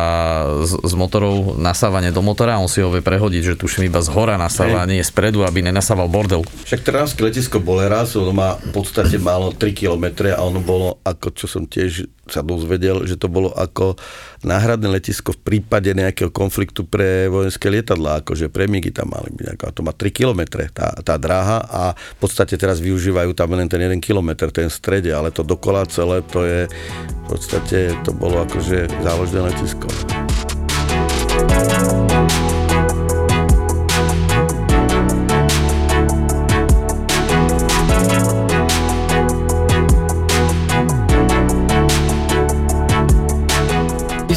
z, 0.65 0.73
z 0.81 0.95
motorov 0.97 1.61
nasávanie 1.61 2.15
do 2.15 2.25
motora, 2.25 2.57
on 2.57 2.71
si 2.71 2.81
ho 2.81 2.89
vie 2.89 3.05
prehodiť, 3.05 3.53
že 3.53 3.55
tuším 3.59 3.91
iba 3.91 4.01
z 4.01 4.09
hora 4.15 4.41
nasávanie, 4.41 5.01
nie 5.01 5.05
spredu, 5.05 5.43
aby 5.43 5.67
nenasával 5.67 6.07
bordel. 6.07 6.47
Však 6.71 6.87
trnavské 6.87 7.27
letisko 7.27 7.59
bolo 7.59 7.83
ono 7.83 8.31
má 8.31 8.55
v 8.55 8.71
podstate 8.71 9.19
málo 9.19 9.51
3 9.51 9.75
km 9.75 10.31
a 10.31 10.39
ono 10.39 10.63
bolo, 10.63 11.03
ako 11.03 11.35
čo 11.35 11.51
som 11.51 11.67
tiež 11.67 12.07
sa 12.31 12.47
dozvedel, 12.47 13.11
že 13.11 13.19
to 13.19 13.27
bolo 13.27 13.51
ako 13.51 13.99
náhradné 14.47 14.87
letisko 14.87 15.35
v 15.35 15.43
prípade 15.43 15.91
nejakého 15.91 16.31
konfliktu 16.31 16.87
pre 16.87 17.27
vojenské 17.27 17.75
lietadlá, 17.75 18.23
akože 18.23 18.55
premigy 18.55 18.95
tam 18.95 19.11
mali 19.11 19.35
byť. 19.35 19.47
Ako, 19.59 19.63
a 19.67 19.75
to 19.75 19.81
má 19.83 19.91
3 19.91 20.15
km 20.15 20.43
tá, 20.71 20.95
tá 21.03 21.19
dráha 21.19 21.59
a 21.67 21.83
v 21.99 22.19
podstate 22.23 22.55
teraz 22.55 22.79
využívajú 22.79 23.35
tam 23.35 23.51
len 23.59 23.67
ten 23.67 23.83
1 23.83 23.99
km, 23.99 24.47
ten 24.55 24.71
v 24.71 24.77
strede, 24.79 25.11
ale 25.11 25.35
to 25.35 25.43
dokola 25.43 25.91
celé, 25.91 26.23
to 26.23 26.47
je 26.47 26.71
v 26.71 27.25
podstate, 27.27 27.99
to 28.07 28.15
bolo 28.15 28.47
akože 28.47 28.87
záložné 29.03 29.43
letisko. 29.43 29.91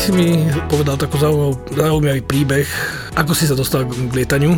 Si 0.04 0.12
mi 0.12 0.36
povedal 0.68 1.00
takú 1.00 1.16
zaujímavý 1.16 2.28
príbeh. 2.28 2.68
Ako 3.16 3.32
si 3.32 3.48
sa 3.48 3.56
dostal 3.56 3.88
k 3.88 4.12
lietaniu? 4.12 4.52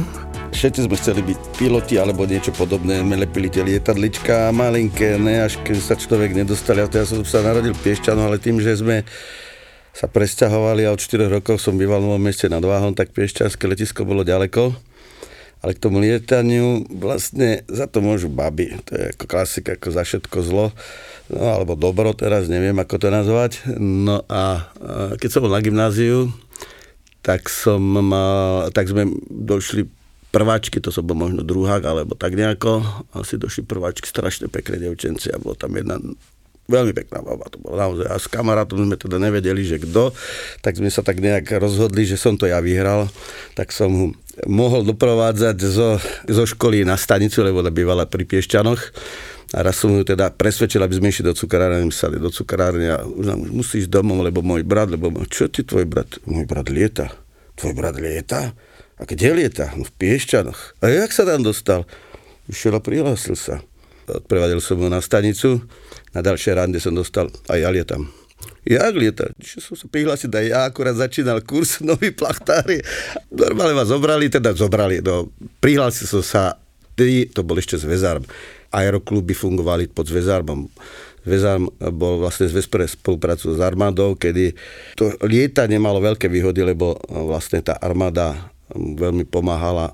Všetci 0.49 0.89
sme 0.89 0.97
chceli 0.97 1.21
byť 1.21 1.39
piloti 1.61 2.01
alebo 2.01 2.25
niečo 2.25 2.49
podobné. 2.49 3.05
My 3.05 3.13
lepili 3.13 3.53
tie 3.53 3.61
lietadlička 3.61 4.49
malinké, 4.49 5.21
ne, 5.21 5.45
až 5.45 5.61
keď 5.61 5.77
sa 5.77 5.93
človek 5.93 6.33
nedostal. 6.33 6.81
Ja, 6.81 6.89
ja 6.89 7.05
som 7.05 7.21
sa 7.21 7.45
narodil 7.45 7.77
v 7.77 7.83
Piešťanu, 7.85 8.25
ale 8.25 8.41
tým, 8.41 8.57
že 8.57 8.73
sme 8.73 9.05
sa 9.93 10.09
presťahovali 10.09 10.89
a 10.89 10.97
od 10.97 10.97
4 10.97 11.29
rokov 11.29 11.61
som 11.61 11.77
býval 11.77 12.01
v 12.01 12.25
meste 12.25 12.49
nad 12.49 12.65
Váhom, 12.65 12.97
tak 12.97 13.13
Piešťanské 13.13 13.69
letisko 13.69 14.01
bolo 14.01 14.25
ďaleko. 14.25 14.73
Ale 15.63 15.77
k 15.77 15.81
tomu 15.81 16.03
lietaniu 16.03 16.87
vlastne 16.89 17.63
za 17.69 17.87
to 17.87 18.03
môžu 18.03 18.27
baby. 18.31 18.75
To 18.87 18.91
je 18.95 19.03
ako 19.15 19.25
klasika, 19.25 19.75
ako 19.75 19.87
za 19.93 20.03
všetko 20.03 20.37
zlo 20.43 20.67
no 21.29 21.41
alebo 21.41 21.73
dobro 21.73 22.13
teraz, 22.13 22.45
neviem 22.45 22.77
ako 22.77 22.95
to 23.01 23.07
nazvať. 23.09 23.65
No 23.81 24.21
a 24.29 24.69
keď 25.17 25.29
som 25.29 25.41
bol 25.45 25.53
na 25.53 25.63
gymnáziu, 25.63 26.29
tak 27.25 27.49
som 27.49 27.81
mal, 27.81 28.69
tak 28.69 28.85
sme 28.85 29.09
došli 29.29 29.89
prváčky, 30.29 30.77
to 30.83 30.91
som 30.91 31.07
bol 31.07 31.17
možno 31.17 31.41
druhák, 31.41 31.81
alebo 31.81 32.13
tak 32.13 32.35
nejako, 32.35 32.83
asi 33.15 33.39
došli 33.39 33.65
prváčky, 33.65 34.05
strašne 34.05 34.51
pekné 34.51 34.83
devčenci 34.83 35.31
a 35.31 35.41
bolo 35.41 35.55
tam 35.55 35.73
jedna 35.73 35.97
veľmi 36.65 36.97
pekná 36.97 37.21
baba 37.21 37.45
to 37.45 37.61
bola 37.61 37.85
naozaj. 37.85 38.09
A 38.09 38.17
s 38.17 38.25
kamarátom 38.25 38.89
sme 38.89 38.97
teda 38.97 39.21
nevedeli, 39.21 39.61
že 39.61 39.77
kto, 39.77 40.11
tak 40.65 40.77
sme 40.77 40.89
sa 40.89 41.05
tak 41.05 41.21
nejak 41.21 41.45
rozhodli, 41.61 42.09
že 42.09 42.17
som 42.17 42.35
to 42.37 42.49
ja 42.49 42.57
vyhral, 42.57 43.05
tak 43.53 43.69
som 43.69 44.17
mohol 44.43 44.83
doprovádzať 44.83 45.57
zo, 45.63 45.95
zo 46.27 46.43
školy 46.43 46.83
na 46.83 46.99
stanicu, 46.99 47.39
lebo 47.39 47.63
bývala 47.71 48.03
pri 48.03 48.27
Piešťanoch 48.27 48.81
a 49.55 49.63
raz 49.63 49.79
som 49.79 49.95
ju 49.95 50.03
teda 50.03 50.35
presvedčil, 50.35 50.83
aby 50.83 50.99
sme 50.99 51.07
išli 51.13 51.23
do 51.23 51.31
cukrárne, 51.31 51.87
sali 51.95 52.19
do 52.19 52.27
cukrárne 52.27 52.91
a 52.91 52.99
už 53.07 53.25
nám 53.31 53.39
musíš 53.47 53.87
domov, 53.87 54.25
lebo 54.25 54.43
môj 54.43 54.67
brat, 54.67 54.91
lebo 54.91 55.07
čo 55.31 55.47
ti 55.47 55.63
tvoj 55.63 55.87
brat? 55.87 56.19
Môj 56.27 56.43
brat 56.43 56.67
lieta. 56.67 57.13
Tvoj 57.55 57.73
brat 57.77 57.95
lieta? 57.95 58.51
A 58.99 59.01
kde 59.07 59.31
lieta? 59.31 59.71
No 59.79 59.87
v 59.87 59.91
Piešťanoch. 59.95 60.81
A 60.83 60.91
jak 60.91 61.15
sa 61.15 61.23
tam 61.23 61.45
dostal? 61.45 61.87
Išiel 62.51 62.75
a 62.75 62.81
prihlásil 62.83 63.39
sa. 63.39 63.63
Odprevadil 64.05 64.59
som 64.59 64.77
ho 64.83 64.91
na 64.91 64.99
stanicu, 64.99 65.63
na 66.11 66.19
ďalšie 66.21 66.51
rande 66.53 66.77
som 66.83 66.93
dostal, 66.93 67.31
a 67.49 67.57
ja 67.57 67.71
lietam. 67.71 68.11
Jak 68.65 68.93
lieta? 68.97 69.29
Išiel 69.37 69.61
som 69.61 69.75
sa 69.77 69.85
prihlásiť, 69.85 70.29
aj 70.33 70.45
ja 70.49 70.59
akurát 70.65 70.97
začínal 70.97 71.45
kurz 71.45 71.79
noví 71.85 72.09
plachtári. 72.09 72.81
Normálne 73.29 73.77
ma 73.77 73.85
zobrali, 73.85 74.27
teda 74.27 74.57
zobrali, 74.57 75.05
no, 75.05 75.29
prihlásil 75.61 76.09
som 76.09 76.23
sa, 76.25 76.57
to 76.97 77.41
bol 77.45 77.59
ešte 77.59 77.77
zväzár 77.77 78.23
aerokluby 78.73 79.35
fungovali 79.35 79.87
pod 79.91 80.09
Zväzarbom. 80.09 80.67
Zväzarm 81.25 81.71
bol 81.95 82.21
vlastne 82.21 82.45
zväz 82.45 82.69
pre 82.69 82.85
spoluprácu 82.85 83.55
s 83.55 83.59
armádou, 83.59 84.13
kedy 84.13 84.53
to 84.93 85.09
lieta 85.25 85.65
nemalo 85.65 85.97
veľké 85.97 86.29
výhody, 86.29 86.61
lebo 86.61 86.99
vlastne 87.09 87.65
tá 87.65 87.75
armáda 87.81 88.54
veľmi 88.73 89.29
pomáhala 89.29 89.93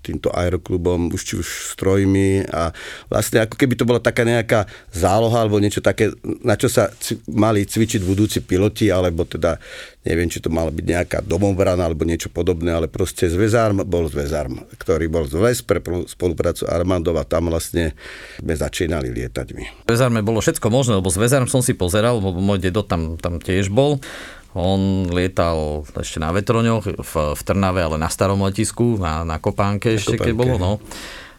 týmto 0.00 0.32
aeroklubom, 0.32 1.12
už 1.12 1.20
či 1.20 1.34
už 1.36 1.76
strojmi 1.76 2.48
a 2.48 2.72
vlastne 3.12 3.44
ako 3.44 3.60
keby 3.60 3.76
to 3.76 3.84
bola 3.84 4.00
taká 4.00 4.24
nejaká 4.24 4.64
záloha 4.88 5.44
alebo 5.44 5.60
niečo 5.60 5.84
také, 5.84 6.16
na 6.40 6.56
čo 6.56 6.72
sa 6.72 6.88
c- 6.96 7.20
mali 7.28 7.68
cvičiť 7.68 8.00
budúci 8.00 8.40
piloti, 8.40 8.88
alebo 8.88 9.28
teda 9.28 9.60
neviem, 10.06 10.30
či 10.30 10.40
to 10.40 10.48
mala 10.48 10.72
byť 10.72 10.86
nejaká 10.86 11.18
domobrana 11.26 11.84
alebo 11.84 12.06
niečo 12.08 12.32
podobné, 12.32 12.72
ale 12.72 12.86
proste 12.88 13.28
zväzarm 13.28 13.84
bol 13.84 14.08
zväzarm, 14.08 14.64
ktorý 14.80 15.10
bol 15.12 15.26
zväz 15.28 15.66
pre 15.66 15.82
spoluprácu 16.06 16.64
armádov 16.70 17.20
a 17.20 17.28
tam 17.28 17.52
vlastne 17.52 17.92
sme 18.38 18.54
začínali 18.54 19.12
lietať 19.12 19.46
my. 19.52 19.64
V 19.84 19.88
zväzarme 19.92 20.24
bolo 20.24 20.40
všetko 20.40 20.66
možné, 20.70 20.96
lebo 20.96 21.10
zväzarm 21.10 21.50
som 21.50 21.60
si 21.60 21.76
pozeral, 21.76 22.22
lebo 22.22 22.38
môj 22.38 22.62
dedo 22.62 22.86
tam, 22.86 23.18
tam 23.18 23.42
tiež 23.42 23.68
bol 23.68 23.98
on 24.56 25.12
lietal 25.12 25.84
ešte 25.84 26.16
na 26.16 26.32
vetroňoch 26.32 26.96
v, 26.96 27.14
v 27.36 27.40
Trnave, 27.44 27.84
ale 27.84 28.00
na 28.00 28.08
starom 28.08 28.40
letisku, 28.40 28.96
na, 28.96 29.20
na 29.20 29.36
Kopánke 29.36 29.92
na 29.92 29.96
ešte, 30.00 30.16
Kopánke. 30.16 30.32
keď 30.32 30.34
bolo. 30.34 30.56
No. 30.56 30.72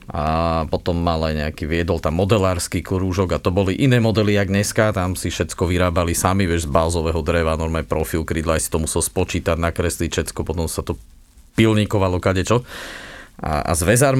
a 0.07 0.23
potom 0.69 1.01
mal 1.01 1.19
aj 1.25 1.33
nejaký, 1.35 1.67
viedol 1.67 1.97
tam 1.97 2.21
modelársky 2.21 2.79
krúžok 2.85 3.35
a 3.35 3.41
to 3.41 3.49
boli 3.49 3.75
iné 3.75 3.97
modely, 3.97 4.37
jak 4.37 4.47
dneska, 4.47 4.95
tam 4.95 5.17
si 5.17 5.33
všetko 5.33 5.67
vyrábali 5.67 6.13
sami, 6.13 6.47
vieš, 6.47 6.69
z 6.69 6.71
bázového 6.71 7.19
dreva, 7.25 7.59
normálne 7.59 7.89
profil 7.89 8.23
krídla, 8.23 8.55
aj 8.55 8.63
si 8.63 8.71
to 8.71 8.79
musel 8.79 9.01
spočítať, 9.03 9.57
nakresliť 9.59 10.09
všetko, 10.13 10.39
potom 10.47 10.69
sa 10.69 10.85
to 10.85 10.95
pilníkovalo 11.57 12.21
kadečo. 12.21 12.63
A, 13.37 13.61
a 13.61 13.77
zväzár, 13.77 14.17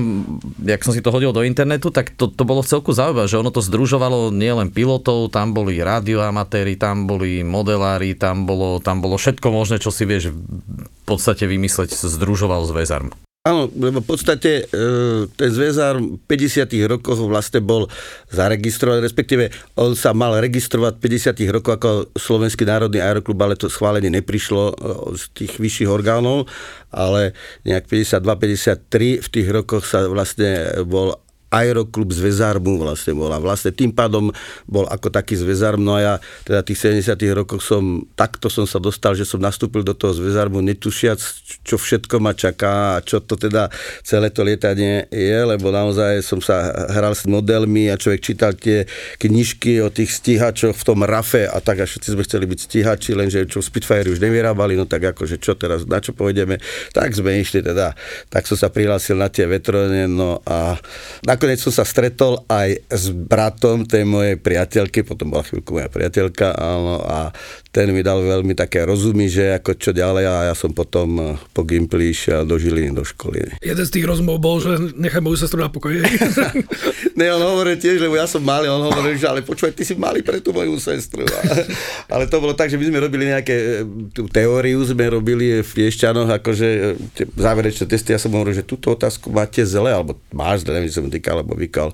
jak 0.62 0.86
som 0.86 0.94
si 0.94 1.02
to 1.02 1.10
hodil 1.10 1.34
do 1.34 1.42
internetu, 1.42 1.90
tak 1.90 2.14
to, 2.14 2.30
to 2.30 2.46
bolo 2.46 2.62
v 2.62 2.70
celku 2.70 2.94
zaujímavé, 2.94 3.26
že 3.26 3.42
ono 3.42 3.50
to 3.50 3.66
združovalo 3.66 4.30
nielen 4.30 4.70
pilotov, 4.70 5.34
tam 5.34 5.58
boli 5.58 5.82
radioamatéri, 5.82 6.78
tam 6.78 7.10
boli 7.10 7.42
modelári, 7.42 8.14
tam 8.14 8.46
bolo, 8.46 8.78
tam 8.78 9.02
bolo 9.02 9.18
všetko 9.18 9.50
možné, 9.50 9.82
čo 9.82 9.90
si 9.90 10.06
vieš 10.06 10.38
v 10.38 11.02
podstate 11.10 11.50
vymysleť, 11.50 11.98
združoval 11.98 12.70
zväzár. 12.70 13.10
Áno, 13.48 13.72
lebo 13.72 14.04
v 14.04 14.08
podstate 14.12 14.68
e, 14.68 14.84
ten 15.32 15.50
zväzár 15.56 16.04
v 16.04 16.20
50 16.20 16.68
rokoch 16.92 17.16
vlastne 17.24 17.64
bol 17.64 17.88
zaregistrovaný, 18.28 19.00
respektíve 19.00 19.56
on 19.80 19.96
sa 19.96 20.12
mal 20.12 20.36
registrovať 20.44 21.00
v 21.00 21.04
50 21.48 21.56
rokoch 21.56 21.80
ako 21.80 21.90
Slovenský 22.20 22.68
národný 22.68 23.00
aeroklub, 23.00 23.40
ale 23.40 23.56
to 23.56 23.72
schválenie 23.72 24.12
neprišlo 24.12 24.64
e, 24.68 24.74
z 25.16 25.24
tých 25.32 25.54
vyšších 25.64 25.88
orgánov, 25.88 26.52
ale 26.92 27.32
nejak 27.64 27.88
52-53 27.88 29.24
v 29.24 29.28
tých 29.32 29.48
rokoch 29.48 29.88
sa 29.88 30.04
vlastne 30.12 30.84
bol 30.84 31.16
aeroklub 31.48 32.12
Zväzármu 32.12 32.76
vlastne 32.84 33.16
bol 33.16 33.32
a 33.32 33.40
vlastne 33.40 33.72
tým 33.72 33.96
pádom 33.96 34.36
bol 34.68 34.84
ako 34.92 35.08
taký 35.08 35.40
Zväzárm, 35.40 35.80
no 35.80 35.96
a 35.96 36.00
ja 36.04 36.14
teda 36.44 36.60
tých 36.60 36.92
70 37.00 37.16
rokoch 37.32 37.64
som, 37.64 38.04
takto 38.20 38.52
som 38.52 38.68
sa 38.68 38.84
dostal, 38.84 39.16
že 39.16 39.24
som 39.24 39.40
nastúpil 39.40 39.88
do 39.88 39.96
toho 39.96 40.12
Zväzármu 40.12 40.60
netušiac, 40.60 41.20
čo 41.64 41.80
všetko 41.80 42.20
ma 42.20 42.36
čaká 42.36 43.00
a 43.00 43.04
čo 43.04 43.24
to 43.24 43.40
teda 43.40 43.72
celé 44.04 44.28
to 44.28 44.44
lietanie 44.44 45.08
je, 45.08 45.40
lebo 45.48 45.72
naozaj 45.72 46.20
som 46.20 46.44
sa 46.44 46.68
hral 46.92 47.16
s 47.16 47.24
modelmi 47.24 47.88
a 47.88 47.96
človek 47.96 48.20
čítal 48.20 48.52
tie 48.52 48.84
knižky 49.24 49.80
o 49.80 49.88
tých 49.88 50.12
stíhačoch 50.20 50.76
v 50.76 50.84
tom 50.84 51.08
rafe 51.08 51.48
a 51.48 51.64
tak 51.64 51.80
a 51.80 51.86
všetci 51.88 52.12
sme 52.12 52.28
chceli 52.28 52.46
byť 52.52 52.60
stíhači, 52.60 53.12
lenže 53.16 53.48
čo 53.48 53.64
Spitfire 53.64 54.12
už 54.12 54.20
nevyrábali, 54.20 54.76
no 54.76 54.84
tak 54.84 55.16
akože 55.16 55.40
čo 55.40 55.56
teraz, 55.56 55.88
na 55.88 56.04
čo 56.04 56.12
pôjdeme, 56.12 56.60
tak 56.92 57.16
sme 57.16 57.40
išli 57.40 57.64
teda, 57.64 57.96
tak 58.28 58.44
som 58.44 58.60
sa 58.60 58.68
prihlásil 58.68 59.16
na 59.16 59.32
tie 59.32 59.48
vetrone, 59.48 60.12
no 60.12 60.44
a 60.44 60.76
na 61.24 61.37
nakoniec 61.38 61.62
som 61.62 61.70
sa 61.70 61.86
stretol 61.86 62.42
aj 62.50 62.82
s 62.90 63.14
bratom 63.14 63.86
tej 63.86 64.10
mojej 64.10 64.42
priateľky, 64.42 65.06
potom 65.06 65.30
bola 65.30 65.46
chvíľku 65.46 65.78
moja 65.78 65.86
priateľka, 65.86 66.58
áno, 66.58 67.06
a 67.06 67.30
ten 67.78 67.94
mi 67.94 68.02
dal 68.02 68.18
veľmi 68.26 68.58
také 68.58 68.82
rozumy, 68.82 69.30
že 69.30 69.54
ako 69.54 69.78
čo 69.78 69.94
ďalej 69.94 70.26
a 70.26 70.36
ja 70.50 70.56
som 70.58 70.74
potom 70.74 71.10
eh, 71.22 71.26
po 71.54 71.62
Gimply 71.62 72.10
išiel 72.10 72.42
do 72.42 72.58
Žiliny, 72.58 72.90
do 72.90 73.06
školy. 73.06 73.54
Jeden 73.62 73.86
z 73.86 73.94
tých 73.94 74.10
rozmov 74.10 74.42
bol, 74.42 74.58
že 74.58 74.98
nechaj 74.98 75.22
moju 75.22 75.38
sestru 75.38 75.62
na 75.62 75.70
pokoji. 75.70 76.02
ne, 77.20 77.30
on 77.30 77.44
hovoril 77.46 77.78
tiež, 77.78 78.02
lebo 78.02 78.18
ja 78.18 78.26
som 78.26 78.42
malý, 78.42 78.66
on 78.66 78.82
hovoril, 78.82 79.14
že 79.14 79.30
ale 79.30 79.46
počúvaj, 79.46 79.78
ty 79.78 79.86
si 79.86 79.94
malý 79.94 80.26
pre 80.26 80.42
tú 80.42 80.58
moju 80.58 80.74
sestru. 80.82 81.22
ale 82.14 82.26
to 82.26 82.42
bolo 82.42 82.58
tak, 82.58 82.74
že 82.74 82.82
my 82.82 82.90
sme 82.90 82.98
robili 82.98 83.30
nejaké, 83.30 83.54
eh, 83.54 83.86
tú 84.10 84.26
teóriu 84.26 84.82
sme 84.82 85.06
robili 85.14 85.62
v 85.62 85.70
Piešťanoch, 85.70 86.34
akože 86.42 86.68
eh, 86.74 86.98
tie 87.14 87.30
záverečné 87.30 87.86
testy, 87.86 88.10
ja 88.10 88.18
som 88.18 88.34
hovoril, 88.34 88.58
že 88.58 88.66
túto 88.66 88.90
otázku 88.90 89.30
máte 89.30 89.62
zle, 89.62 89.94
alebo 89.94 90.18
máš 90.34 90.66
zle, 90.66 90.74
neviem, 90.74 90.90
som 90.90 91.06
týkal, 91.28 91.44
alebo 91.44 91.60
vykal 91.60 91.92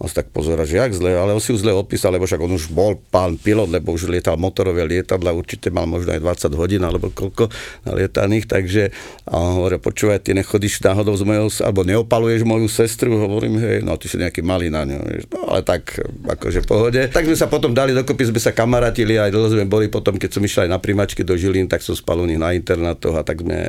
on 0.00 0.08
sa 0.08 0.24
tak 0.24 0.32
pozera, 0.32 0.64
že 0.64 0.80
jak 0.80 0.96
zle, 0.96 1.12
ale 1.12 1.36
on 1.36 1.44
si 1.44 1.52
ju 1.52 1.60
zle 1.60 1.76
opísal, 1.76 2.16
lebo 2.16 2.24
však 2.24 2.40
on 2.40 2.56
už 2.56 2.72
bol 2.72 2.96
pán 3.12 3.36
pilot, 3.36 3.68
lebo 3.68 3.92
už 3.92 4.08
lietal 4.08 4.40
motorové 4.40 4.88
lietadla, 4.88 5.36
určite 5.36 5.68
mal 5.68 5.84
možno 5.84 6.16
aj 6.16 6.48
20 6.48 6.56
hodín 6.56 6.80
alebo 6.80 7.12
koľko 7.12 7.52
lietaných, 7.84 8.48
takže 8.48 8.96
a 9.28 9.36
on 9.36 9.60
hovorí, 9.60 9.76
počúvaj, 9.76 10.24
ty 10.24 10.32
nechodíš 10.32 10.80
náhodou 10.80 11.12
z 11.20 11.28
mojou, 11.28 11.52
alebo 11.60 11.84
neopaluješ 11.84 12.48
moju 12.48 12.64
sestru, 12.72 13.12
hovorím, 13.20 13.60
hej, 13.60 13.84
no 13.84 14.00
ty 14.00 14.08
si 14.08 14.16
nejaký 14.16 14.40
malý 14.40 14.72
na 14.72 14.88
ňu, 14.88 15.04
no 15.04 15.52
ale 15.52 15.60
tak, 15.68 16.00
akože 16.24 16.64
pohode. 16.64 17.12
Tak 17.12 17.28
sme 17.28 17.36
sa 17.36 17.52
potom 17.52 17.76
dali 17.76 17.92
dokopy, 17.92 18.32
sme 18.32 18.40
sa 18.40 18.56
kamarátili, 18.56 19.20
aj 19.20 19.28
dlho 19.28 19.52
sme 19.52 19.68
boli 19.68 19.92
potom, 19.92 20.16
keď 20.16 20.32
som 20.32 20.40
išiel 20.40 20.64
aj 20.64 20.72
na 20.72 20.80
primačky 20.80 21.28
do 21.28 21.36
Žilín, 21.36 21.68
tak 21.68 21.84
som 21.84 21.92
spal 21.92 22.24
na 22.24 22.56
internátoch 22.56 23.20
a 23.20 23.22
tak 23.24 23.44
sme 23.44 23.68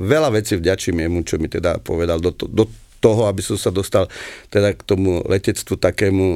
veľa 0.00 0.32
vecí 0.32 0.56
vďačím 0.56 1.04
jemu, 1.04 1.20
čo 1.28 1.36
mi 1.36 1.52
teda 1.52 1.84
povedal 1.84 2.16
do, 2.16 2.32
do 2.32 2.64
toho, 3.04 3.28
aby 3.28 3.44
som 3.44 3.60
sa 3.60 3.68
dostal 3.68 4.08
teda 4.48 4.72
k 4.72 4.80
tomu 4.80 5.20
letectvu 5.28 5.76
takému, 5.76 6.26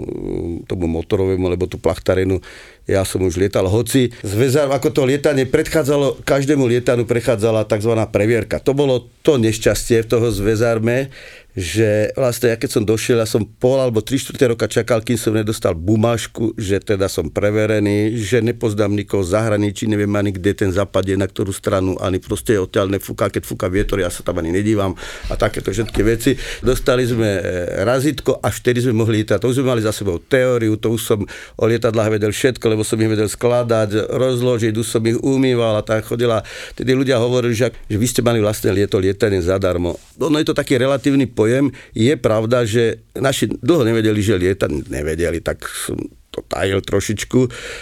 tomu 0.68 0.84
motorovému, 0.84 1.48
lebo 1.48 1.64
tú 1.64 1.80
plachtarinu 1.80 2.44
ja 2.88 3.04
som 3.04 3.20
už 3.20 3.36
lietal, 3.36 3.68
hoci 3.68 4.16
zväzar, 4.24 4.72
ako 4.72 4.88
to 4.88 5.04
lietanie 5.04 5.44
predchádzalo, 5.44 6.24
každému 6.24 6.64
lietaniu 6.64 7.04
prechádzala 7.04 7.68
tzv. 7.68 7.92
previerka. 8.08 8.64
To 8.64 8.72
bolo 8.72 9.12
to 9.20 9.36
nešťastie 9.36 10.08
v 10.08 10.08
toho 10.08 10.32
zväzarme, 10.32 11.12
že 11.58 12.14
vlastne 12.14 12.54
ja 12.54 12.56
keď 12.56 12.70
som 12.70 12.86
došiel, 12.86 13.18
ja 13.18 13.26
som 13.26 13.42
pol 13.42 13.82
alebo 13.82 13.98
tri 13.98 14.14
štvrté 14.14 14.54
roka 14.54 14.70
čakal, 14.70 15.02
kým 15.02 15.18
som 15.18 15.34
nedostal 15.34 15.74
bumášku, 15.74 16.54
že 16.54 16.78
teda 16.78 17.10
som 17.10 17.26
preverený, 17.26 18.14
že 18.14 18.38
nepoznám 18.38 18.94
nikoho 18.94 19.26
z 19.26 19.34
zahraničí, 19.34 19.90
neviem 19.90 20.14
ani 20.14 20.30
kde 20.30 20.54
ten 20.54 20.70
zapadie, 20.70 21.18
na 21.18 21.26
ktorú 21.26 21.50
stranu, 21.50 21.98
ani 21.98 22.22
proste 22.22 22.54
odtiaľ 22.54 22.94
nefúka, 22.94 23.26
keď 23.26 23.42
fúka 23.42 23.66
vietor, 23.66 23.98
ja 23.98 24.06
sa 24.06 24.22
tam 24.22 24.38
ani 24.38 24.54
nedívam 24.54 24.94
a 25.26 25.34
takéto 25.34 25.74
všetky 25.74 26.00
veci. 26.06 26.38
Dostali 26.62 27.02
sme 27.02 27.26
e, 27.26 27.42
razítko 27.82 28.38
a 28.38 28.48
vtedy 28.54 28.86
sme 28.86 28.94
mohli 28.94 29.26
lietať. 29.26 29.42
To 29.42 29.50
už 29.50 29.58
sme 29.58 29.74
mali 29.74 29.82
za 29.82 29.90
sebou 29.90 30.22
teóriu, 30.22 30.78
to 30.78 30.94
už 30.94 31.02
som 31.02 31.18
o 31.58 31.64
lietadlách 31.66 32.14
vedel 32.14 32.30
všetko, 32.30 32.64
lebo 32.70 32.86
som 32.86 32.94
ich 33.02 33.10
vedel 33.10 33.26
skladať, 33.26 34.14
rozložiť, 34.14 34.72
už 34.78 34.86
som 34.86 35.02
ich 35.02 35.18
umýval 35.18 35.74
a 35.74 35.82
tak 35.82 36.06
chodila. 36.06 36.46
Tedy 36.78 36.94
ľudia 36.94 37.18
hovorili, 37.18 37.58
že, 37.58 37.74
že 37.90 37.98
vy 37.98 38.06
ste 38.06 38.22
mali 38.22 38.38
vlastné 38.38 38.70
lieto, 38.70 39.02
lietanie 39.02 39.42
zadarmo. 39.42 39.98
No, 40.14 40.30
no 40.30 40.38
je 40.38 40.46
to 40.46 40.54
taký 40.54 40.78
relatívny 40.78 41.26
pojem. 41.26 41.47
Je 41.96 42.14
pravda, 42.20 42.68
že 42.68 43.02
naši 43.16 43.48
dlho 43.48 43.88
nevedeli, 43.88 44.20
že 44.20 44.38
lietať 44.38 44.90
nevedeli, 44.92 45.40
tak 45.40 45.64
som 45.64 45.98
to 46.28 46.44
tajil 46.44 46.84
trošičku, 46.84 47.40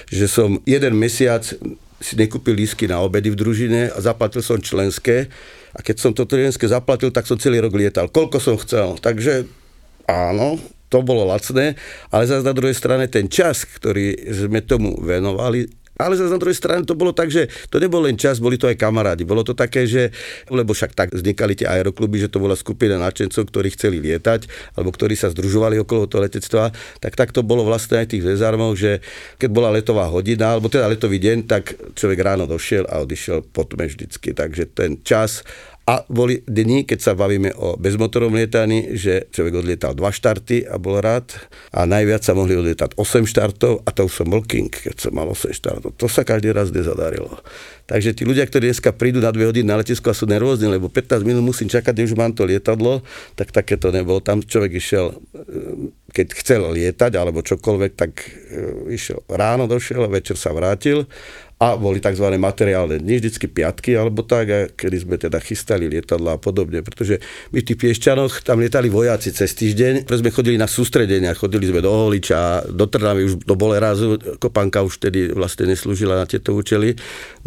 že 0.08 0.26
som 0.30 0.62
jeden 0.64 0.94
mesiac 0.96 1.42
si 1.96 2.14
nekúpil 2.14 2.56
lísky 2.56 2.86
na 2.86 3.00
obedy 3.00 3.32
v 3.32 3.40
družine 3.40 3.88
a 3.92 3.98
zaplatil 4.00 4.44
som 4.44 4.60
členské. 4.60 5.32
A 5.76 5.84
keď 5.84 5.96
som 6.00 6.12
to 6.12 6.28
členské 6.28 6.68
zaplatil, 6.68 7.12
tak 7.12 7.28
som 7.28 7.40
celý 7.40 7.60
rok 7.60 7.76
lietal. 7.76 8.08
Koľko 8.08 8.38
som 8.40 8.56
chcel. 8.60 8.96
Takže 9.00 9.48
áno, 10.08 10.60
to 10.88 11.02
bolo 11.02 11.26
lacné, 11.26 11.74
ale 12.14 12.30
zase 12.30 12.46
na 12.46 12.54
druhej 12.54 12.76
strane 12.76 13.10
ten 13.10 13.26
čas, 13.26 13.66
ktorý 13.66 14.14
sme 14.30 14.62
tomu 14.62 14.94
venovali, 15.02 15.66
ale 15.96 16.16
zase 16.16 16.32
na 16.32 16.40
druhej 16.40 16.56
strane 16.56 16.84
to 16.84 16.92
bolo 16.92 17.12
tak, 17.16 17.32
že 17.32 17.48
to 17.72 17.80
nebol 17.80 18.04
len 18.04 18.16
čas, 18.20 18.40
boli 18.40 18.60
to 18.60 18.68
aj 18.68 18.76
kamarádi. 18.76 19.24
Bolo 19.24 19.40
to 19.42 19.56
také, 19.56 19.88
že, 19.88 20.12
lebo 20.52 20.76
však 20.76 20.92
tak 20.92 21.08
vznikali 21.16 21.56
tie 21.56 21.68
aerokluby, 21.68 22.20
že 22.20 22.28
to 22.28 22.40
bola 22.40 22.56
skupina 22.56 23.00
nadšencov, 23.00 23.48
ktorí 23.48 23.72
chceli 23.72 24.00
lietať, 24.00 24.74
alebo 24.76 24.92
ktorí 24.92 25.16
sa 25.16 25.32
združovali 25.32 25.80
okolo 25.80 26.08
toho 26.08 26.24
letectva, 26.24 26.72
tak 27.00 27.16
tak 27.16 27.32
to 27.32 27.40
bolo 27.40 27.64
vlastne 27.64 28.04
aj 28.04 28.12
tých 28.12 28.24
zezarmov, 28.28 28.76
že 28.76 29.00
keď 29.40 29.48
bola 29.50 29.72
letová 29.72 30.04
hodina, 30.08 30.56
alebo 30.56 30.68
teda 30.68 30.88
letový 30.88 31.16
deň, 31.16 31.38
tak 31.48 31.76
človek 31.96 32.18
ráno 32.20 32.44
došiel 32.44 32.84
a 32.86 33.00
odišiel 33.00 33.48
po 33.50 33.64
vždycky. 33.64 34.36
Takže 34.36 34.72
ten 34.72 35.00
čas 35.00 35.42
a 35.86 36.02
boli 36.10 36.42
dni, 36.42 36.82
keď 36.82 36.98
sa 36.98 37.12
bavíme 37.14 37.54
o 37.54 37.78
bezmotorovom 37.78 38.34
lietaní, 38.34 38.98
že 38.98 39.30
človek 39.30 39.62
odlietal 39.62 39.94
dva 39.94 40.10
štarty 40.10 40.66
a 40.66 40.82
bol 40.82 40.98
rád 40.98 41.30
a 41.70 41.86
najviac 41.86 42.26
sa 42.26 42.34
mohli 42.34 42.58
odlietať 42.58 42.98
8 42.98 43.22
štartov 43.22 43.86
a 43.86 43.94
to 43.94 44.10
už 44.10 44.18
som 44.18 44.26
bol 44.26 44.42
king, 44.42 44.66
keď 44.66 44.98
som 44.98 45.14
mal 45.14 45.30
8 45.30 45.54
štartov. 45.54 45.94
To 45.94 46.10
sa 46.10 46.26
každý 46.26 46.50
raz 46.50 46.74
nezadarilo. 46.74 47.38
Takže 47.86 48.18
tí 48.18 48.26
ľudia, 48.26 48.42
ktorí 48.50 48.74
dneska 48.74 48.90
prídu 48.90 49.22
na 49.22 49.30
dve 49.30 49.46
hodiny 49.46 49.62
na 49.62 49.78
letisko 49.78 50.10
a 50.10 50.18
sú 50.18 50.26
nervózni, 50.26 50.66
lebo 50.66 50.90
15 50.90 51.22
minút 51.22 51.46
musím 51.46 51.70
čakať, 51.70 52.02
už 52.02 52.18
mám 52.18 52.34
to 52.34 52.42
lietadlo, 52.42 53.06
tak 53.38 53.54
také 53.54 53.78
to 53.78 53.94
nebolo. 53.94 54.18
Tam 54.18 54.42
človek 54.42 54.74
išiel, 54.74 55.14
eh, 55.14 55.94
keď 56.10 56.26
chcel 56.34 56.66
lietať 56.66 57.14
alebo 57.14 57.46
čokoľvek, 57.46 57.92
tak 57.94 58.26
eh, 58.26 58.90
išiel 58.90 59.22
ráno 59.30 59.70
došiel, 59.70 60.02
večer 60.10 60.34
sa 60.34 60.50
vrátil 60.50 61.06
a 61.56 61.72
boli 61.80 62.04
tzv. 62.04 62.28
materiálne 62.36 63.00
dni, 63.00 63.16
vždycky 63.16 63.48
piatky 63.48 63.96
alebo 63.96 64.20
tak, 64.20 64.46
a 64.52 64.58
kedy 64.68 64.96
sme 65.00 65.16
teda 65.16 65.40
chystali 65.40 65.88
lietadla 65.88 66.36
a 66.36 66.38
podobne, 66.40 66.84
pretože 66.84 67.16
my 67.48 67.64
v 67.64 67.66
tých 67.72 67.80
Piešťanoch 67.80 68.44
tam 68.44 68.60
lietali 68.60 68.92
vojaci 68.92 69.32
cez 69.32 69.56
týždeň, 69.56 70.04
pretože 70.04 70.20
sme 70.20 70.36
chodili 70.36 70.60
na 70.60 70.68
sústredenia, 70.68 71.32
chodili 71.32 71.64
sme 71.72 71.80
do 71.80 71.88
Holiča, 71.88 72.68
do 72.68 72.84
Trnavy, 72.84 73.24
už 73.24 73.34
do 73.48 73.56
Bolerazu, 73.56 74.20
Kopanka 74.36 74.84
už 74.84 75.00
tedy 75.00 75.32
vlastne 75.32 75.72
neslúžila 75.72 76.20
na 76.20 76.28
tieto 76.28 76.52
účely, 76.52 76.92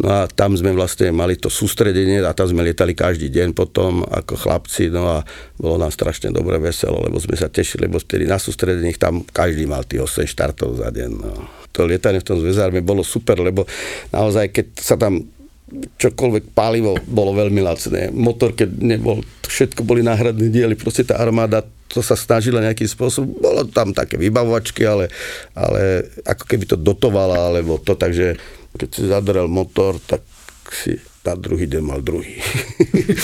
no 0.02 0.10
a 0.10 0.26
tam 0.26 0.58
sme 0.58 0.74
vlastne 0.74 1.14
mali 1.14 1.38
to 1.38 1.46
sústredenie 1.46 2.18
a 2.26 2.34
tam 2.34 2.50
sme 2.50 2.66
lietali 2.66 2.98
každý 2.98 3.30
deň 3.30 3.54
potom 3.54 4.02
ako 4.02 4.34
chlapci, 4.34 4.90
no 4.90 5.06
a 5.06 5.18
bolo 5.54 5.78
nám 5.78 5.94
strašne 5.94 6.34
dobre 6.34 6.58
veselo, 6.58 6.98
lebo 6.98 7.22
sme 7.22 7.38
sa 7.38 7.46
tešili, 7.46 7.86
lebo 7.86 8.02
vtedy 8.02 8.26
na 8.26 8.42
sústredení 8.42 8.90
tam 8.98 9.22
každý 9.22 9.70
mal 9.70 9.86
tých 9.86 10.02
8 10.02 10.26
štartov 10.26 10.82
za 10.82 10.90
deň. 10.90 11.10
No 11.14 11.59
to 11.70 11.86
lietanie 11.86 12.22
v 12.22 12.28
tom 12.28 12.38
zväzárme 12.42 12.82
bolo 12.82 13.06
super, 13.06 13.38
lebo 13.38 13.66
naozaj, 14.10 14.50
keď 14.50 14.66
sa 14.78 14.96
tam 14.98 15.22
čokoľvek 15.70 16.50
palivo 16.50 16.98
bolo 17.06 17.30
veľmi 17.30 17.62
lacné. 17.62 18.10
Motor, 18.10 18.58
keď 18.58 18.68
nebol, 18.74 19.22
všetko 19.46 19.86
boli 19.86 20.02
náhradné 20.02 20.50
diely, 20.50 20.74
proste 20.74 21.06
tá 21.06 21.22
armáda 21.22 21.62
to 21.90 22.02
sa 22.06 22.14
snažila 22.14 22.62
nejakým 22.62 22.86
spôsobom, 22.86 23.34
bolo 23.42 23.66
tam 23.66 23.90
také 23.90 24.14
vybavovačky, 24.14 24.86
ale, 24.86 25.10
ale 25.58 26.06
ako 26.22 26.44
keby 26.46 26.64
to 26.70 26.76
dotovala, 26.78 27.50
alebo 27.50 27.82
to, 27.82 27.98
takže 27.98 28.38
keď 28.78 28.88
si 28.94 29.02
zadrel 29.10 29.50
motor, 29.50 29.98
tak 29.98 30.22
si 30.70 30.94
na 31.20 31.36
druhý 31.36 31.68
deň 31.68 31.82
mal 31.84 32.00
druhý. 32.00 32.40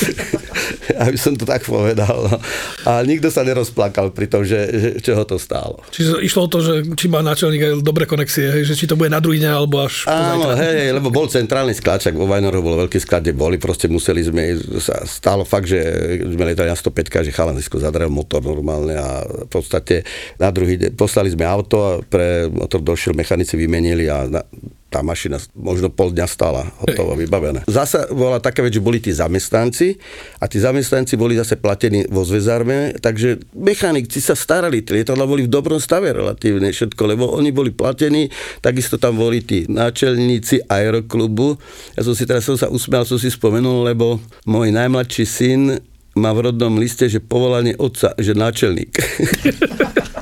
Aby 1.05 1.17
som 1.17 1.33
to 1.33 1.49
tak 1.49 1.65
povedal. 1.65 2.29
No. 2.29 2.37
A 2.85 3.01
nikto 3.09 3.33
sa 3.33 3.41
nerozplakal 3.41 4.13
pri 4.13 4.29
tom, 4.29 4.45
že, 4.45 4.69
že 4.69 4.89
čo 5.01 5.17
ho 5.17 5.25
to 5.25 5.41
stálo. 5.41 5.81
Čiže 5.93 6.21
išlo 6.21 6.45
o 6.45 6.53
to, 6.53 6.61
že 6.61 6.75
či 6.93 7.09
má 7.09 7.25
náčelník 7.25 7.63
aj 7.65 7.73
dobré 7.81 8.05
konexie, 8.05 8.53
hej, 8.53 8.69
že 8.69 8.77
či 8.77 8.85
to 8.85 9.01
bude 9.01 9.09
na 9.09 9.21
druhý 9.21 9.41
deň 9.41 9.53
alebo 9.53 9.81
až 9.81 10.05
Áno, 10.13 10.53
hej, 10.53 10.93
lebo 10.93 11.09
bol 11.09 11.25
centrálny 11.25 11.73
sklad, 11.73 12.05
vo 12.13 12.29
Vajnoru 12.29 12.61
bol 12.61 12.77
veľký 12.85 13.01
sklad, 13.01 13.25
kde 13.25 13.33
boli, 13.33 13.57
proste 13.57 13.89
museli 13.89 14.21
sme, 14.21 14.57
sa 14.77 15.01
stalo 15.09 15.49
fakt, 15.49 15.73
že 15.73 15.81
sme 16.21 16.53
letali 16.53 16.69
na 16.69 16.77
105, 16.77 17.25
že 17.25 17.33
chalanisko 17.33 17.81
zadrel 17.81 18.13
motor 18.13 18.45
normálne 18.45 18.93
a 18.93 19.25
v 19.25 19.49
podstate 19.49 20.05
na 20.37 20.53
druhý 20.53 20.77
deň 20.77 20.93
poslali 20.93 21.33
sme 21.33 21.49
auto 21.49 21.77
a 21.81 21.93
pre 22.05 22.53
motor 22.53 22.85
došiel, 22.85 23.17
mechanici 23.17 23.57
vymenili 23.57 24.09
a 24.13 24.29
na, 24.29 24.45
tá 24.87 25.03
mašina 25.03 25.43
možno 25.53 25.91
pol 25.91 26.15
dňa 26.15 26.27
stála, 26.31 26.71
hotovo, 26.79 27.19
vybavené. 27.19 27.67
Zasa 27.67 28.07
bola 28.09 28.39
taká 28.39 28.63
vec, 28.63 28.79
že 28.79 28.83
boli 28.83 29.03
tí 29.03 29.11
zamestnanci 29.11 29.99
a 30.39 30.47
tí 30.47 30.63
zamestnanci 30.63 31.19
boli 31.19 31.35
zase 31.35 31.59
platení 31.59 32.07
vo 32.07 32.23
zväzarme, 32.23 33.03
takže 33.03 33.43
mechanici 33.53 34.23
sa 34.23 34.39
starali, 34.39 34.87
tie 34.87 35.03
lietadla 35.03 35.27
boli 35.27 35.45
v 35.45 35.53
dobrom 35.53 35.83
stave 35.83 36.15
relatívne 36.15 36.71
všetko, 36.71 37.03
lebo 37.03 37.35
oni 37.35 37.51
boli 37.51 37.75
platení, 37.75 38.31
takisto 38.63 38.95
tam 38.97 39.19
boli 39.19 39.43
tí 39.43 39.67
náčelníci 39.67 40.71
aeroklubu. 40.71 41.59
Ja 41.99 42.07
som 42.07 42.15
si 42.15 42.23
teraz 42.23 42.47
som 42.47 42.55
sa 42.55 42.71
usmial, 42.71 43.03
som 43.03 43.19
si 43.19 43.27
spomenul, 43.27 43.91
lebo 43.91 44.23
môj 44.47 44.71
najmladší 44.71 45.25
syn 45.27 45.83
má 46.17 46.33
v 46.33 46.49
rodnom 46.49 46.81
liste, 46.81 47.11
že 47.13 47.21
povolanie 47.21 47.77
otca, 47.77 48.17
že 48.17 48.33
náčelník. 48.33 48.97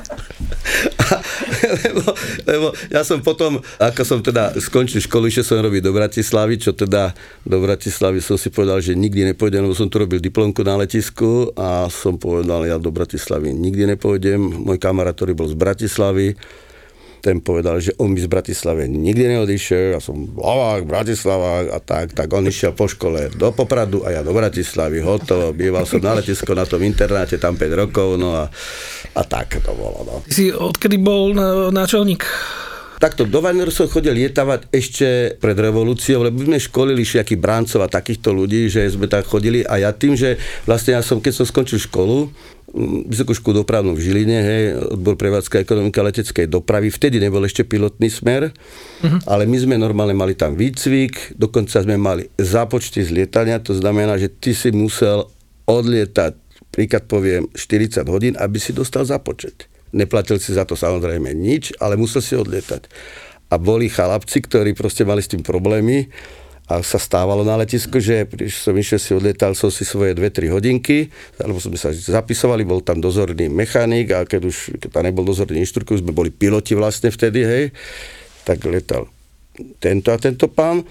lebo, 1.87 2.03
lebo 2.47 2.67
ja 2.91 3.01
som 3.03 3.19
potom, 3.19 3.59
ako 3.79 4.01
som 4.07 4.19
teda 4.23 4.55
skončil 4.57 5.03
školu, 5.03 5.27
išiel 5.27 5.45
som 5.45 5.59
robiť 5.59 5.81
do 5.83 5.91
Bratislavy, 5.91 6.55
čo 6.61 6.71
teda 6.71 7.11
do 7.43 7.57
Bratislavy 7.59 8.23
som 8.23 8.39
si 8.39 8.49
povedal, 8.49 8.79
že 8.79 8.95
nikdy 8.95 9.35
nepôjdem, 9.35 9.65
lebo 9.65 9.75
som 9.75 9.91
tu 9.91 9.99
robil 9.99 10.23
diplomku 10.23 10.63
na 10.63 10.79
letisku 10.79 11.51
a 11.59 11.91
som 11.91 12.15
povedal, 12.15 12.63
ja 12.65 12.79
do 12.79 12.89
Bratislavy 12.89 13.51
nikdy 13.51 13.95
nepôjdem. 13.95 14.39
Môj 14.39 14.79
kamarát, 14.79 15.15
ktorý 15.15 15.35
bol 15.35 15.47
z 15.51 15.57
Bratislavy, 15.57 16.35
ten 17.25 17.41
povedal, 17.41 17.81
že 17.81 17.97
on 17.97 18.13
by 18.13 18.21
z 18.21 18.29
Bratislavy 18.29 18.85
nikdy 18.85 19.33
neodišiel, 19.33 19.97
ja 19.97 19.99
som 19.99 20.29
Lavák, 20.37 20.85
Bratislava 20.85 21.73
a 21.73 21.81
tak, 21.81 22.13
tak 22.13 22.29
on 22.29 22.45
išiel 22.45 22.77
po 22.77 22.85
škole 22.85 23.33
do 23.33 23.49
Popradu 23.49 24.05
a 24.05 24.13
ja 24.13 24.21
do 24.21 24.29
Bratislavy, 24.29 25.01
hotovo, 25.01 25.49
býval 25.49 25.89
som 25.89 25.97
na 26.05 26.21
letisko 26.21 26.53
na 26.53 26.69
tom 26.69 26.85
internáte 26.85 27.41
tam 27.41 27.57
5 27.57 27.81
rokov, 27.81 28.21
no 28.21 28.37
a, 28.37 28.45
a 29.17 29.21
tak 29.25 29.57
to 29.65 29.73
bolo. 29.73 30.05
No. 30.05 30.15
Ty 30.21 30.33
si 30.37 30.53
odkedy 30.53 31.01
bol 31.01 31.33
náčelník? 31.73 32.21
Takto, 32.95 33.27
do 33.27 33.43
Vajneru 33.43 33.75
som 33.75 33.91
chodil 33.91 34.15
lietavať 34.15 34.71
ešte 34.71 35.35
pred 35.35 35.57
revolúciou, 35.57 36.23
lebo 36.23 36.47
sme 36.47 36.55
školili 36.55 37.03
všetkých 37.03 37.41
bráncov 37.41 37.83
a 37.83 37.91
takýchto 37.91 38.31
ľudí, 38.31 38.71
že 38.71 38.87
sme 38.87 39.11
tak 39.11 39.27
chodili 39.27 39.67
a 39.67 39.83
ja 39.83 39.91
tým, 39.91 40.15
že 40.15 40.39
vlastne 40.63 40.95
ja 40.95 41.03
som, 41.03 41.19
keď 41.19 41.43
som 41.43 41.45
skončil 41.45 41.83
školu, 41.83 42.31
Vysokú 43.07 43.31
školu 43.31 43.63
dopravnú 43.63 43.95
v 43.95 44.03
Žiline, 44.03 44.35
hej, 44.35 44.63
odbor 44.99 45.15
prevádzka 45.15 45.63
ekonomika 45.63 46.03
leteckej 46.03 46.51
dopravy. 46.51 46.91
Vtedy 46.91 47.23
nebol 47.23 47.39
ešte 47.47 47.63
pilotný 47.63 48.11
smer, 48.11 48.51
uh-huh. 48.51 49.19
ale 49.31 49.47
my 49.47 49.57
sme 49.63 49.75
normálne 49.79 50.11
mali 50.11 50.35
tam 50.35 50.59
výcvik, 50.59 51.39
dokonca 51.39 51.79
sme 51.79 51.95
mali 51.95 52.27
zápočty 52.35 52.99
z 52.99 53.15
lietania, 53.15 53.63
to 53.63 53.71
znamená, 53.71 54.19
že 54.19 54.27
ty 54.27 54.51
si 54.51 54.75
musel 54.75 55.31
odlietať, 55.71 56.35
príklad 56.75 57.07
poviem, 57.07 57.47
40 57.55 58.03
hodín, 58.11 58.33
aby 58.35 58.59
si 58.59 58.75
dostal 58.75 59.07
zápočet. 59.07 59.71
Neplatil 59.95 60.35
si 60.43 60.51
za 60.51 60.67
to 60.67 60.75
samozrejme 60.75 61.31
nič, 61.31 61.71
ale 61.79 61.95
musel 61.95 62.19
si 62.19 62.35
odlietať. 62.35 62.91
A 63.49 63.55
boli 63.55 63.87
chalapci, 63.87 64.43
ktorí 64.43 64.75
proste 64.75 65.07
mali 65.07 65.23
s 65.23 65.31
tým 65.31 65.39
problémy, 65.39 66.11
a 66.65 66.81
sa 66.81 66.97
stávalo 66.97 67.45
na 67.45 67.61
letisku, 67.61 68.01
že 68.01 68.25
když 68.25 68.65
som 68.65 68.73
išiel 68.73 68.97
si 68.97 69.11
odlietal 69.13 69.53
som 69.53 69.69
si 69.69 69.85
svoje 69.85 70.17
2-3 70.17 70.49
hodinky, 70.49 71.13
alebo 71.37 71.61
sme 71.61 71.77
sa 71.77 71.93
zapisovali, 71.93 72.65
bol 72.65 72.81
tam 72.81 72.97
dozorný 72.97 73.47
mechanik 73.53 74.09
a 74.11 74.25
keď 74.25 74.41
už 74.49 74.81
keď 74.81 74.89
tam 74.89 75.05
nebol 75.05 75.21
dozorný 75.21 75.61
inštruktor, 75.61 76.01
sme 76.01 76.09
boli 76.09 76.33
piloti 76.33 76.73
vlastne 76.73 77.13
vtedy, 77.13 77.45
hej, 77.45 77.63
tak 78.43 78.65
letal 78.65 79.05
tento 79.79 80.11
a 80.11 80.17
tento 80.19 80.51
pán. 80.51 80.83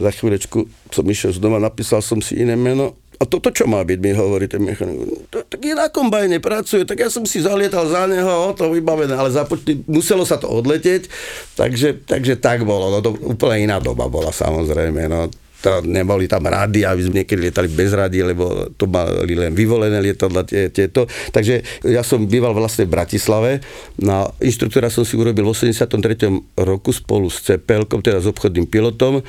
Za 0.00 0.16
chvíľečku 0.16 0.64
som 0.88 1.04
išiel 1.04 1.36
z 1.36 1.40
doma, 1.44 1.60
napísal 1.60 2.00
som 2.00 2.24
si 2.24 2.40
iné 2.40 2.56
meno 2.56 2.96
a 3.20 3.28
toto 3.28 3.52
čo 3.52 3.68
má 3.68 3.84
byť, 3.84 3.98
mi 4.00 4.16
hovorí 4.16 4.48
ten 4.48 4.64
mechanik. 4.64 5.28
Tak 5.28 5.60
je 5.60 5.76
na 5.76 5.92
kombajne, 5.92 6.40
pracuje, 6.40 6.88
tak 6.88 7.04
ja 7.04 7.12
som 7.12 7.28
si 7.28 7.44
zalietal 7.44 7.84
za 7.84 8.08
neho, 8.08 8.56
to 8.56 8.72
vybavené, 8.72 9.12
ale 9.12 9.28
započty, 9.28 9.84
muselo 9.84 10.24
sa 10.24 10.40
to 10.40 10.48
odletieť, 10.48 11.04
takže, 11.52 12.08
takže 12.08 12.40
tak 12.40 12.64
bolo, 12.64 12.88
no 12.88 13.04
to 13.04 13.12
úplne 13.20 13.68
iná 13.68 13.76
doba 13.76 14.08
bola 14.08 14.32
samozrejme, 14.32 15.04
no 15.12 15.28
to 15.60 15.84
neboli 15.84 16.24
tam 16.24 16.48
rády, 16.48 16.88
aby 16.88 17.00
sme 17.04 17.14
niekedy 17.20 17.52
lietali 17.52 17.68
bez 17.68 17.92
rady, 17.92 18.32
lebo 18.32 18.72
to 18.80 18.88
mali 18.88 19.36
len 19.36 19.52
vyvolené 19.52 20.00
lietadla 20.00 20.48
tie, 20.48 20.72
tieto. 20.72 21.04
Takže 21.36 21.84
ja 21.84 22.00
som 22.00 22.24
býval 22.24 22.56
vlastne 22.56 22.88
v 22.88 22.96
Bratislave. 22.96 23.60
Na 24.00 24.24
inštruktora 24.40 24.88
som 24.88 25.04
si 25.04 25.20
urobil 25.20 25.44
v 25.44 25.52
83. 25.52 25.84
roku 26.64 26.96
spolu 26.96 27.28
s 27.28 27.44
Cepelkom, 27.44 28.00
teda 28.00 28.24
s 28.24 28.26
obchodným 28.32 28.72
pilotom 28.72 29.20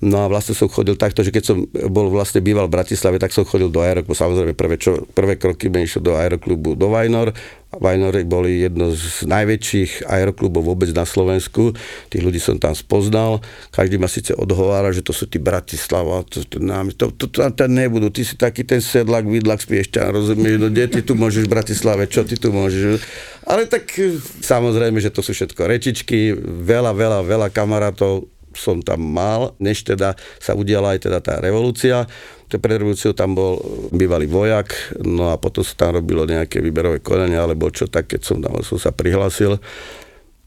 No 0.00 0.24
a 0.24 0.32
vlastne 0.32 0.56
som 0.56 0.64
chodil 0.64 0.96
takto, 0.96 1.20
že 1.20 1.28
keď 1.28 1.44
som 1.44 1.68
bol 1.92 2.08
vlastne 2.08 2.40
býval 2.40 2.72
v 2.72 2.80
Bratislave, 2.80 3.20
tak 3.20 3.36
som 3.36 3.44
chodil 3.44 3.68
do 3.68 3.84
aeroklubu. 3.84 4.16
Samozrejme, 4.16 4.56
prvé, 4.56 4.80
čo, 4.80 5.04
prvé 5.12 5.36
kroky 5.36 5.68
mi 5.68 5.84
išiel 5.84 6.00
do 6.00 6.16
aeroklubu 6.16 6.72
do 6.72 6.88
Vajnor. 6.88 7.36
Vajnor 7.70 8.16
boli 8.24 8.64
jedno 8.64 8.96
z 8.96 9.28
najväčších 9.28 10.08
aeroklubov 10.08 10.72
vôbec 10.72 10.88
na 10.96 11.04
Slovensku. 11.04 11.76
Tých 12.08 12.24
ľudí 12.24 12.40
som 12.40 12.56
tam 12.56 12.72
spoznal. 12.72 13.44
Každý 13.76 14.00
ma 14.00 14.08
síce 14.08 14.32
odhovára, 14.32 14.88
že 14.88 15.04
to 15.04 15.12
sú 15.12 15.28
tí 15.28 15.36
Bratislava. 15.36 16.24
To, 16.32 16.48
to, 16.48 16.56
to, 16.96 17.06
to, 17.20 17.24
to 17.28 17.40
tam 17.52 17.70
nebudú. 17.70 18.08
Ty 18.08 18.24
si 18.24 18.40
taký 18.40 18.64
ten 18.64 18.80
sedlak, 18.80 19.28
vidlak, 19.28 19.60
spiešťan, 19.60 20.16
rozumieš? 20.16 20.64
No 20.64 20.72
kde 20.72 20.96
ty 20.96 21.00
tu 21.04 21.12
môžeš 21.12 21.44
v 21.44 21.52
Bratislave? 21.60 22.08
Čo 22.08 22.24
ty 22.24 22.40
tu 22.40 22.48
môžeš? 22.48 23.04
Ale 23.44 23.68
tak 23.68 23.92
samozrejme, 24.40 24.96
že 24.96 25.12
to 25.12 25.20
sú 25.20 25.36
všetko 25.36 25.60
rečičky. 25.68 26.32
Veľa, 26.64 26.96
veľa, 26.96 27.20
veľa 27.20 27.48
kamarátov 27.52 28.39
som 28.54 28.82
tam 28.82 29.00
mal, 29.02 29.54
než 29.62 29.86
teda 29.86 30.18
sa 30.42 30.58
udiala 30.58 30.96
aj 30.96 31.06
teda 31.06 31.18
tá 31.22 31.38
revolúcia. 31.38 32.06
Pred 32.50 32.82
revolúciou 32.82 33.14
tam 33.14 33.38
bol 33.38 33.62
bývalý 33.94 34.26
vojak, 34.26 34.98
no 35.06 35.30
a 35.30 35.38
potom 35.38 35.62
sa 35.62 35.86
tam 35.86 36.02
robilo 36.02 36.26
nejaké 36.26 36.58
výberové 36.58 36.98
konanie, 36.98 37.38
alebo 37.38 37.70
čo 37.70 37.86
tak, 37.86 38.10
keď 38.10 38.20
som 38.26 38.42
tam 38.42 38.58
som 38.66 38.74
sa 38.74 38.90
prihlásil 38.90 39.62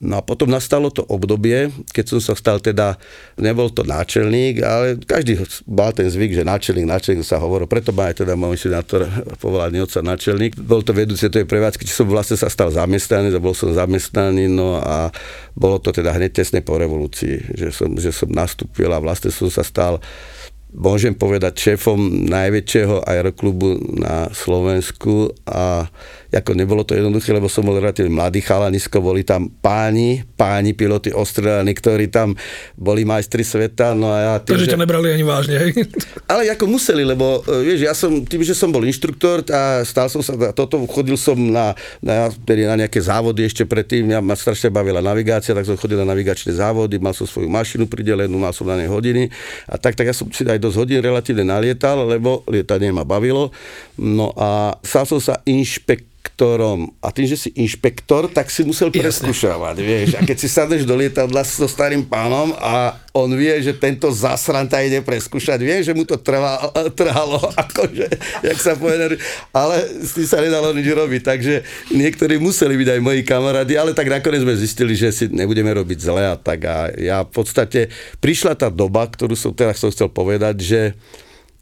No 0.04 0.20
a 0.20 0.22
potom 0.22 0.52
nastalo 0.52 0.92
to 0.92 1.08
obdobie, 1.08 1.72
keď 1.96 2.06
som 2.12 2.20
sa 2.20 2.36
stal 2.36 2.60
teda, 2.60 3.00
nebol 3.40 3.72
to 3.72 3.88
náčelník, 3.88 4.60
ale 4.60 5.00
každý 5.00 5.40
mal 5.64 5.96
ten 5.96 6.12
zvyk, 6.12 6.36
že 6.36 6.44
náčelník, 6.44 6.84
náčelník 6.84 7.24
sa 7.24 7.40
hovoril, 7.40 7.72
preto 7.72 7.96
má 7.96 8.12
aj 8.12 8.28
teda 8.28 8.36
môj 8.36 8.60
senátor 8.60 9.08
povolanie 9.40 9.80
oca 9.80 10.04
náčelník. 10.04 10.60
Bol 10.60 10.84
to 10.84 10.92
vedúci 10.92 11.32
tej 11.32 11.48
prevádzky, 11.48 11.88
či 11.88 11.96
som 11.96 12.04
vlastne 12.12 12.36
sa 12.36 12.52
stal 12.52 12.68
zamestnaný, 12.68 13.32
bol 13.40 13.56
som 13.56 13.72
zamestnaný, 13.72 14.52
no 14.52 14.76
a 14.84 15.08
bolo 15.56 15.80
to 15.80 15.96
teda 15.96 16.12
hneď 16.12 16.36
tesne 16.36 16.60
po 16.60 16.76
revolúcii, 16.76 17.56
že 17.56 17.72
som, 17.72 17.96
že 17.96 18.12
som 18.12 18.28
nastúpil 18.28 18.92
a 18.92 19.00
vlastne 19.00 19.32
som 19.32 19.48
sa 19.48 19.64
stal 19.64 20.04
môžem 20.74 21.14
povedať, 21.14 21.54
šéfom 21.54 22.28
najväčšieho 22.34 23.06
aeroklubu 23.06 23.78
na 24.02 24.34
Slovensku 24.34 25.30
a 25.46 25.88
ako 26.34 26.58
nebolo 26.58 26.82
to 26.82 26.98
jednoduché, 26.98 27.30
lebo 27.30 27.46
som 27.46 27.62
bol 27.62 27.78
relatívne 27.78 28.10
mladý 28.10 28.42
chalanisko, 28.42 29.00
boli 29.00 29.22
tam 29.22 29.54
páni, 29.62 30.26
páni 30.34 30.74
piloti 30.74 31.14
ostrelaní, 31.14 31.78
ktorí 31.78 32.10
tam 32.10 32.34
boli 32.74 33.06
majstri 33.06 33.46
sveta, 33.46 33.94
no 33.94 34.10
a 34.10 34.18
ja... 34.18 34.34
Tým, 34.42 34.58
Takže 34.58 34.68
že... 34.68 34.74
ťa 34.74 34.82
nebrali 34.82 35.08
ani 35.14 35.26
vážne, 35.26 35.56
hej? 35.62 35.72
Ale 36.32 36.50
ako 36.50 36.66
museli, 36.66 37.06
lebo 37.06 37.46
e, 37.46 37.70
vieš, 37.70 37.80
ja 37.86 37.94
som, 37.94 38.26
tým, 38.26 38.42
že 38.42 38.58
som 38.58 38.74
bol 38.74 38.82
inštruktor 38.82 39.46
a 39.54 39.86
stál 39.86 40.10
som 40.10 40.26
sa, 40.26 40.34
toto 40.58 40.82
chodil 40.90 41.16
som 41.16 41.38
na, 41.38 41.78
na, 42.02 42.34
na 42.34 42.76
nejaké 42.86 42.98
závody 42.98 43.46
ešte 43.46 43.70
predtým, 43.70 44.10
ja 44.10 44.20
ma 44.20 44.34
strašne 44.34 44.74
bavila 44.74 45.06
navigácia, 45.06 45.54
tak 45.54 45.70
som 45.70 45.78
chodil 45.78 46.02
na 46.02 46.10
navigačné 46.10 46.58
závody, 46.58 46.98
mal 46.98 47.14
som 47.14 47.30
svoju 47.30 47.48
mašinu 47.48 47.86
pridelenú, 47.86 48.42
mal 48.42 48.52
som 48.52 48.66
na 48.66 48.80
nej 48.80 48.90
hodiny 48.90 49.30
a 49.70 49.78
tak, 49.78 49.94
tak 49.94 50.10
ja 50.10 50.16
som 50.16 50.26
si 50.34 50.46
aj 50.46 50.58
dosť 50.58 50.78
hodín 50.82 51.00
relatívne 51.04 51.46
nalietal, 51.46 52.10
lebo 52.10 52.42
lietanie 52.50 52.90
ma 52.90 53.06
bavilo. 53.06 53.54
No 54.00 54.34
a 54.34 54.76
stal 54.82 55.06
som 55.06 55.20
sa 55.22 55.40
inšpekt 55.46 56.14
inšpektorom. 56.24 56.88
A 57.04 57.12
tým, 57.12 57.28
že 57.28 57.36
si 57.36 57.50
inšpektor, 57.60 58.32
tak 58.32 58.48
si 58.48 58.64
musel 58.64 58.88
preskúšavať, 58.88 59.76
vieš. 59.84 60.10
A 60.16 60.24
keď 60.24 60.38
si 60.40 60.48
sadneš 60.48 60.88
do 60.88 60.96
lietadla 60.96 61.44
so 61.44 61.68
starým 61.68 62.08
pánom 62.08 62.56
a 62.64 62.96
on 63.12 63.28
vie, 63.36 63.52
že 63.60 63.76
tento 63.76 64.08
zasranta 64.08 64.80
ide 64.80 65.04
preskúšať, 65.04 65.60
vie, 65.60 65.84
že 65.84 65.92
mu 65.92 66.08
to 66.08 66.16
trvalo, 66.28 66.72
trhalo, 66.96 67.40
akože, 67.60 68.08
jak 68.40 68.58
sa 68.58 68.74
povedal, 68.80 69.20
ale 69.52 69.76
s 70.00 70.16
tým 70.16 70.24
sa 70.24 70.40
nedalo 70.40 70.72
nič 70.72 70.88
robiť, 70.88 71.22
takže 71.28 71.56
niektorí 71.92 72.40
museli 72.40 72.80
byť 72.80 72.90
aj 72.96 73.00
moji 73.04 73.22
kamarádi, 73.28 73.76
ale 73.76 73.92
tak 73.92 74.08
nakoniec 74.08 74.48
sme 74.48 74.56
zistili, 74.56 74.96
že 74.96 75.12
si 75.12 75.28
nebudeme 75.28 75.76
robiť 75.76 76.00
zle 76.00 76.24
a 76.24 76.40
tak 76.40 76.66
a 76.66 76.88
ja 76.96 77.28
v 77.28 77.32
podstate 77.36 77.92
prišla 78.24 78.56
tá 78.56 78.72
doba, 78.72 79.06
ktorú 79.06 79.36
som 79.36 79.52
teraz 79.52 79.84
som 79.84 79.92
chcel 79.92 80.08
povedať, 80.08 80.56
že 80.64 80.82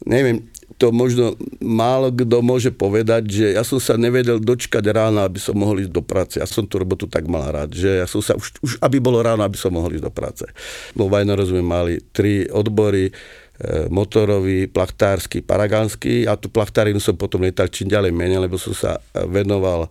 neviem, 0.06 0.42
to 0.82 0.90
možno 0.90 1.38
málo 1.62 2.10
kto 2.10 2.42
môže 2.42 2.74
povedať, 2.74 3.30
že 3.30 3.46
ja 3.54 3.62
som 3.62 3.78
sa 3.78 3.94
nevedel 3.94 4.42
dočkať 4.42 4.82
rána, 4.90 5.30
aby 5.30 5.38
som 5.38 5.54
mohol 5.54 5.78
ísť 5.78 5.94
do 5.94 6.02
práce. 6.02 6.42
Ja 6.42 6.46
som 6.50 6.66
tú 6.66 6.82
robotu 6.82 7.06
tak 7.06 7.30
mal 7.30 7.54
rád, 7.54 7.70
že 7.70 8.02
ja 8.02 8.06
som 8.10 8.18
sa 8.18 8.34
už, 8.34 8.58
už 8.58 8.72
aby 8.82 8.98
bolo 8.98 9.22
ráno, 9.22 9.46
aby 9.46 9.54
som 9.54 9.70
mohol 9.70 9.94
ísť 9.94 10.02
do 10.02 10.10
práce. 10.10 10.42
Vo 10.98 11.06
Vajnoro 11.06 11.46
sme 11.46 11.62
mali 11.62 12.02
tri 12.10 12.50
odbory, 12.50 13.14
motorový, 13.94 14.66
plachtársky, 14.66 15.38
paragánsky 15.38 16.26
a 16.26 16.34
tú 16.34 16.50
plachtáriu 16.50 16.98
som 16.98 17.14
potom 17.14 17.46
lietal 17.46 17.70
čím 17.70 17.86
ďalej 17.86 18.10
menej, 18.10 18.42
lebo 18.42 18.58
som 18.58 18.74
sa 18.74 18.98
venoval 19.14 19.86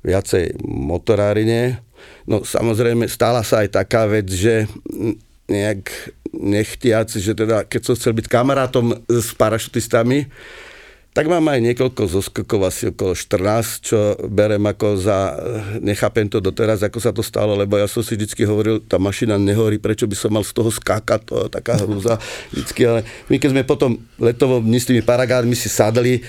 viacej 0.00 0.56
motorárine. 0.64 1.84
No 2.24 2.48
samozrejme, 2.48 3.04
stala 3.12 3.44
sa 3.44 3.60
aj 3.60 3.76
taká 3.76 4.08
vec, 4.08 4.32
že 4.32 4.64
nejak 5.52 5.84
nechtiac, 6.34 7.10
že 7.10 7.32
teda 7.34 7.66
keď 7.66 7.80
som 7.82 7.94
chcel 7.98 8.12
byť 8.14 8.26
kamarátom 8.26 9.02
s 9.06 9.34
parašutistami, 9.34 10.30
tak 11.10 11.26
mám 11.26 11.42
aj 11.50 11.58
niekoľko 11.58 12.06
zoskokov, 12.06 12.70
asi 12.70 12.94
okolo 12.94 13.18
14, 13.18 13.82
čo 13.82 14.14
berem 14.30 14.62
ako 14.62 14.94
za, 14.94 15.34
nechápem 15.82 16.30
to 16.30 16.38
doteraz, 16.38 16.86
ako 16.86 16.98
sa 17.02 17.10
to 17.10 17.18
stalo, 17.18 17.58
lebo 17.58 17.74
ja 17.74 17.90
som 17.90 17.98
si 18.06 18.14
vždycky 18.14 18.46
hovoril, 18.46 18.78
tá 18.78 18.94
mašina 18.94 19.34
nehorí, 19.34 19.82
prečo 19.82 20.06
by 20.06 20.14
som 20.14 20.30
mal 20.30 20.46
z 20.46 20.54
toho 20.54 20.70
skákať, 20.70 21.20
to 21.26 21.34
je 21.34 21.50
taká 21.50 21.82
hrúza 21.82 22.14
vždycky, 22.54 22.86
ale 22.86 23.00
my 23.26 23.42
keď 23.42 23.48
sme 23.50 23.62
potom 23.66 23.98
letovo 24.22 24.62
s 24.62 24.86
tými 24.86 25.02
paragánmi 25.02 25.58
si 25.58 25.66
sadli 25.66 26.22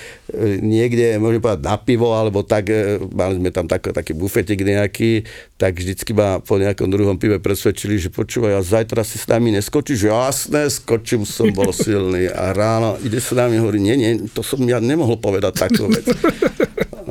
niekde, 0.60 1.20
môžem 1.20 1.44
povedať, 1.44 1.62
na 1.68 1.76
pivo, 1.76 2.16
alebo 2.16 2.42
tak, 2.42 2.72
e, 2.72 2.98
mali 3.12 3.38
sme 3.38 3.50
tam 3.52 3.68
tak, 3.68 3.92
taký 3.92 4.16
bufetik 4.16 4.64
nejaký, 4.64 5.28
tak 5.60 5.78
vždycky 5.78 6.16
ma 6.16 6.40
po 6.40 6.56
nejakom 6.58 6.88
druhom 6.88 7.20
pive 7.20 7.38
presvedčili, 7.38 8.00
že 8.00 8.10
počúvaj, 8.10 8.58
a 8.58 8.62
zajtra 8.64 9.04
si 9.04 9.20
s 9.20 9.28
nami 9.28 9.52
neskočíš, 9.60 10.08
jasné, 10.08 10.72
skočím, 10.72 11.28
som 11.28 11.52
bol 11.52 11.70
silný 11.86 12.32
a 12.32 12.56
ráno 12.56 12.96
ide 13.04 13.20
sa 13.20 13.46
nami 13.46 13.60
hovorí, 13.60 13.84
nie, 13.84 13.96
nie, 14.00 14.12
to 14.32 14.42
som 14.42 14.62
ja 14.64 14.80
nemohol 14.80 15.20
povedať 15.20 15.68
takú 15.68 15.92
vec. 15.92 16.08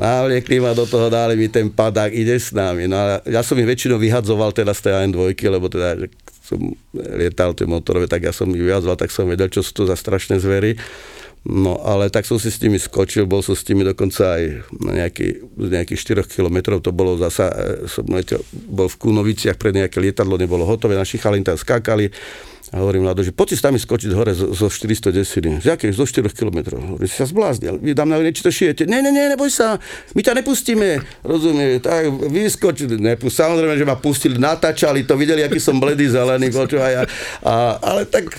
Navliekli 0.01 0.57
ma 0.57 0.73
do 0.73 0.89
toho, 0.89 1.13
dali 1.13 1.37
mi 1.37 1.45
ten 1.45 1.69
padák, 1.69 2.09
ide 2.09 2.33
s 2.33 2.49
nami. 2.49 2.89
No 2.89 2.97
a 2.97 3.05
ja 3.29 3.45
som 3.45 3.53
ich 3.61 3.69
väčšinou 3.69 4.01
vyhadzoval 4.01 4.49
teda 4.49 4.73
z 4.73 4.89
tej 4.89 4.93
AN2, 4.97 5.37
lebo 5.45 5.69
teda 5.69 6.09
som 6.41 6.73
lietal 6.91 7.53
tie 7.53 7.69
motorové, 7.69 8.09
tak 8.09 8.25
ja 8.25 8.33
som 8.33 8.49
ich 8.49 8.65
vyhadzoval, 8.65 8.97
tak 8.97 9.13
som 9.13 9.29
vedel, 9.29 9.47
čo 9.53 9.61
sú 9.61 9.71
to 9.77 9.83
za 9.85 9.93
strašné 9.93 10.41
zvery. 10.41 10.73
No 11.41 11.81
ale 11.81 12.13
tak 12.13 12.29
som 12.29 12.37
si 12.37 12.53
s 12.53 12.61
nimi 12.61 12.77
skočil, 12.77 13.25
bol 13.25 13.41
som 13.41 13.57
s 13.57 13.65
nimi 13.65 13.81
dokonca 13.81 14.37
aj 14.37 14.43
na 14.77 14.91
nejaký, 14.93 15.41
z 15.41 15.69
nejakých 15.73 16.21
4 16.21 16.29
kilometrov, 16.29 16.85
to 16.85 16.93
bolo 16.93 17.17
zasa, 17.17 17.49
e, 17.49 17.89
som 17.89 18.05
letel, 18.13 18.45
bol 18.69 18.85
v 18.85 18.99
Kunoviciach, 19.01 19.57
pre 19.57 19.73
nejaké 19.73 19.97
lietadlo 19.97 20.37
nebolo 20.37 20.69
hotové, 20.69 20.93
naši 20.93 21.17
chalín 21.17 21.41
tam 21.41 21.57
skákali, 21.57 22.13
a 22.71 22.79
hovorím 22.79 23.03
Lado, 23.03 23.19
že 23.19 23.35
poďte 23.35 23.59
s 23.59 23.63
nami 23.67 23.83
skočiť 23.83 24.15
hore 24.15 24.31
zo, 24.31 24.55
zo 24.55 24.71
400 24.71 25.11
desiny. 25.11 25.59
Z 25.59 25.75
jakých? 25.75 25.91
Zo 25.91 26.07
4 26.07 26.31
km. 26.31 26.79
Hovorím, 26.79 27.03
si 27.03 27.19
sa 27.19 27.27
zbláznil. 27.27 27.83
Vy 27.83 27.91
dám 27.91 28.07
na 28.07 28.15
niečo 28.23 28.47
to 28.47 28.51
šijete. 28.53 28.87
Ne, 28.87 29.03
ne, 29.03 29.11
ne, 29.11 29.35
neboj 29.35 29.51
sa. 29.51 29.75
My 30.15 30.23
ťa 30.23 30.39
nepustíme. 30.39 31.03
Rozumie. 31.19 31.83
Tak 31.83 32.31
vyskočili. 32.31 32.95
Nepust, 32.95 33.43
samozrejme, 33.43 33.75
že 33.75 33.83
ma 33.83 33.99
pustili, 33.99 34.39
natáčali 34.39 35.03
to, 35.03 35.19
videli, 35.19 35.43
aký 35.43 35.59
som 35.59 35.83
bledý, 35.83 36.07
zelený. 36.07 36.47
Počúvaj, 36.47 36.93
a, 36.95 37.03
a, 37.43 37.53
ale 37.83 38.07
tak 38.07 38.31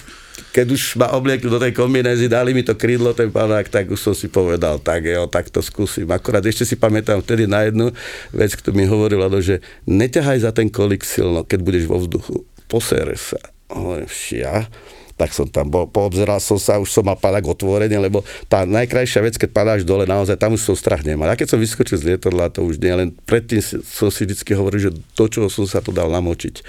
keď 0.52 0.66
už 0.76 1.00
ma 1.00 1.16
obliekli 1.16 1.48
do 1.48 1.56
tej 1.56 1.72
kombinézy, 1.72 2.28
dali 2.28 2.52
mi 2.52 2.60
to 2.60 2.76
krídlo, 2.76 3.16
ten 3.16 3.32
panák, 3.32 3.72
tak 3.72 3.88
už 3.88 4.12
som 4.12 4.14
si 4.14 4.28
povedal, 4.28 4.76
tak 4.84 5.08
jo, 5.08 5.24
tak 5.24 5.48
to 5.48 5.64
skúsim. 5.64 6.04
Akorát 6.12 6.44
ešte 6.44 6.68
si 6.68 6.76
pamätám 6.76 7.24
vtedy 7.24 7.48
na 7.48 7.64
jednu 7.64 7.88
vec, 8.36 8.52
ktorú 8.52 8.76
mi 8.76 8.84
hovoril, 8.84 9.24
že 9.40 9.64
neťahaj 9.88 10.44
za 10.44 10.52
ten 10.52 10.68
kolik 10.68 11.08
silno, 11.08 11.48
keď 11.48 11.58
budeš 11.64 11.84
vo 11.88 11.96
vzduchu. 11.96 12.44
Posere 12.68 13.16
sa 13.16 13.40
hovorím, 13.72 14.08
ja, 14.36 14.68
tak 15.16 15.36
som 15.36 15.46
tam 15.48 15.68
bol, 15.68 15.88
poobzeral 15.88 16.40
som 16.42 16.56
sa, 16.56 16.80
už 16.80 16.90
som 16.90 17.04
mal 17.04 17.16
padák 17.16 17.44
otvorený, 17.44 17.96
lebo 18.00 18.24
tá 18.48 18.64
najkrajšia 18.64 19.20
vec, 19.22 19.34
keď 19.36 19.50
padáš 19.52 19.80
dole, 19.84 20.08
naozaj 20.08 20.36
tam 20.38 20.56
už 20.56 20.62
som 20.62 20.76
strach 20.76 21.04
nemal. 21.04 21.28
A 21.28 21.38
keď 21.38 21.56
som 21.56 21.58
vyskočil 21.60 21.98
z 22.00 22.06
lietadla, 22.14 22.52
to 22.52 22.64
už 22.64 22.80
nie, 22.80 22.92
len 22.92 23.08
predtým 23.28 23.60
som 23.62 24.08
si 24.08 24.24
vždy 24.24 24.54
hovoril, 24.56 24.90
že 24.90 24.92
do 24.92 25.26
čoho 25.28 25.48
som 25.52 25.68
sa 25.68 25.84
to 25.84 25.94
dal 25.94 26.08
namočiť. 26.10 26.64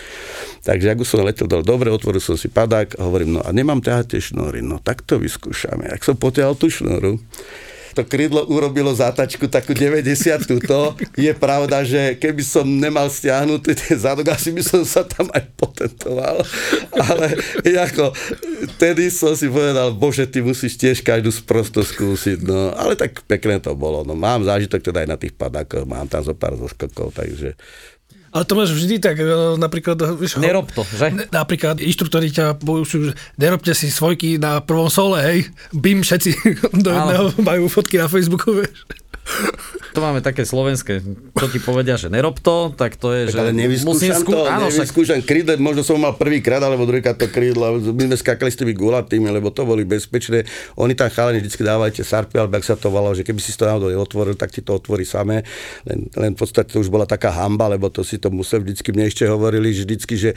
Takže 0.63 0.87
ak 0.93 1.01
už 1.03 1.07
som 1.07 1.23
letel 1.23 1.47
dole, 1.47 1.65
dobre, 1.65 1.91
otvoril 1.91 2.23
som 2.23 2.39
si 2.39 2.47
padák 2.47 2.99
hovorím, 2.99 3.39
no 3.39 3.41
a 3.43 3.49
nemám 3.51 3.83
ťahať 3.83 4.05
tie 4.15 4.21
šnúry, 4.31 4.63
no 4.63 4.79
tak 4.79 5.03
to 5.03 5.19
vyskúšame. 5.19 5.89
Ak 5.91 6.03
som 6.03 6.15
potiahol 6.15 6.55
tú 6.55 6.71
šnúru, 6.71 7.19
to 7.93 8.01
krydlo 8.03 8.49
urobilo 8.49 8.89
zátačku 8.91 9.45
takú 9.45 9.77
90 9.77 10.49
tuto. 10.49 10.97
Je 11.13 11.29
pravda, 11.37 11.85
že 11.85 12.17
keby 12.17 12.41
som 12.41 12.65
nemal 12.65 13.07
stiahnutý 13.07 13.77
ten 13.77 13.95
zadok, 13.95 14.33
asi 14.33 14.49
by 14.49 14.65
som 14.65 14.81
sa 14.81 15.05
tam 15.05 15.29
aj 15.29 15.45
potentoval. 15.53 16.41
Ale 16.91 17.37
ako, 17.77 18.11
tedy 18.81 19.13
som 19.13 19.37
si 19.37 19.45
povedal, 19.45 19.93
bože, 19.93 20.25
ty 20.25 20.41
musíš 20.41 20.75
tiež 20.75 21.05
každú 21.05 21.29
sprosto 21.29 21.85
skúsiť. 21.85 22.41
No, 22.41 22.73
ale 22.73 22.97
tak 22.97 23.21
pekné 23.29 23.61
to 23.61 23.77
bolo. 23.77 24.01
No, 24.01 24.17
mám 24.17 24.41
zážitok 24.41 24.81
teda 24.81 25.05
aj 25.05 25.09
na 25.09 25.17
tých 25.17 25.37
padákoch, 25.37 25.85
mám 25.85 26.09
tam 26.09 26.25
zo 26.25 26.33
pár 26.33 26.57
zoskokov, 26.57 27.13
takže 27.13 27.53
ale 28.33 28.43
to 28.49 28.53
máš 28.57 28.73
vždy 28.73 28.97
tak, 28.97 29.21
e, 29.21 29.29
napríklad... 29.61 30.17
Vieš, 30.17 30.41
Nerob 30.41 30.65
to, 30.73 30.81
že? 30.89 31.29
Napríklad 31.29 31.77
inštruktori 31.77 32.33
ťa 32.33 32.57
poučujú, 32.57 33.13
že 33.13 33.13
nerobte 33.37 33.77
si 33.77 33.93
svojky 33.93 34.41
na 34.41 34.57
prvom 34.57 34.89
sole, 34.89 35.21
hej. 35.21 35.39
Bim, 35.69 36.01
všetci 36.01 36.31
do 36.85 36.89
jedného 36.89 37.37
majú 37.45 37.69
fotky 37.69 38.01
na 38.01 38.09
Facebooku, 38.09 38.57
vieš. 38.57 39.02
To 39.93 40.01
máme 40.01 40.25
také 40.25 40.41
slovenské, 40.41 41.05
čo 41.37 41.45
ti 41.53 41.61
povedia, 41.61 42.01
že 42.01 42.09
nerob 42.09 42.41
to, 42.41 42.73
tak 42.73 42.97
to 42.97 43.13
je, 43.13 43.29
tak 43.29 43.33
že 43.37 43.39
ale 43.45 43.51
musím 43.85 44.09
skú... 44.17 44.33
to, 44.33 44.49
áno, 44.49 44.65
nevyskúšam 44.73 45.21
však... 45.21 45.29
krídle, 45.29 45.53
možno 45.61 45.85
som 45.85 46.01
mal 46.01 46.17
prvýkrát, 46.17 46.57
alebo 46.65 46.89
druhýkrát 46.89 47.13
to 47.13 47.29
krídlo, 47.29 47.77
my 47.77 48.09
sme 48.09 48.17
skákali 48.17 48.49
s 48.49 48.57
tými 48.57 48.73
gulatými, 48.73 49.29
lebo 49.29 49.53
to 49.53 49.69
boli 49.69 49.85
bezpečné. 49.85 50.49
Oni 50.81 50.97
tam 50.97 51.13
chalani 51.13 51.45
vždy 51.45 51.61
dávajte 51.61 52.01
sarpy, 52.01 52.41
alebo 52.41 52.57
ak 52.57 52.65
sa 52.65 52.73
to 52.73 52.89
volalo, 52.89 53.13
že 53.13 53.21
keby 53.21 53.37
si 53.37 53.53
to 53.53 53.69
náhodou 53.69 53.93
otvoril, 54.01 54.33
tak 54.33 54.49
ti 54.49 54.65
to 54.65 54.73
otvorí 54.73 55.05
samé. 55.05 55.45
Len, 55.85 56.09
len 56.17 56.33
v 56.33 56.41
podstate 56.41 56.73
to 56.73 56.81
už 56.81 56.89
bola 56.89 57.05
taká 57.05 57.29
hamba, 57.29 57.69
lebo 57.69 57.93
to 57.93 58.01
si 58.01 58.17
to 58.17 58.33
musel 58.33 58.65
vždycky, 58.65 58.89
mne 58.97 59.13
ešte 59.13 59.29
hovorili, 59.29 59.77
vždycky, 59.77 60.17
že 60.17 60.33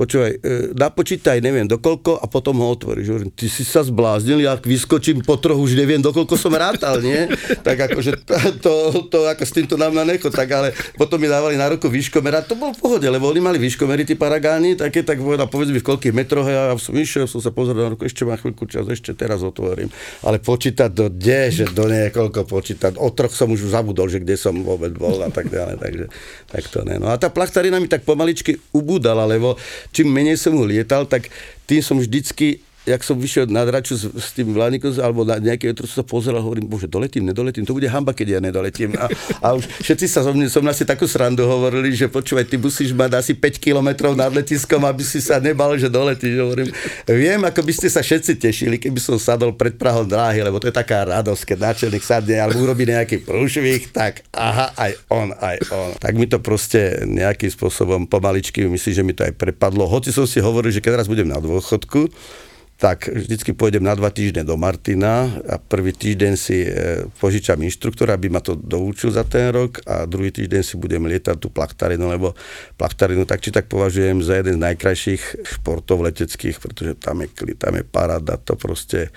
počúvaj, 0.00 0.32
e, 0.40 0.72
napočítaj, 0.72 1.44
neviem 1.44 1.68
dokoľko 1.68 2.24
a 2.24 2.26
potom 2.26 2.56
ho 2.64 2.72
otvoríš. 2.72 3.12
Hovorím, 3.12 3.30
ty 3.36 3.52
si 3.52 3.68
sa 3.68 3.84
zbláznil, 3.84 4.40
ja 4.40 4.56
vyskočím 4.56 5.20
po 5.20 5.36
trochu, 5.36 5.60
už 5.60 5.72
neviem 5.76 6.00
dokoľko 6.00 6.40
som 6.40 6.56
rátal, 6.56 7.04
nie? 7.04 7.28
Tak 7.60 7.92
akože 7.92 8.23
to, 8.64 9.04
to, 9.12 9.18
ako 9.28 9.44
s 9.44 9.52
týmto 9.52 9.76
nám 9.76 9.92
na 9.92 10.04
necho, 10.04 10.32
tak 10.32 10.48
ale 10.48 10.72
potom 10.96 11.20
mi 11.20 11.28
dávali 11.28 11.60
na 11.60 11.68
ruku 11.68 11.92
výškomer 11.92 12.40
to 12.48 12.56
bol 12.56 12.72
v 12.72 12.80
pohode, 12.80 13.04
lebo 13.04 13.28
oni 13.28 13.40
mali 13.44 13.58
výškomery, 13.60 14.08
tí 14.08 14.16
paragáni, 14.16 14.74
také, 14.74 15.04
tak 15.04 15.20
povedal, 15.20 15.44
povedz 15.44 15.68
mi 15.68 15.80
v 15.80 15.86
koľkých 15.86 16.14
metroch, 16.16 16.48
ja 16.48 16.72
som 16.80 16.96
išiel, 16.96 17.28
som 17.28 17.44
sa 17.44 17.52
pozrel 17.52 17.76
na 17.76 17.92
ruku, 17.92 18.08
ešte 18.08 18.24
mám 18.24 18.40
chvíľku 18.40 18.64
čas, 18.64 18.88
ešte 18.88 19.12
teraz 19.12 19.44
otvorím. 19.44 19.92
Ale 20.24 20.40
počítať 20.40 20.88
do 20.88 21.12
kde, 21.12 21.40
že 21.52 21.64
do 21.68 21.84
niekoľko 21.84 22.48
počítať, 22.48 22.92
o 22.96 23.08
troch 23.12 23.36
som 23.36 23.52
už 23.52 23.68
zabudol, 23.68 24.08
že 24.08 24.24
kde 24.24 24.40
som 24.40 24.56
vôbec 24.64 24.96
bol 24.96 25.20
a 25.20 25.28
tak 25.28 25.52
ďalej, 25.52 25.76
takže 25.76 26.04
tak 26.48 26.64
to 26.72 26.80
ne. 26.88 26.96
No 26.96 27.12
a 27.12 27.20
tá 27.20 27.28
plachtarina 27.28 27.76
mi 27.76 27.92
tak 27.92 28.08
pomaličky 28.08 28.56
ubúdala, 28.72 29.28
lebo 29.28 29.60
čím 29.92 30.08
menej 30.08 30.40
som 30.40 30.56
ho 30.56 30.64
lietal, 30.64 31.04
tak 31.04 31.28
tým 31.68 31.84
som 31.84 32.00
vždycky 32.00 32.64
jak 32.84 33.00
som 33.00 33.16
vyšiel 33.16 33.48
na 33.48 33.64
draču 33.64 33.96
s, 33.96 34.04
s 34.04 34.36
tým 34.36 34.52
vlánikom, 34.52 34.92
alebo 35.00 35.24
na 35.24 35.40
nejaké 35.40 35.72
vetro 35.72 35.88
som 35.88 36.04
sa 36.04 36.06
pozeral, 36.06 36.44
hovorím, 36.44 36.68
bože, 36.68 36.84
doletím, 36.84 37.24
nedoletím, 37.24 37.64
to 37.64 37.72
bude 37.72 37.88
hamba, 37.88 38.12
keď 38.12 38.38
ja 38.38 38.40
nedoletím. 38.44 38.92
A, 39.00 39.08
a 39.40 39.46
už 39.56 39.64
všetci 39.80 40.06
sa 40.06 40.20
so 40.20 40.36
mne, 40.36 40.52
som 40.52 40.60
asi 40.68 40.84
takú 40.84 41.08
srandu 41.08 41.48
hovorili, 41.48 41.96
že 41.96 42.12
počúvaj, 42.12 42.44
ty 42.44 42.60
musíš 42.60 42.92
mať 42.92 43.16
asi 43.16 43.32
5 43.32 43.56
kilometrov 43.56 44.12
nad 44.12 44.28
letiskom, 44.28 44.84
aby 44.84 45.00
si 45.00 45.24
sa 45.24 45.40
nebal, 45.40 45.72
že 45.80 45.88
doletíš. 45.88 46.36
Hovorím, 46.36 46.68
viem, 47.08 47.40
ako 47.40 47.60
by 47.64 47.72
ste 47.72 47.88
sa 47.88 48.04
všetci 48.04 48.36
tešili, 48.36 48.76
keby 48.76 49.00
som 49.00 49.16
sadol 49.16 49.56
pred 49.56 49.80
Prahom 49.80 50.04
dráhy, 50.04 50.44
lebo 50.44 50.60
to 50.60 50.68
je 50.68 50.76
taká 50.76 51.08
radosť, 51.08 51.56
keď 51.56 51.58
náčelník 51.72 52.04
sadne 52.04 52.36
alebo 52.36 52.60
urobí 52.60 52.84
nejaký 52.84 53.24
prúšvih, 53.24 53.90
tak 53.96 54.28
aha, 54.36 54.76
aj 54.76 54.92
on, 55.08 55.32
aj 55.32 55.56
on. 55.72 55.90
Tak 55.96 56.12
mi 56.14 56.28
to 56.28 56.38
proste 56.44 57.08
nejakým 57.08 57.48
spôsobom 57.48 58.04
pomaličky, 58.04 58.68
myslím, 58.68 58.92
že 58.92 59.02
mi 59.02 59.16
to 59.16 59.24
aj 59.24 59.32
prepadlo. 59.34 59.88
Hoci 59.88 60.12
som 60.12 60.28
si 60.28 60.38
hovoril, 60.44 60.68
že 60.68 60.84
keď 60.84 61.00
raz 61.00 61.08
budem 61.08 61.26
na 61.26 61.40
dôchodku, 61.40 62.12
tak 62.74 63.06
vždycky 63.06 63.54
pôjdem 63.54 63.86
na 63.86 63.94
dva 63.94 64.10
týždne 64.10 64.42
do 64.42 64.58
Martina 64.58 65.30
a 65.46 65.62
prvý 65.62 65.94
týždeň 65.94 66.32
si 66.34 66.66
e, 66.66 67.06
požičam 67.22 67.62
inštruktora, 67.62 68.18
aby 68.18 68.26
ma 68.26 68.42
to 68.42 68.58
doučil 68.58 69.14
za 69.14 69.22
ten 69.22 69.54
rok 69.54 69.78
a 69.86 70.10
druhý 70.10 70.34
týždeň 70.34 70.62
si 70.66 70.74
budem 70.74 71.06
lietať 71.06 71.38
tú 71.38 71.54
plachtarinu, 71.54 72.10
lebo 72.10 72.34
plachtarinu 72.74 73.22
tak 73.30 73.46
či 73.46 73.54
tak 73.54 73.70
považujem 73.70 74.18
za 74.26 74.42
jeden 74.42 74.58
z 74.58 74.64
najkrajších 74.66 75.22
športov 75.54 76.02
leteckých, 76.02 76.58
pretože 76.58 76.98
tam 76.98 77.22
je, 77.22 77.30
tam 77.54 77.78
je 77.78 77.84
paráda, 77.86 78.34
to 78.42 78.58
proste 78.58 79.14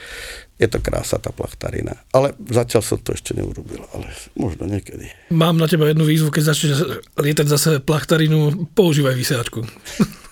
je 0.58 0.68
to 0.70 0.78
krása 0.78 1.18
tá 1.18 1.34
plachtarina. 1.34 1.98
Ale 2.14 2.38
zatiaľ 2.50 2.82
som 2.86 3.02
to 3.02 3.14
ešte 3.14 3.34
neurobil, 3.34 3.82
ale 3.94 4.10
možno 4.38 4.70
niekedy. 4.70 5.10
Mám 5.34 5.58
na 5.58 5.66
teba 5.66 5.90
jednu 5.90 6.06
výzvu, 6.06 6.30
keď 6.30 6.44
začneš 6.54 6.78
lietať 7.18 7.48
zase 7.50 7.70
plachtarinu, 7.82 8.70
používaj 8.78 9.18
vysielačku. 9.18 9.66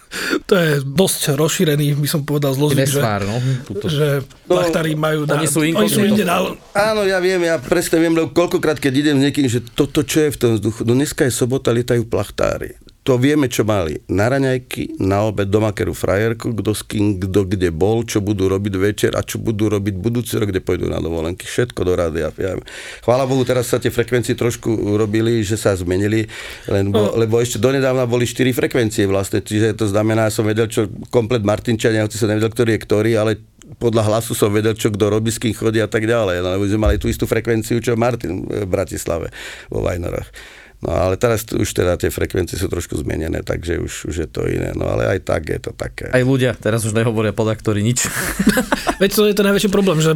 to 0.45 0.53
je 0.55 0.71
dosť 0.85 1.35
rozšírený, 1.35 1.97
by 1.99 2.09
som 2.09 2.21
povedal, 2.23 2.55
zlozvyk, 2.55 2.87
že, 2.87 3.01
no, 3.01 3.37
že 3.85 4.07
no, 4.47 4.59
plachtári 4.59 4.93
majú... 4.93 5.27
Oni 5.27 5.47
sú, 5.49 5.65
oni 5.65 5.89
sú 5.89 6.01
inde 6.05 6.23
na... 6.23 6.41
Áno, 6.71 7.01
ja 7.03 7.17
viem, 7.19 7.41
ja 7.43 7.57
presne 7.57 7.99
viem, 7.99 8.13
lebo 8.13 8.31
koľkokrát, 8.31 8.77
keď 8.79 8.93
idem 8.93 9.15
s 9.19 9.23
niekým, 9.27 9.47
že 9.49 9.59
toto, 9.63 10.05
čo 10.05 10.23
je 10.25 10.29
v 10.31 10.37
tom 10.37 10.51
vzduchu, 10.55 10.87
no 10.87 10.93
dneska 10.93 11.27
je 11.27 11.33
sobota, 11.33 11.75
lietajú 11.75 12.07
plachtári 12.07 12.77
to 13.05 13.21
vieme, 13.21 13.45
čo 13.45 13.61
mali 13.61 14.01
na 14.09 14.25
raňajky, 14.33 14.97
na 14.97 15.29
obed 15.29 15.45
doma 15.45 15.69
keru 15.77 15.93
frajerku, 15.93 16.57
kto 16.57 16.73
s 16.73 16.81
kým, 16.81 17.21
kto 17.21 17.45
kde 17.45 17.69
bol, 17.69 18.01
čo 18.01 18.17
budú 18.17 18.49
robiť 18.49 18.73
večer 18.81 19.11
a 19.13 19.21
čo 19.21 19.37
budú 19.37 19.69
robiť 19.69 19.93
budúci 19.93 20.41
rok, 20.41 20.49
kde 20.49 20.65
pôjdu 20.65 20.89
na 20.89 20.97
dovolenky. 20.97 21.45
Všetko 21.45 21.85
do 21.85 21.93
rady. 21.93 22.25
Ja, 22.25 22.29
ja, 22.33 22.57
chvála 23.05 23.29
Bohu, 23.29 23.45
teraz 23.45 23.69
sa 23.69 23.77
tie 23.77 23.93
frekvencie 23.93 24.33
trošku 24.33 24.73
urobili, 24.97 25.45
že 25.45 25.53
sa 25.53 25.77
zmenili, 25.77 26.25
lebo, 26.65 27.13
no. 27.13 27.13
lebo 27.13 27.37
ešte 27.37 27.61
donedávna 27.61 28.09
boli 28.09 28.25
4 28.25 28.49
frekvencie 28.57 29.05
vlastne, 29.05 29.45
čiže 29.45 29.77
to 29.77 29.85
znamená, 29.85 30.25
ja 30.25 30.33
som 30.33 30.41
vedel, 30.41 30.65
čo 30.65 30.89
komplet 31.13 31.45
Martinčania, 31.45 32.01
hoci 32.01 32.17
som 32.17 32.25
nevedel, 32.25 32.49
ktorý 32.49 32.73
je 32.73 32.81
ktorý, 32.89 33.11
ale 33.21 33.31
podľa 33.77 34.01
hlasu 34.01 34.33
som 34.33 34.49
vedel, 34.49 34.73
čo 34.73 34.89
kto 34.89 35.13
robí, 35.13 35.29
s 35.29 35.37
kým 35.37 35.53
chodí 35.53 35.77
a 35.77 35.89
tak 35.89 36.09
ďalej. 36.09 36.41
No, 36.41 36.57
lebo 36.57 36.65
sme 36.65 36.89
mali 36.89 36.97
tú 36.97 37.05
istú 37.05 37.29
frekvenciu, 37.29 37.77
čo 37.85 37.93
Martin 37.93 38.49
v 38.49 38.65
Bratislave 38.65 39.29
vo 39.69 39.85
Vajnorách. 39.85 40.64
No 40.85 40.93
ale 40.93 41.17
teraz 41.17 41.49
už 41.49 41.65
teda 41.65 41.97
tie 41.97 42.13
frekvencie 42.13 42.61
sú 42.61 42.69
trošku 42.69 42.93
zmenené, 43.01 43.41
takže 43.41 43.81
už, 43.81 44.13
už 44.13 44.15
je 44.21 44.29
to 44.29 44.45
iné. 44.45 44.69
No 44.77 44.85
ale 44.85 45.17
aj 45.17 45.25
tak 45.25 45.49
je 45.49 45.57
to 45.57 45.73
také. 45.73 46.13
Aj 46.13 46.21
ľudia 46.21 46.53
teraz 46.53 46.85
už 46.85 46.93
nehovoria 46.93 47.33
podaktori 47.33 47.81
nič. 47.81 48.05
Veď 49.01 49.09
to 49.09 49.25
je 49.25 49.33
ten 49.33 49.49
najväčší 49.49 49.73
problém, 49.73 49.97
že 49.97 50.13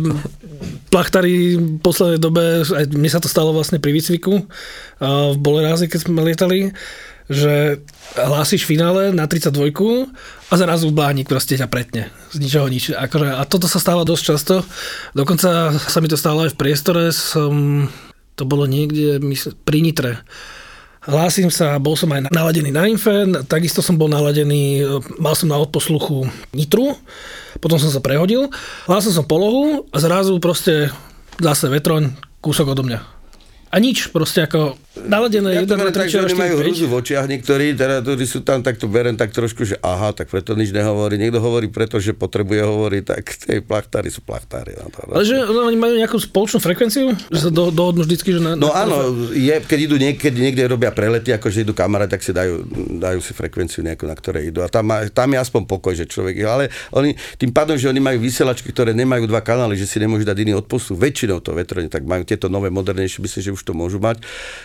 plachtári 0.94 1.58
v 1.58 1.82
poslednej 1.82 2.22
dobe, 2.22 2.62
aj 2.62 2.86
mne 2.94 3.10
sa 3.10 3.18
to 3.18 3.26
stalo 3.26 3.50
vlastne 3.50 3.82
pri 3.82 3.98
výcviku 3.98 4.46
v 5.02 5.38
Bolerázi, 5.42 5.90
keď 5.90 6.00
sme 6.06 6.22
lietali, 6.22 6.70
že 7.30 7.82
hlásiš 8.18 8.66
finále 8.66 9.14
na 9.14 9.30
32 9.30 9.74
a 10.50 10.54
zrazu 10.58 10.90
blánik 10.90 11.30
proste 11.30 11.58
ťa 11.58 11.70
pretne. 11.70 12.10
Z 12.34 12.42
ničoho 12.42 12.66
nič. 12.66 12.90
Akože, 12.94 13.38
a 13.38 13.46
toto 13.46 13.70
sa 13.70 13.78
stáva 13.78 14.02
dosť 14.02 14.24
často. 14.26 14.56
Dokonca 15.14 15.78
sa 15.78 16.00
mi 16.02 16.10
to 16.10 16.18
stalo 16.18 16.46
aj 16.46 16.58
v 16.58 16.60
priestore. 16.62 17.14
Som 17.14 17.86
to 18.34 18.50
bolo 18.50 18.66
niekde 18.66 19.22
mysl, 19.22 19.54
pri 19.62 19.86
Nitre. 19.86 20.26
Hlásim 21.10 21.50
sa, 21.50 21.82
bol 21.82 21.98
som 21.98 22.14
aj 22.14 22.30
naladený 22.30 22.70
na 22.70 22.86
Infe, 22.86 23.26
takisto 23.50 23.82
som 23.82 23.98
bol 23.98 24.06
naladený, 24.06 24.86
mal 25.18 25.34
som 25.34 25.50
na 25.50 25.58
odposluchu 25.58 26.30
Nitru, 26.54 26.94
potom 27.58 27.82
som 27.82 27.90
sa 27.90 27.98
prehodil, 27.98 28.54
hlásil 28.86 29.10
som 29.10 29.26
polohu 29.26 29.90
a 29.90 29.98
zrazu 29.98 30.38
proste 30.38 30.94
zase 31.42 31.66
vetroň, 31.66 32.14
kúsok 32.46 32.78
odo 32.78 32.86
mňa. 32.86 33.02
A 33.74 33.76
nič, 33.82 34.14
proste 34.14 34.46
ako 34.46 34.78
naladené 35.08 35.56
ja 35.56 35.64
1, 35.64 35.70
2, 35.70 35.96
3, 35.96 36.12
4, 36.12 36.26
5. 36.26 36.28
oni 36.28 36.36
majú 36.36 36.56
hruzu 36.60 36.86
v 36.90 36.94
očiach 37.00 37.26
niektorí, 37.30 37.78
teda, 37.78 38.02
ktorí 38.04 38.26
sú 38.26 38.40
tam 38.44 38.60
takto 38.66 38.90
berem 38.90 39.16
tak 39.16 39.32
trošku, 39.32 39.64
že 39.64 39.76
aha, 39.80 40.12
tak 40.12 40.28
preto 40.28 40.58
nič 40.58 40.74
nehovorí. 40.74 41.16
Niekto 41.16 41.40
hovorí 41.40 41.70
preto, 41.70 42.02
že 42.02 42.18
potrebuje 42.18 42.62
hovoriť, 42.66 43.04
tak 43.04 43.24
tej 43.40 43.60
plachtári 43.64 44.10
sú 44.10 44.26
plachtári. 44.26 44.76
No, 44.76 44.90
to, 44.90 45.06
Ale 45.12 45.24
že 45.24 45.38
no, 45.40 45.70
oni 45.70 45.78
majú 45.78 45.94
nejakú 46.00 46.18
spoločnú 46.18 46.60
frekvenciu? 46.60 47.14
Že 47.30 47.40
sa 47.40 47.50
do, 47.54 47.70
dohodnú 47.70 48.04
vždycky, 48.04 48.36
že 48.36 48.40
na, 48.42 48.58
No 48.58 48.74
na, 48.74 48.84
áno, 48.84 48.96
je, 49.32 49.56
keď 49.64 49.80
idú 49.86 49.96
niekedy, 49.96 50.38
niekde 50.40 50.66
robia 50.66 50.90
prelety, 50.90 51.32
akože 51.36 51.64
idú 51.64 51.78
kamaráti, 51.78 52.18
tak 52.18 52.22
si 52.26 52.32
dajú, 52.34 52.66
dajú 52.98 53.20
si 53.22 53.32
frekvenciu 53.38 53.86
nejakú, 53.86 54.10
na 54.10 54.16
ktorej 54.18 54.50
idú. 54.50 54.66
A 54.66 54.68
tam, 54.68 54.90
tam 55.14 55.30
je 55.32 55.38
aspoň 55.38 55.62
pokoj, 55.70 55.94
že 55.94 56.10
človek 56.10 56.42
je. 56.42 56.48
Ale 56.48 56.64
oni, 56.92 57.14
tým 57.38 57.54
pádom, 57.54 57.78
že 57.78 57.88
oni 57.88 58.02
majú 58.02 58.18
vysielačky, 58.24 58.74
ktoré 58.74 58.92
nemajú 58.98 59.30
dva 59.30 59.46
kanály, 59.46 59.78
že 59.78 59.86
si 59.86 60.02
nemôžu 60.02 60.26
dať 60.26 60.38
iný 60.42 60.58
odpostup, 60.58 60.98
väčšinou 60.98 61.40
to 61.44 61.54
vetrone, 61.54 61.88
tak 61.88 62.04
majú 62.04 62.26
tieto 62.26 62.50
nové, 62.50 62.74
modernejšie, 62.74 63.22
myslím, 63.22 63.42
že 63.46 63.52
už 63.54 63.62
to 63.62 63.74
môžu 63.78 64.02
mať, 64.02 64.24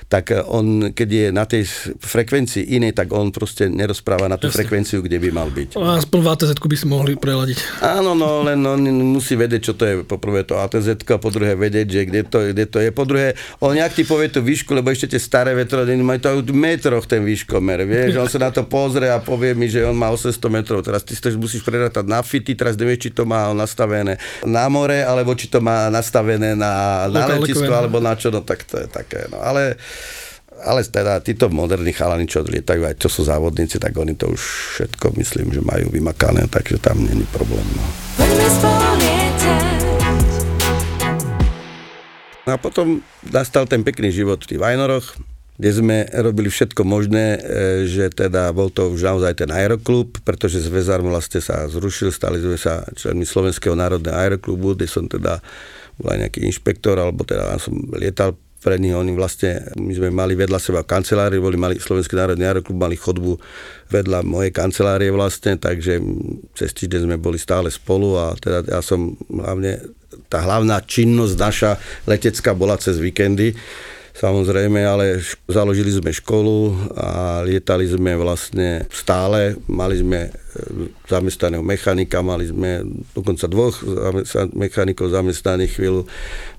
tak 0.08 0.23
on 0.48 0.64
on, 0.64 0.96
keď 0.96 1.08
je 1.08 1.26
na 1.28 1.44
tej 1.44 1.62
frekvencii 2.00 2.72
inej, 2.80 2.96
tak 2.96 3.12
on 3.12 3.28
proste 3.28 3.68
nerozpráva 3.68 4.26
na 4.32 4.40
tú 4.40 4.48
Jasne. 4.48 4.64
frekvenciu, 4.64 4.98
kde 5.04 5.20
by 5.20 5.28
mal 5.30 5.48
byť. 5.52 5.76
A 5.76 6.00
aspoň 6.00 6.18
v 6.24 6.28
atz 6.32 6.56
by 6.56 6.76
si 6.76 6.86
mohli 6.88 7.12
preladiť. 7.14 7.84
Áno, 7.84 8.16
no 8.16 8.40
len 8.40 8.58
on 8.64 8.80
musí 9.12 9.36
vedieť, 9.36 9.60
čo 9.60 9.72
to 9.76 9.84
je. 9.84 9.94
Po 10.08 10.16
prvé 10.16 10.48
to 10.48 10.56
atz 10.56 10.88
a 10.88 11.16
po 11.20 11.28
druhé 11.28 11.52
vedieť, 11.54 11.86
že 11.86 12.00
kde 12.08 12.22
to, 12.24 12.38
kde 12.50 12.64
to 12.64 12.78
je. 12.80 12.88
Po 12.90 13.04
druhé, 13.04 13.36
on 13.60 13.76
nejak 13.76 13.92
ti 13.92 14.02
povie 14.08 14.32
tú 14.32 14.40
výšku, 14.40 14.72
lebo 14.72 14.88
ešte 14.88 15.14
tie 15.14 15.20
staré 15.20 15.52
vetroliny 15.52 16.00
majú 16.00 16.20
to 16.24 16.30
v 16.40 16.56
metroch 16.56 17.04
ten 17.04 17.20
výškomer. 17.20 17.84
Vieš, 17.84 18.16
on 18.16 18.28
sa 18.28 18.40
na 18.40 18.50
to 18.50 18.64
pozrie 18.64 19.12
a 19.12 19.20
povie 19.20 19.52
mi, 19.52 19.68
že 19.68 19.84
on 19.84 19.94
má 19.94 20.08
800 20.08 20.40
metrov. 20.48 20.80
Teraz 20.80 21.04
ty 21.04 21.12
to 21.12 21.28
musíš 21.36 21.60
prerátať 21.62 22.08
na 22.08 22.24
fity, 22.24 22.56
teraz 22.56 22.74
nevieš, 22.80 23.08
či 23.08 23.10
to 23.12 23.28
má 23.28 23.52
nastavené 23.52 24.16
na 24.48 24.66
more, 24.72 25.04
alebo 25.04 25.36
či 25.36 25.52
to 25.52 25.60
má 25.60 25.92
nastavené 25.92 26.56
na, 26.56 27.04
na 27.12 27.36
letisko, 27.36 27.68
alebo 27.68 28.00
na 28.00 28.16
čo, 28.16 28.32
no 28.32 28.40
tak 28.40 28.64
to 28.64 28.80
je 28.80 28.88
také. 28.88 29.28
No. 29.28 29.40
Ale 29.42 29.76
ale 30.62 30.86
teda 30.86 31.18
títo 31.24 31.50
moderní 31.50 31.90
chalani, 31.90 32.30
čo 32.30 32.46
lietajú, 32.46 32.86
aj 32.86 33.00
čo 33.02 33.08
sú 33.10 33.26
závodníci, 33.26 33.82
tak 33.82 33.96
oni 33.96 34.14
to 34.14 34.30
už 34.30 34.42
všetko 34.78 35.16
myslím, 35.18 35.50
že 35.50 35.60
majú 35.64 35.90
vymakané, 35.90 36.46
takže 36.46 36.78
tam 36.78 37.02
není 37.02 37.26
problém. 37.34 37.66
No. 37.74 37.86
A 42.44 42.60
potom 42.60 43.00
nastal 43.24 43.64
ten 43.64 43.80
pekný 43.80 44.12
život 44.12 44.44
v 44.44 44.60
Vajnoroch, 44.60 45.16
kde 45.54 45.70
sme 45.70 45.96
robili 46.10 46.50
všetko 46.50 46.82
možné, 46.82 47.38
e, 47.38 47.40
že 47.86 48.10
teda 48.10 48.50
bol 48.50 48.68
to 48.68 48.90
už 48.90 49.00
naozaj 49.00 49.38
ten 49.38 49.50
aeroklub, 49.54 50.20
pretože 50.26 50.60
Zväzar 50.60 51.00
vlastne 51.00 51.38
sa 51.38 51.64
zrušil, 51.70 52.10
stali 52.10 52.42
sme 52.42 52.58
sa 52.58 52.82
členmi 52.98 53.22
Slovenského 53.24 53.78
národného 53.78 54.18
aeroklubu, 54.18 54.74
kde 54.74 54.90
som 54.90 55.06
teda 55.06 55.38
bol 55.94 56.10
aj 56.10 56.26
nejaký 56.26 56.40
inšpektor, 56.50 56.98
alebo 56.98 57.22
teda 57.22 57.54
som 57.62 57.72
lietal 57.94 58.34
pre 58.64 58.80
nich 58.80 58.96
oni 58.96 59.12
vlastne, 59.12 59.60
my 59.76 59.92
sme 59.92 60.08
mali 60.08 60.32
vedľa 60.32 60.56
seba 60.56 60.80
kancelárie, 60.80 61.36
boli 61.36 61.60
mali 61.60 61.76
Slovenský 61.76 62.16
národný 62.16 62.48
aeroklub, 62.48 62.80
mali 62.80 62.96
chodbu 62.96 63.36
vedľa 63.92 64.24
mojej 64.24 64.56
kancelárie 64.56 65.12
vlastne, 65.12 65.60
takže 65.60 66.00
cez 66.56 66.72
týždeň 66.72 67.04
sme 67.04 67.16
boli 67.20 67.36
stále 67.36 67.68
spolu 67.68 68.16
a 68.16 68.32
teda 68.40 68.64
ja 68.64 68.80
som 68.80 69.12
hlavne, 69.28 69.84
tá 70.32 70.40
hlavná 70.40 70.80
činnosť 70.80 71.34
naša 71.36 71.70
letecká 72.08 72.56
bola 72.56 72.80
cez 72.80 72.96
víkendy, 72.96 73.52
samozrejme, 74.16 74.80
ale 74.80 75.20
založili 75.44 75.92
sme 75.92 76.08
školu 76.08 76.88
a 76.96 77.44
lietali 77.44 77.84
sme 77.84 78.16
vlastne 78.16 78.88
stále, 78.88 79.60
mali 79.68 80.00
sme 80.00 80.32
zamestnaného 81.10 81.62
mechanika, 81.66 82.22
mali 82.22 82.48
sme 82.48 82.86
dokonca 83.12 83.50
dvoch 83.50 83.76
mechanikov 84.54 85.10
zamestnaných 85.10 85.72
chvíľu, 85.76 86.02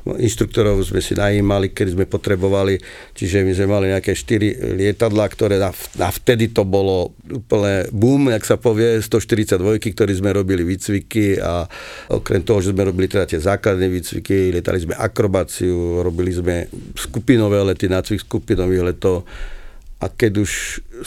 inštruktorov 0.05 0.85
sme 0.85 1.01
si 1.01 1.17
najímali, 1.17 1.73
keď 1.73 1.97
sme 1.97 2.05
potrebovali, 2.05 2.77
čiže 3.17 3.41
my 3.41 3.51
sme 3.57 3.67
mali 3.67 3.85
nejaké 3.89 4.13
4 4.13 4.77
lietadla, 4.77 5.25
ktoré 5.25 5.57
na, 5.57 5.73
na 5.97 6.09
vtedy 6.13 6.53
to 6.53 6.61
bolo 6.61 7.17
úplne 7.25 7.89
boom, 7.89 8.29
jak 8.29 8.45
sa 8.45 8.61
povie, 8.61 9.01
142, 9.01 9.57
ktorí 9.81 10.13
sme 10.13 10.29
robili 10.29 10.61
výcviky 10.61 11.41
a 11.41 11.65
okrem 12.13 12.45
toho, 12.45 12.61
že 12.61 12.69
sme 12.77 12.85
robili 12.85 13.09
teda 13.09 13.25
tie 13.25 13.41
základné 13.41 13.89
výcviky, 13.89 14.53
lietali 14.53 14.85
sme 14.85 14.93
akrobáciu, 14.93 16.05
robili 16.05 16.29
sme 16.29 16.69
skupinové 16.93 17.65
lety, 17.65 17.89
nácvik 17.89 18.21
skupinových 18.21 18.93
letov, 18.93 19.25
a 19.95 20.11
keď 20.11 20.43
už 20.43 20.51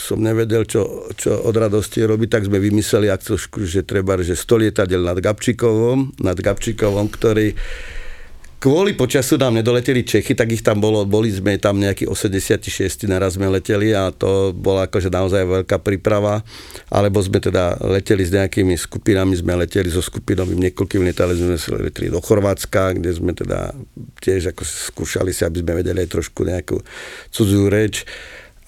som 0.01 0.17
nevedel, 0.17 0.65
čo, 0.65 1.09
čo 1.13 1.45
od 1.45 1.53
radosti 1.53 2.01
robiť, 2.01 2.29
tak 2.29 2.43
sme 2.49 2.57
vymysleli 2.57 3.05
akciu, 3.07 3.37
že 3.61 3.85
treba, 3.85 4.17
že 4.19 4.33
100 4.33 4.65
lietadiel 4.65 5.05
nad 5.05 5.21
Gabčíkovom, 5.21 6.17
nad 6.25 6.37
Gabčíkovom, 6.37 7.05
ktorý 7.13 7.53
kvôli 8.59 8.91
počasu 8.91 9.39
nám 9.39 9.55
nedoleteli 9.55 10.03
Čechy, 10.03 10.35
tak 10.35 10.51
ich 10.51 10.59
tam 10.59 10.83
bolo, 10.83 11.07
boli 11.07 11.31
sme 11.31 11.55
tam 11.55 11.79
nejaký 11.79 12.11
86. 12.11 13.07
naraz 13.07 13.39
sme 13.39 13.47
leteli 13.47 13.95
a 13.95 14.11
to 14.11 14.51
bola 14.51 14.89
akože 14.91 15.07
naozaj 15.07 15.47
veľká 15.47 15.79
príprava, 15.79 16.43
alebo 16.91 17.23
sme 17.23 17.39
teda 17.39 17.79
leteli 17.87 18.27
s 18.27 18.35
nejakými 18.35 18.75
skupinami, 18.75 19.31
sme 19.39 19.53
leteli 19.53 19.87
so 19.87 20.03
skupinovým 20.03 20.59
niekoľkým 20.69 21.07
lietali 21.07 21.39
sme 21.39 21.55
leteli 21.87 22.11
do 22.11 22.19
Chorvátska, 22.19 22.99
kde 22.99 23.15
sme 23.15 23.31
teda 23.31 23.71
tiež 24.19 24.51
ako 24.51 24.67
skúšali 24.67 25.31
si, 25.31 25.47
aby 25.47 25.63
sme 25.63 25.79
vedeli 25.79 26.03
aj 26.03 26.09
trošku 26.11 26.43
nejakú 26.43 26.83
cudzú 27.31 27.71
reč 27.71 28.03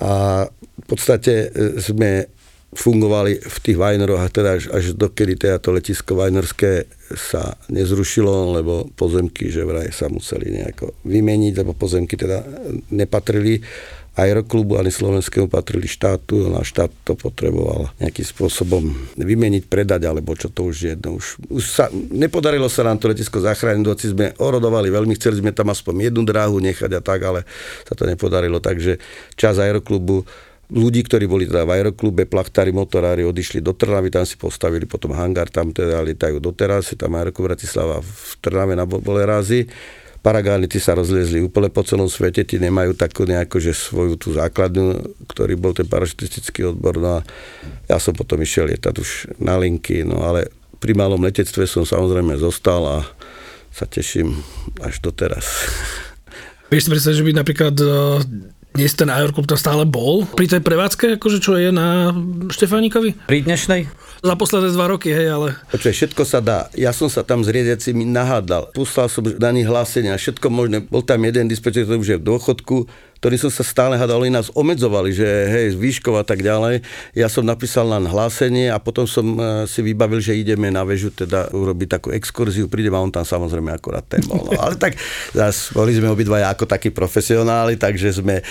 a 0.02 0.46
v 0.52 0.86
podstate 0.90 1.48
e, 1.48 1.78
sme 1.78 2.26
fungovali 2.72 3.44
v 3.44 3.58
tých 3.60 3.78
Vajnoroch 3.78 4.24
a 4.24 4.32
teda 4.32 4.56
až, 4.56 4.72
až 4.72 4.96
dokedy 4.96 5.36
teda 5.36 5.60
to 5.60 5.76
letisko 5.76 6.16
Vajnorské 6.16 6.88
sa 7.20 7.60
nezrušilo, 7.68 8.56
lebo 8.56 8.88
pozemky, 8.96 9.52
že 9.52 9.68
vraj 9.68 9.92
sa 9.92 10.08
museli 10.08 10.56
nejako 10.56 10.96
vymeniť, 11.04 11.54
lebo 11.60 11.76
pozemky 11.76 12.16
teda 12.16 12.40
nepatrili 12.96 13.60
aeroklubu 14.12 14.76
ani 14.76 14.92
slovenskému 14.92 15.48
patrili 15.48 15.88
štátu, 15.88 16.52
a 16.52 16.68
štát 16.68 16.92
to 17.08 17.16
potreboval 17.16 17.96
nejakým 18.04 18.28
spôsobom 18.28 18.92
vymeniť, 19.16 19.72
predať, 19.72 20.04
alebo 20.04 20.36
čo 20.36 20.52
to 20.52 20.68
už 20.68 20.76
je 20.76 20.90
jedno. 20.94 21.16
Už, 21.16 21.40
už 21.48 21.64
sa, 21.64 21.88
nepodarilo 22.12 22.68
sa 22.68 22.84
nám 22.84 23.00
to 23.00 23.08
letisko 23.08 23.40
zachrániť, 23.40 23.88
hoci 23.88 24.06
sme 24.12 24.36
orodovali 24.36 24.92
veľmi, 24.92 25.16
chceli 25.16 25.40
sme 25.40 25.56
tam 25.56 25.72
aspoň 25.72 26.12
jednu 26.12 26.28
dráhu 26.28 26.60
nechať 26.60 26.92
a 26.92 27.02
tak, 27.02 27.20
ale 27.24 27.48
sa 27.88 27.96
to 27.96 28.04
nepodarilo, 28.04 28.60
takže 28.60 29.00
čas 29.40 29.56
aeroklubu 29.56 30.28
ľudí, 30.72 31.04
ktorí 31.08 31.28
boli 31.28 31.48
teda 31.48 31.68
v 31.68 31.80
aeroklube, 31.80 32.28
plachtári, 32.28 32.72
motorári, 32.72 33.24
odišli 33.28 33.64
do 33.64 33.76
Trnavy, 33.76 34.12
tam 34.12 34.28
si 34.28 34.36
postavili 34.36 34.88
potom 34.88 35.12
hangár, 35.16 35.52
tam 35.52 35.72
teda 35.72 36.04
lietajú 36.04 36.40
doteraz, 36.40 36.92
je 36.92 37.00
tam 37.00 37.16
aeroklub 37.16 37.52
Bratislava 37.52 38.00
v 38.04 38.32
Trnave 38.44 38.76
na 38.76 38.84
Bolerázi 38.88 39.68
Paragány 40.22 40.70
tí 40.70 40.78
sa 40.78 40.94
rozliezli 40.94 41.42
úplne 41.42 41.74
po 41.74 41.82
celom 41.82 42.06
svete, 42.06 42.46
tí 42.46 42.62
nemajú 42.62 42.94
takú 42.94 43.26
nejakú, 43.26 43.58
že 43.58 43.74
svoju 43.74 44.22
tú 44.22 44.38
základnú, 44.38 45.18
ktorý 45.26 45.58
bol 45.58 45.74
ten 45.74 45.90
parašutistický 45.90 46.70
odbor. 46.70 47.02
No 47.02 47.10
a 47.18 47.20
ja 47.90 47.98
som 47.98 48.14
potom 48.14 48.38
išiel 48.38 48.70
lietať 48.70 48.96
už 49.02 49.10
na 49.42 49.58
linky, 49.58 50.06
no 50.06 50.22
ale 50.22 50.54
pri 50.78 50.94
malom 50.94 51.26
letectve 51.26 51.66
som 51.66 51.90
samozrejme 51.90 52.38
zostal 52.38 52.86
a 52.86 52.98
sa 53.74 53.90
teším 53.90 54.38
až 54.86 55.02
doteraz. 55.02 55.46
Vieš 56.72 56.88
si 56.88 56.92
predstaviť, 56.94 57.18
že 57.18 57.28
by 57.28 57.34
napríklad 57.36 57.76
e, 57.82 57.86
dnes 58.78 58.94
ten 58.96 59.10
aeroklub 59.12 59.50
tam 59.50 59.60
stále 59.60 59.84
bol 59.84 60.24
pri 60.24 60.48
tej 60.48 60.62
prevádzke, 60.64 61.20
akože 61.20 61.44
čo 61.44 61.60
je 61.60 61.74
na 61.74 62.16
Štefánikovi? 62.48 63.28
Pri 63.28 63.44
dnešnej? 63.44 63.90
Za 64.22 64.38
posledné 64.38 64.70
dva 64.78 64.86
roky, 64.86 65.10
hej, 65.10 65.34
ale... 65.34 65.58
Počuaj, 65.74 65.98
všetko 65.98 66.22
sa 66.30 66.46
dá. 66.46 66.70
Ja 66.78 66.94
som 66.94 67.10
sa 67.10 67.26
tam 67.26 67.42
s 67.42 67.50
riadiacimi 67.50 68.06
nahádal. 68.06 68.70
Poslal 68.70 69.10
som 69.10 69.26
nich 69.26 69.66
hlásenia, 69.66 70.14
všetko 70.14 70.46
možné. 70.54 70.86
Bol 70.86 71.02
tam 71.02 71.26
jeden 71.26 71.50
dispečer, 71.50 71.90
ktorý 71.90 71.98
už 71.98 72.10
je 72.14 72.22
v 72.22 72.28
dôchodku, 72.30 72.78
ktorí 73.22 73.38
som 73.38 73.54
sa 73.54 73.62
stále 73.62 74.02
hádal, 74.02 74.26
oni 74.26 74.34
nás 74.34 74.50
obmedzovali, 74.50 75.14
že 75.14 75.26
hej, 75.26 75.78
výškov 75.78 76.22
a 76.22 76.26
tak 76.26 76.42
ďalej. 76.42 76.82
Ja 77.14 77.30
som 77.30 77.46
napísal 77.46 77.86
len 77.94 78.10
hlásenie 78.10 78.74
a 78.74 78.82
potom 78.82 79.06
som 79.06 79.38
e, 79.38 79.70
si 79.70 79.86
vybavil, 79.86 80.18
že 80.18 80.34
ideme 80.34 80.74
na 80.74 80.82
väžu 80.82 81.14
teda 81.14 81.54
urobiť 81.54 82.02
takú 82.02 82.10
exkurziu, 82.10 82.66
prídem 82.66 82.98
a 82.98 83.02
on 83.02 83.14
tam 83.14 83.22
samozrejme 83.22 83.78
akorát 83.78 84.02
ten 84.10 84.26
bol. 84.26 84.42
No, 84.50 84.58
ale 84.58 84.74
tak 84.74 84.98
zás, 85.38 85.70
boli 85.70 85.94
sme 85.94 86.10
obidvaja 86.10 86.50
ako 86.50 86.66
takí 86.66 86.90
profesionáli, 86.90 87.78
takže 87.78 88.10
sme 88.10 88.42
e, 88.42 88.44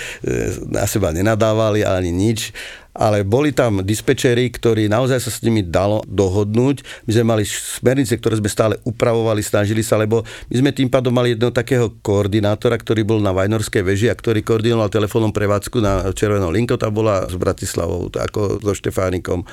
na 0.71 0.87
seba 0.87 1.11
nenadávali 1.11 1.83
ani 1.83 2.15
nič 2.15 2.55
ale 2.91 3.23
boli 3.23 3.55
tam 3.55 3.79
dispečeri, 3.79 4.51
ktorí 4.51 4.91
naozaj 4.91 5.19
sa 5.23 5.31
s 5.31 5.39
nimi 5.43 5.63
dalo 5.63 6.03
dohodnúť. 6.07 7.07
My 7.07 7.11
sme 7.15 7.25
mali 7.25 7.43
smernice, 7.47 8.19
ktoré 8.19 8.39
sme 8.39 8.51
stále 8.51 8.75
upravovali, 8.83 9.39
snažili 9.39 9.79
sa, 9.79 9.95
lebo 9.95 10.27
my 10.51 10.55
sme 10.59 10.71
tým 10.75 10.91
pádom 10.91 11.15
mali 11.15 11.33
jedného 11.35 11.55
takého 11.55 11.95
koordinátora, 12.03 12.75
ktorý 12.75 13.07
bol 13.07 13.19
na 13.23 13.31
Vajnorskej 13.31 13.83
veži 13.83 14.07
a 14.11 14.15
ktorý 14.15 14.43
koordinoval 14.43 14.91
telefónom 14.91 15.31
prevádzku 15.31 15.77
na 15.79 16.11
Červenou 16.11 16.51
linkou, 16.51 16.75
tá 16.75 16.91
bola 16.91 17.23
s 17.27 17.35
Bratislavou, 17.39 18.11
ako 18.11 18.59
so 18.59 18.75
Štefánikom 18.75 19.47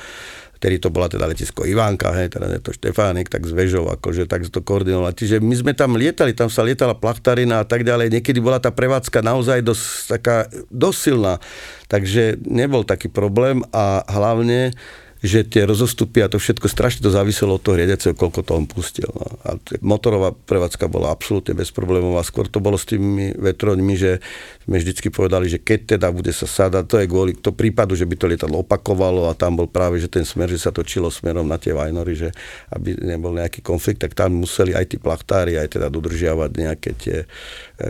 vtedy 0.59 0.83
to 0.83 0.91
bola 0.91 1.07
teda 1.07 1.23
letisko 1.23 1.63
Ivánka, 1.63 2.11
hej, 2.19 2.35
teda 2.35 2.51
je 2.51 2.59
to 2.59 2.75
Štefánik, 2.75 3.31
tak 3.31 3.47
s 3.47 3.55
vežou, 3.55 3.87
akože 3.87 4.27
tak 4.27 4.43
to 4.51 4.59
koordinovať. 4.59 5.13
Čiže 5.15 5.35
my 5.39 5.55
sme 5.55 5.71
tam 5.71 5.95
lietali, 5.95 6.35
tam 6.35 6.51
sa 6.51 6.67
lietala 6.67 6.99
plachtarina 6.99 7.63
a 7.63 7.65
tak 7.65 7.87
ďalej. 7.87 8.11
Niekedy 8.11 8.43
bola 8.43 8.59
tá 8.59 8.67
prevádzka 8.75 9.23
naozaj 9.23 9.63
dosť 9.63 9.85
taká, 10.11 10.37
dosť. 10.67 11.39
Takže 11.87 12.43
nebol 12.43 12.83
taký 12.83 13.07
problém 13.07 13.63
a 13.71 14.03
hlavne 14.05 14.75
že 15.19 15.43
tie 15.43 15.67
rozostupy 15.67 16.23
a 16.23 16.31
to 16.31 16.39
všetko 16.39 16.71
strašne 16.71 17.03
to 17.03 17.11
záviselo 17.11 17.59
od 17.59 17.63
toho 17.63 17.75
riadiaceho, 17.75 18.15
koľko 18.15 18.39
to 18.39 18.51
on 18.55 18.65
pustil. 18.71 19.11
No. 19.11 19.27
A 19.43 19.59
motorová 19.83 20.31
prevádzka 20.31 20.87
bola 20.87 21.11
absolútne 21.11 21.51
bezproblémová. 21.59 22.23
Skôr 22.23 22.47
to 22.47 22.63
bolo 22.63 22.79
s 22.79 22.87
tými 22.87 23.35
vetroňmi, 23.35 23.95
že 23.99 24.23
sme 24.63 24.79
vždycky 24.79 25.11
povedali, 25.11 25.51
že 25.51 25.59
keď 25.59 25.99
teda 25.99 26.07
bude 26.15 26.31
sa 26.31 26.47
sadať, 26.47 26.83
to 26.87 26.95
je 27.03 27.05
kvôli 27.11 27.35
to 27.35 27.51
prípadu, 27.51 27.99
že 27.99 28.07
by 28.07 28.15
to 28.15 28.31
lietadlo 28.31 28.63
opakovalo 28.63 29.27
a 29.27 29.35
tam 29.35 29.59
bol 29.59 29.67
práve, 29.67 29.99
že 29.99 30.07
ten 30.07 30.23
smer, 30.23 30.47
že 30.47 30.63
sa 30.63 30.71
točilo 30.71 31.11
smerom 31.11 31.43
na 31.43 31.59
tie 31.59 31.75
vajnory, 31.75 32.13
že 32.15 32.29
aby 32.71 32.95
nebol 33.03 33.35
nejaký 33.35 33.59
konflikt, 33.59 33.99
tak 33.99 34.15
tam 34.15 34.39
museli 34.39 34.71
aj 34.71 34.95
tí 34.95 34.97
plachtári 35.01 35.59
aj 35.59 35.75
teda 35.75 35.91
dodržiavať 35.91 36.51
nejaké 36.55 36.89
tie 36.95 37.17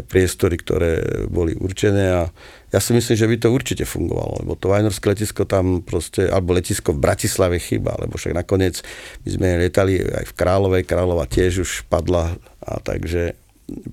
priestory, 0.06 0.56
ktoré 0.62 1.26
boli 1.28 1.58
určené 1.58 2.06
a 2.14 2.22
ja 2.70 2.80
si 2.80 2.94
myslím, 2.94 3.18
že 3.18 3.30
by 3.30 3.36
to 3.42 3.50
určite 3.50 3.86
fungovalo, 3.90 4.46
lebo 4.46 4.54
to 4.54 4.70
Vajnorské 4.70 5.10
letisko 5.10 5.50
tam 5.50 5.82
proste, 5.82 6.30
alebo 6.30 6.54
letisko 6.54 6.94
v 6.94 7.02
Bratislave 7.02 7.58
chyba, 7.58 7.98
lebo 7.98 8.14
však 8.14 8.38
nakoniec 8.38 8.86
my 9.26 9.30
sme 9.34 9.48
lietali 9.66 9.98
aj 10.02 10.26
v 10.30 10.36
Královej, 10.38 10.86
Králova 10.86 11.26
tiež 11.26 11.66
už 11.66 11.72
padla 11.90 12.38
a 12.62 12.78
takže 12.78 13.34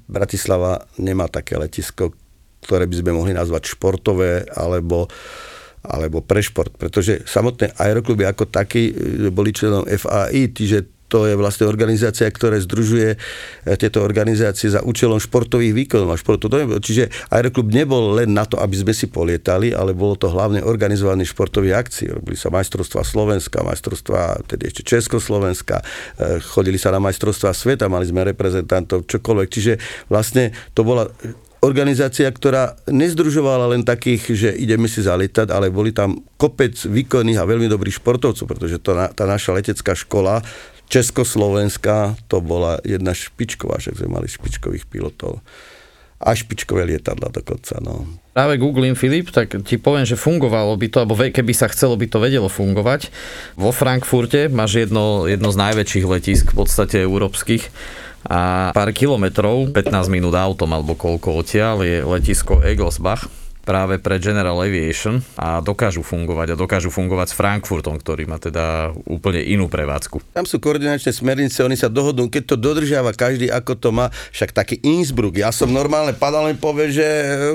Bratislava 0.08 0.84
nemá 1.00 1.28
také 1.32 1.56
letisko, 1.56 2.12
ktoré 2.64 2.84
by 2.84 2.96
sme 3.00 3.16
mohli 3.16 3.32
nazvať 3.32 3.72
športové 3.72 4.44
alebo 4.52 5.08
alebo 5.86 6.18
pre 6.18 6.42
šport, 6.42 6.74
pretože 6.74 7.22
samotné 7.30 7.78
aerokluby 7.78 8.26
ako 8.26 8.50
taký 8.50 8.90
boli 9.30 9.54
členom 9.54 9.86
FAI, 9.86 10.50
čiže 10.50 10.95
to 11.06 11.26
je 11.30 11.34
vlastne 11.38 11.70
organizácia, 11.70 12.26
ktorá 12.26 12.58
združuje 12.58 13.14
e, 13.14 13.18
tieto 13.78 14.02
organizácie 14.02 14.70
za 14.70 14.82
účelom 14.82 15.22
športových 15.22 15.86
výkonov 15.86 16.14
a 16.14 16.18
športu. 16.18 16.50
Čiže 16.82 17.30
Aeroklub 17.30 17.70
nebol 17.70 18.18
len 18.18 18.34
na 18.34 18.42
to, 18.42 18.58
aby 18.58 18.74
sme 18.74 18.92
si 18.94 19.06
polietali, 19.06 19.70
ale 19.70 19.94
bolo 19.94 20.18
to 20.18 20.26
hlavne 20.26 20.62
organizovaný 20.66 21.22
športový 21.26 21.74
akcií. 21.74 22.10
Robili 22.10 22.34
sa 22.34 22.50
majstrovstvá 22.50 23.06
Slovenska, 23.06 23.62
majstrovstvá, 23.62 24.42
tedy 24.50 24.70
ešte 24.70 24.82
Československa, 24.82 25.82
e, 26.18 26.42
chodili 26.42 26.78
sa 26.78 26.90
na 26.90 26.98
majstrovstvá 26.98 27.54
sveta, 27.54 27.86
mali 27.86 28.10
sme 28.10 28.26
reprezentantov, 28.26 29.06
čokoľvek. 29.06 29.48
Čiže 29.48 29.72
vlastne 30.10 30.50
to 30.74 30.82
bola 30.82 31.06
organizácia, 31.64 32.30
ktorá 32.30 32.78
nezdružovala 32.86 33.74
len 33.74 33.82
takých, 33.82 34.22
že 34.36 34.50
ideme 34.54 34.86
si 34.86 35.02
zalietať, 35.02 35.50
ale 35.50 35.72
boli 35.72 35.90
tam 35.90 36.22
kopec 36.36 36.76
výkonných 36.76 37.42
a 37.42 37.48
veľmi 37.48 37.66
dobrých 37.66 37.98
športovcov, 37.98 38.46
pretože 38.46 38.78
to, 38.78 38.94
tá 38.94 39.24
naša 39.24 39.56
letecká 39.56 39.96
škola 39.98 40.44
Československá 40.86 42.14
to 42.30 42.38
bola 42.38 42.78
jedna 42.86 43.10
špičková, 43.10 43.82
však 43.82 43.98
sme 43.98 44.08
mali 44.20 44.30
špičkových 44.30 44.86
pilotov. 44.86 45.42
A 46.16 46.32
špičkové 46.32 46.88
lietadla 46.88 47.28
dokonca, 47.28 47.76
no. 47.84 48.08
Práve 48.32 48.56
googlím, 48.56 48.96
Filip, 48.96 49.28
tak 49.28 49.52
ti 49.68 49.76
poviem, 49.76 50.08
že 50.08 50.16
fungovalo 50.16 50.72
by 50.80 50.86
to, 50.88 50.96
alebo 51.04 51.12
keby 51.12 51.52
sa 51.52 51.68
chcelo, 51.68 51.92
by 52.00 52.08
to 52.08 52.16
vedelo 52.16 52.48
fungovať. 52.48 53.12
Vo 53.60 53.68
Frankfurte 53.68 54.48
máš 54.48 54.88
jedno, 54.88 55.28
jedno 55.28 55.52
z 55.52 55.60
najväčších 55.60 56.06
letisk, 56.08 56.44
v 56.56 56.64
podstate 56.64 57.04
európskych, 57.04 57.68
a 58.26 58.74
pár 58.74 58.90
kilometrov, 58.90 59.70
15 59.70 60.10
minút 60.10 60.34
autom 60.34 60.74
alebo 60.74 60.98
koľko 60.98 61.46
odtiaľ 61.46 61.86
je 61.86 62.02
letisko 62.02 62.58
Egelsbach 62.58 63.30
práve 63.66 63.98
pre 63.98 64.22
General 64.22 64.54
Aviation 64.54 65.18
a 65.34 65.58
dokážu 65.58 66.06
fungovať 66.06 66.54
a 66.54 66.56
dokážu 66.56 66.94
fungovať 66.94 67.34
s 67.34 67.34
Frankfurtom, 67.34 67.98
ktorý 67.98 68.30
má 68.30 68.38
teda 68.38 68.94
úplne 69.10 69.42
inú 69.42 69.66
prevádzku. 69.66 70.22
Tam 70.30 70.46
sú 70.46 70.62
koordinačné 70.62 71.10
smernice, 71.10 71.66
oni 71.66 71.74
sa 71.74 71.90
dohodnú, 71.90 72.30
keď 72.30 72.54
to 72.54 72.56
dodržiava 72.56 73.10
každý, 73.10 73.50
ako 73.50 73.74
to 73.74 73.90
má, 73.90 74.06
však 74.30 74.54
taký 74.54 74.78
Innsbruck. 74.86 75.34
Ja 75.42 75.50
som 75.50 75.74
normálne 75.74 76.14
padal 76.14 76.46
len 76.46 76.54
povie, 76.54 76.94
že 76.94 77.06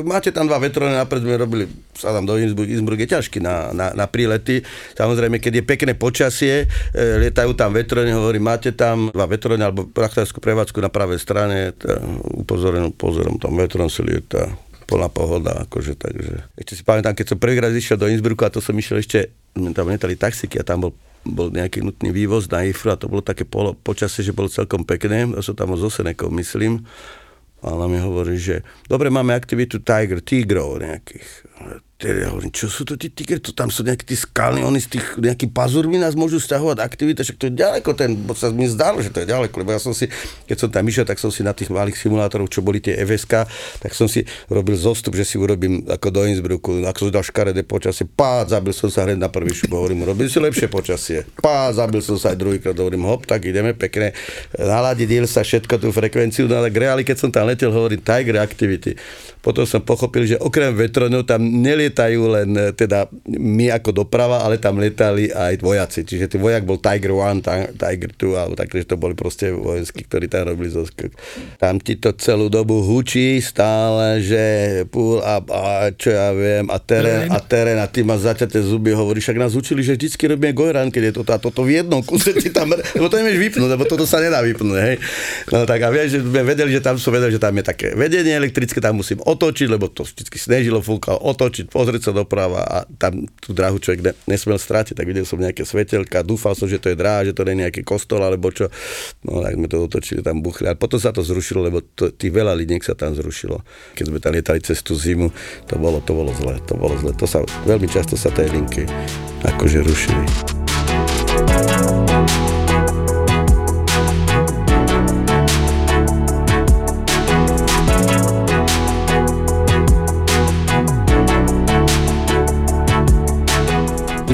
máte 0.03 0.35
tam 0.35 0.51
dva 0.51 0.59
vetrony, 0.59 0.91
napred 0.91 1.23
sme 1.23 1.39
robili, 1.39 1.71
sa 1.95 2.11
tam 2.11 2.27
do 2.27 2.35
Innsbruck, 2.35 2.67
Innsbruck 2.67 2.99
je 3.07 3.09
ťažký 3.15 3.39
na, 3.39 3.71
na, 3.71 3.95
na 3.95 4.05
prílety. 4.11 4.59
Samozrejme, 4.99 5.39
keď 5.39 5.63
je 5.63 5.63
pekné 5.63 5.95
počasie, 5.95 6.67
e, 6.91 6.99
lietajú 7.23 7.55
tam 7.55 7.71
vetrony, 7.71 8.11
hovorí, 8.11 8.43
máte 8.43 8.75
tam 8.75 9.07
dva 9.15 9.31
vetrony 9.31 9.63
alebo 9.63 9.87
prachtárskú 9.87 10.43
prevádzku 10.43 10.83
na 10.83 10.91
pravej 10.91 11.23
strane, 11.23 11.71
upozorenú 12.35 12.91
pozorom, 12.91 13.39
tam 13.39 13.55
vetron 13.55 13.87
si 13.87 14.03
lieta 14.03 14.51
plná 14.91 15.07
pohoda, 15.07 15.63
akože, 15.63 15.95
takže. 15.95 16.51
Ešte 16.59 16.75
si 16.75 16.83
pamätám, 16.83 17.15
keď 17.15 17.31
som 17.31 17.39
prvýkrát 17.39 17.71
išiel 17.71 17.95
do 17.95 18.11
Innsbrucku 18.11 18.43
a 18.43 18.51
to 18.51 18.59
som 18.59 18.75
išiel 18.75 18.99
ešte, 18.99 19.31
tam 19.55 19.87
netali 19.87 20.19
taxiky 20.19 20.59
a 20.59 20.67
tam 20.67 20.91
bol 20.91 20.93
bol 21.21 21.53
nejaký 21.53 21.85
nutný 21.85 22.09
vývoz 22.09 22.49
na 22.49 22.65
Ifru 22.65 22.89
a 22.89 22.97
to 22.97 23.05
bolo 23.05 23.21
také 23.21 23.45
polo, 23.45 23.77
počasie, 23.77 24.25
že 24.25 24.33
bolo 24.33 24.49
celkom 24.49 24.81
pekné. 24.81 25.29
Ja 25.29 25.41
som 25.45 25.53
tam 25.53 25.77
zo 25.77 25.89
Senekov, 25.93 26.33
myslím. 26.33 26.81
A 27.61 27.77
ona 27.77 27.85
mi 27.85 28.01
hovorí, 28.01 28.41
že 28.41 28.65
dobre, 28.89 29.13
máme 29.13 29.37
aktivitu 29.37 29.85
Tiger, 29.85 30.25
tigrov 30.25 30.81
nejakých 30.81 31.45
ja 32.01 32.33
hovorím, 32.33 32.49
čo 32.49 32.65
sú 32.65 32.81
to 32.81 32.97
tí 32.97 33.13
tigre, 33.13 33.37
to 33.37 33.53
tam 33.53 33.69
sú 33.69 33.85
nejakí 33.85 34.03
tí 34.09 34.17
skalní, 34.17 34.65
oni 34.65 34.81
z 34.81 34.97
tých 34.97 35.05
nejaký 35.21 35.53
pazurmi 35.53 36.01
nás 36.01 36.17
môžu 36.17 36.41
stiahovať 36.41 36.81
aktivita, 36.81 37.21
však 37.21 37.37
to 37.37 37.45
je 37.49 37.53
ďaleko, 37.61 37.89
ten, 37.93 38.17
bo 38.17 38.33
sa 38.33 38.49
mi 38.49 38.65
zdalo, 38.65 38.99
že 39.05 39.13
to 39.13 39.21
je 39.21 39.29
ďaleko, 39.29 39.53
lebo 39.61 39.71
ja 39.71 39.81
som 39.81 39.93
si, 39.93 40.09
keď 40.49 40.57
som 40.57 40.69
tam 40.73 40.83
išiel, 40.89 41.05
tak 41.05 41.21
som 41.21 41.29
si 41.29 41.45
na 41.45 41.53
tých 41.53 41.69
malých 41.69 41.95
simulátoroch, 41.95 42.49
čo 42.49 42.65
boli 42.65 42.81
tie 42.81 42.97
FSK, 43.05 43.33
tak 43.85 43.91
som 43.93 44.09
si 44.09 44.25
robil 44.49 44.73
zostup, 44.73 45.13
že 45.13 45.23
si 45.23 45.37
urobím 45.37 45.85
ako 45.85 46.07
do 46.09 46.21
Innsbrucku, 46.25 46.81
ako 46.89 46.97
som 47.07 47.09
dal 47.13 47.25
škaredé 47.25 47.61
počasie, 47.61 48.09
pá, 48.09 48.41
zabil 48.49 48.73
som 48.73 48.89
sa 48.89 49.05
hneď 49.05 49.21
na 49.21 49.29
prvý 49.29 49.53
šup, 49.53 49.69
hovorím, 49.71 50.03
robil 50.03 50.25
si 50.25 50.41
lepšie 50.41 50.67
počasie, 50.71 51.29
pá, 51.37 51.69
zabil 51.69 52.01
som 52.01 52.17
sa 52.17 52.33
aj 52.33 52.37
druhýkrát, 52.41 52.75
hovorím, 52.75 53.05
hop, 53.05 53.29
tak 53.29 53.45
ideme 53.45 53.77
pekne, 53.77 54.17
naladiť 54.57 55.23
sa 55.27 55.43
všetko 55.43 55.77
tú 55.77 55.91
frekvenciu, 55.91 56.47
no 56.47 56.57
ale 56.57 56.71
reáli, 56.71 57.03
keď 57.03 57.17
som 57.27 57.29
tam 57.29 57.45
letel, 57.47 57.69
hovorím, 57.69 57.99
Tiger 58.01 58.39
Activity. 58.41 58.95
Potom 59.41 59.65
som 59.65 59.81
pochopil, 59.81 60.29
že 60.29 60.37
okrem 60.37 60.69
vetronov 60.77 61.25
tam 61.25 61.41
nelietajú 61.91 62.21
len 62.31 62.49
e, 62.55 62.71
teda 62.71 63.11
my 63.27 63.75
ako 63.75 63.91
doprava, 63.91 64.47
ale 64.47 64.55
tam 64.55 64.79
lietali 64.79 65.27
aj 65.27 65.59
vojaci. 65.59 66.07
Čiže 66.07 66.31
ten 66.31 66.39
vojak 66.39 66.63
bol 66.63 66.79
Tiger 66.79 67.11
1, 67.11 67.75
Tiger 67.75 68.11
2, 68.15 68.39
alebo 68.39 68.55
takže 68.55 68.87
to 68.87 68.95
boli 68.95 69.13
proste 69.13 69.51
vojenskí, 69.51 70.07
ktorí 70.07 70.31
tam 70.31 70.47
robili 70.47 70.71
zoskok. 70.71 71.11
Tam 71.59 71.83
ti 71.83 71.99
to 71.99 72.15
celú 72.15 72.47
dobu 72.47 72.79
hučí 72.79 73.43
stále, 73.43 74.23
že 74.23 74.43
púl 74.87 75.19
a, 75.19 75.43
a 75.43 75.91
čo 75.91 76.15
ja 76.15 76.31
viem, 76.31 76.71
a 76.71 76.79
terén, 76.79 77.27
a 77.27 77.39
terén, 77.43 77.79
a 77.83 77.87
ty 77.91 78.07
máš 78.07 78.23
zaťaté 78.31 78.63
zuby, 78.63 78.95
hovoríš, 78.95 79.27
však 79.27 79.41
nás 79.41 79.53
učili, 79.53 79.83
že 79.83 79.99
vždycky 79.99 80.31
robíme 80.31 80.55
gojran, 80.55 80.87
keď 80.87 81.11
je 81.11 81.13
to 81.19 81.23
tá, 81.27 81.35
toto 81.35 81.67
v 81.67 81.83
jednom 81.83 81.99
kuse, 81.99 82.31
ti 82.39 82.49
tam, 82.49 82.71
lebo 82.95 83.07
to 83.11 83.19
nevieš 83.19 83.37
vypnúť, 83.51 83.69
lebo 83.75 83.83
toto 83.83 84.07
sa 84.07 84.23
nedá 84.23 84.39
vypnúť, 84.39 84.79
hej. 84.79 84.95
No 85.51 85.67
tak 85.67 85.83
a 85.83 85.91
vieš, 85.91 86.15
že 86.15 86.19
sme 86.23 86.41
vedeli, 86.47 86.71
že 86.71 86.79
tam 86.79 86.95
som 86.95 87.11
vedel, 87.11 87.33
že 87.33 87.41
tam 87.41 87.51
je 87.59 87.65
také 87.65 87.87
vedenie 87.97 88.33
elektrické, 88.37 88.79
tam 88.79 89.01
musím 89.01 89.19
otočiť, 89.19 89.67
lebo 89.67 89.91
to 89.91 90.07
vždy 90.07 90.23
snežilo, 90.37 90.79
fúkal, 90.79 91.17
otočiť, 91.17 91.73
pozrieť 91.81 92.01
sa 92.05 92.13
doprava 92.13 92.61
a 92.61 92.77
tam 92.85 93.25
tú 93.41 93.57
dráhu 93.57 93.81
človek 93.81 94.01
ne, 94.05 94.13
nesmel 94.29 94.61
stratiť, 94.61 94.93
tak 94.93 95.09
videl 95.09 95.25
som 95.25 95.41
nejaké 95.41 95.65
svetelka, 95.65 96.21
dúfal 96.21 96.53
som, 96.53 96.69
že 96.69 96.77
to 96.77 96.93
je 96.93 96.97
dráha, 96.97 97.25
že 97.25 97.33
to 97.33 97.41
nie 97.49 97.57
je 97.57 97.61
nejaký 97.65 97.81
kostol 97.81 98.21
alebo 98.21 98.53
čo. 98.53 98.69
No 99.25 99.41
tak 99.41 99.57
sme 99.57 99.65
to 99.65 99.81
otočili, 99.81 100.21
tam 100.21 100.45
buchli. 100.45 100.69
A 100.69 100.77
potom 100.77 101.01
sa 101.01 101.09
to 101.09 101.25
zrušilo, 101.25 101.65
lebo 101.65 101.81
to, 101.81 102.13
tých 102.13 102.29
veľa 102.29 102.53
liniek 102.53 102.85
sa 102.85 102.93
tam 102.93 103.17
zrušilo. 103.17 103.65
Keď 103.97 104.05
sme 104.13 104.21
tam 104.21 104.37
lietali 104.37 104.61
cez 104.61 104.85
tú 104.85 104.93
zimu, 104.93 105.33
to 105.65 105.81
bolo, 105.81 105.97
to 106.05 106.13
bolo 106.13 106.29
zle, 106.37 106.53
to 106.69 106.77
bolo 106.77 106.93
zle. 107.01 107.17
To 107.17 107.25
sa, 107.25 107.41
veľmi 107.65 107.89
často 107.89 108.13
sa 108.13 108.29
tie 108.29 108.45
linky 108.45 108.85
akože 109.41 109.81
rušili. 109.81 110.60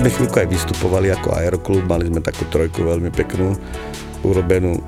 Sme 0.07 0.23
chvíľku 0.23 0.39
aj 0.39 0.47
vystupovali 0.47 1.11
ako 1.11 1.35
aeroklub, 1.35 1.83
mali 1.83 2.07
sme 2.07 2.23
takú 2.23 2.47
trojku 2.47 2.79
veľmi 2.79 3.11
peknú, 3.11 3.59
urobenú 4.23 4.79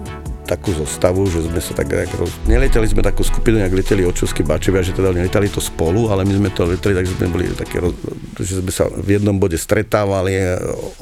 takú 0.48 0.72
zostavu, 0.72 1.28
že 1.28 1.44
sme 1.44 1.60
sa 1.60 1.76
tak 1.76 1.92
nejak 1.92 2.16
roz... 2.16 2.32
Nelietali 2.48 2.88
sme 2.88 3.04
takú 3.04 3.28
skupinu, 3.28 3.60
jak 3.60 3.76
leteli 3.76 4.08
očovskí 4.08 4.48
bačevia, 4.48 4.80
že 4.80 4.96
teda 4.96 5.12
nelietali 5.12 5.52
to 5.52 5.60
spolu, 5.60 6.08
ale 6.08 6.24
my 6.24 6.40
sme 6.40 6.50
to 6.56 6.64
leteli, 6.64 6.96
takže 6.96 7.20
sme 7.20 7.36
boli 7.36 7.52
také, 7.52 7.84
roz... 7.84 8.00
že 8.40 8.64
sme 8.64 8.72
sa 8.72 8.88
v 8.88 9.20
jednom 9.20 9.36
bode 9.36 9.60
stretávali, 9.60 10.40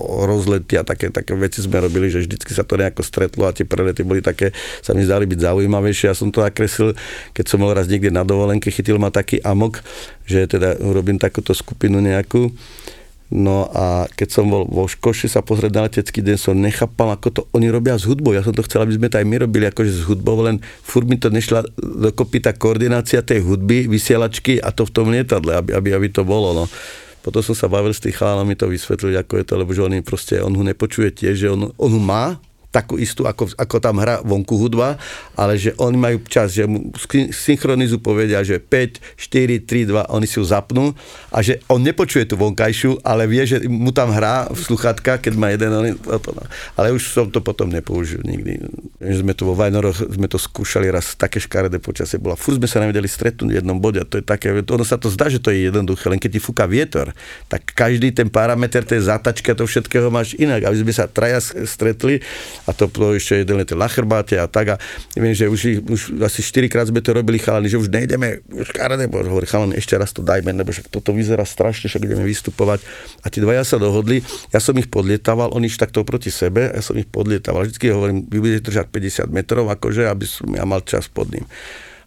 rozlety 0.02 0.82
a 0.82 0.84
také, 0.84 1.14
také 1.14 1.38
veci 1.38 1.62
sme 1.62 1.78
robili, 1.78 2.10
že 2.10 2.26
vždycky 2.26 2.58
sa 2.58 2.66
to 2.66 2.74
nejako 2.74 3.06
stretlo 3.06 3.46
a 3.46 3.54
tie 3.54 3.70
prelety 3.70 4.02
boli 4.02 4.26
také, 4.26 4.50
sa 4.82 4.98
mi 4.98 5.06
zdali 5.06 5.30
byť 5.30 5.46
zaujímavejšie. 5.46 6.10
Ja 6.10 6.18
som 6.18 6.34
to 6.34 6.42
nakreslil, 6.42 6.98
keď 7.38 7.46
som 7.54 7.62
bol 7.62 7.70
raz 7.70 7.86
niekde 7.86 8.10
na 8.10 8.26
dovolenke, 8.26 8.74
chytil 8.74 8.98
ma 8.98 9.14
taký 9.14 9.38
amok, 9.46 9.86
že 10.26 10.50
teda 10.50 10.82
urobím 10.82 11.22
takúto 11.22 11.54
skupinu 11.54 12.02
nejakú 12.02 12.50
No 13.28 13.68
a 13.76 14.08
keď 14.08 14.40
som 14.40 14.48
bol 14.48 14.64
vo 14.64 14.88
Škoši 14.88 15.28
sa 15.28 15.44
pozrieť 15.44 15.72
na 15.76 15.84
letecký 15.84 16.24
deň, 16.24 16.38
som 16.40 16.56
nechápal, 16.56 17.12
ako 17.12 17.28
to 17.28 17.42
oni 17.52 17.68
robia 17.68 18.00
s 18.00 18.08
hudbou. 18.08 18.32
Ja 18.32 18.40
som 18.40 18.56
to 18.56 18.64
chcel, 18.64 18.88
aby 18.88 18.96
sme 18.96 19.12
to 19.12 19.20
aj 19.20 19.28
my 19.28 19.36
robili 19.44 19.68
akože 19.68 19.92
s 19.92 20.08
hudbou, 20.08 20.40
len 20.48 20.64
furt 20.80 21.04
mi 21.04 21.20
to 21.20 21.28
nešla 21.28 21.68
dokopy 21.76 22.40
tá 22.40 22.56
koordinácia 22.56 23.20
tej 23.20 23.44
hudby, 23.44 23.92
vysielačky 23.92 24.64
a 24.64 24.72
to 24.72 24.88
v 24.88 24.94
tom 24.96 25.12
lietadle, 25.12 25.60
aby, 25.60 25.76
aby, 25.76 25.90
aby 25.92 26.08
to 26.08 26.24
bolo. 26.24 26.56
No. 26.56 26.64
Potom 27.20 27.44
som 27.44 27.52
sa 27.52 27.68
bavil 27.68 27.92
s 27.92 28.00
tých 28.00 28.16
chalánami 28.16 28.56
to 28.56 28.72
vysvetliť, 28.72 29.20
ako 29.20 29.34
je 29.36 29.44
to, 29.44 29.54
lebo 29.60 29.72
že 29.76 29.84
on 29.84 30.00
proste, 30.00 30.40
on 30.40 30.56
ho 30.56 30.64
nepočuje 30.64 31.12
tiež, 31.12 31.36
že 31.36 31.48
on, 31.52 31.76
on 31.76 31.92
ho 31.92 32.00
má, 32.00 32.40
takú 32.68 33.00
istú, 33.00 33.24
ako, 33.24 33.48
ako 33.56 33.76
tam 33.80 33.98
hra 34.04 34.20
vonku 34.22 34.60
hudba, 34.60 35.00
ale 35.40 35.56
že 35.56 35.72
oni 35.80 35.98
majú 35.98 36.18
čas, 36.28 36.52
že 36.52 36.68
mu 36.68 36.92
synchronizu 37.32 38.04
povedia, 38.04 38.44
že 38.44 38.60
5, 38.60 39.18
4, 39.18 39.64
3, 39.64 39.90
2, 39.90 40.14
oni 40.14 40.28
si 40.28 40.38
ju 40.38 40.46
zapnú 40.46 40.92
a 41.32 41.40
že 41.40 41.64
on 41.72 41.80
nepočuje 41.80 42.28
tú 42.28 42.36
vonkajšiu, 42.36 43.02
ale 43.08 43.26
vie, 43.26 43.48
že 43.48 43.64
mu 43.66 43.96
tam 43.96 44.12
hrá 44.12 44.52
v 44.52 44.60
sluchatka, 44.60 45.24
keď 45.24 45.34
má 45.40 45.48
jeden, 45.56 45.72
on, 45.72 45.86
ale 46.76 46.92
už 46.92 47.08
som 47.08 47.32
to 47.32 47.40
potom 47.40 47.72
nepoužil 47.72 48.20
nikdy. 48.28 48.60
Že 49.00 49.24
sme 49.24 49.34
tu 49.34 49.48
vo 49.48 49.56
Vajnoroch, 49.56 50.04
sme 50.12 50.28
to 50.28 50.36
skúšali 50.36 50.92
raz, 50.92 51.16
také 51.16 51.40
škaredé 51.40 51.80
počasie 51.80 52.20
bola. 52.20 52.36
Furt 52.36 52.60
sme 52.60 52.68
sa 52.68 52.84
nevedeli 52.84 53.08
stretnúť 53.08 53.50
v 53.56 53.58
jednom 53.64 53.80
bode 53.80 54.04
a 54.04 54.06
to 54.06 54.20
je 54.20 54.26
také, 54.28 54.52
ono 54.52 54.84
sa 54.84 55.00
to 55.00 55.08
zdá, 55.08 55.32
že 55.32 55.40
to 55.40 55.56
je 55.56 55.72
jednoduché, 55.72 56.12
len 56.12 56.20
keď 56.20 56.38
ti 56.38 56.42
fúka 56.44 56.68
vietor, 56.68 57.16
tak 57.48 57.64
každý 57.72 58.12
ten 58.12 58.28
parameter 58.28 58.84
tej 58.84 59.08
zatačky 59.08 59.56
a 59.56 59.58
to 59.58 59.64
všetkého 59.64 60.12
máš 60.12 60.36
inak, 60.36 60.68
aby 60.68 60.78
sme 60.84 60.94
sa 60.94 61.08
traja 61.08 61.40
stretli 61.42 62.20
a 62.68 62.76
to 62.76 62.92
bolo 62.92 63.16
ešte 63.16 63.42
jeden 63.42 63.56
let 63.64 63.72
na 63.72 63.88
chrbáte 63.88 64.36
a 64.36 64.46
tak 64.52 64.76
a 64.76 64.82
neviem, 65.16 65.32
že 65.32 65.48
už, 65.48 65.88
už 65.88 66.02
asi 66.20 66.44
4 66.44 66.68
krát 66.68 66.86
sme 66.92 67.00
to 67.00 67.16
robili 67.16 67.40
chalani, 67.40 67.72
že 67.72 67.80
už 67.80 67.88
nejdeme, 67.88 68.44
už 68.52 68.76
karne, 68.76 69.08
hovorí 69.08 69.48
chalani, 69.48 69.80
ešte 69.80 69.96
raz 69.96 70.12
to 70.12 70.20
dajme, 70.20 70.52
lebo 70.52 70.76
však 70.76 70.92
toto 70.92 71.16
vyzerá 71.16 71.48
strašne, 71.48 71.88
však 71.88 72.04
ideme 72.04 72.28
vystupovať. 72.28 72.84
A 73.24 73.32
tí 73.32 73.40
dvaja 73.40 73.64
sa 73.64 73.80
dohodli, 73.80 74.20
ja 74.52 74.60
som 74.60 74.76
ich 74.76 74.92
podlietaval, 74.92 75.56
oni 75.56 75.72
iš 75.72 75.80
takto 75.80 76.04
proti 76.04 76.28
sebe, 76.28 76.68
ja 76.68 76.84
som 76.84 77.00
ich 77.00 77.08
podlietaval. 77.08 77.64
Vždycky 77.64 77.96
hovorím, 77.96 78.28
vy 78.28 78.38
budete 78.44 78.68
držať 78.68 78.92
50 78.92 79.32
metrov, 79.32 79.72
akože, 79.72 80.04
aby 80.12 80.26
som 80.28 80.52
ja 80.52 80.68
mal 80.68 80.84
čas 80.84 81.08
pod 81.08 81.32
ním 81.32 81.48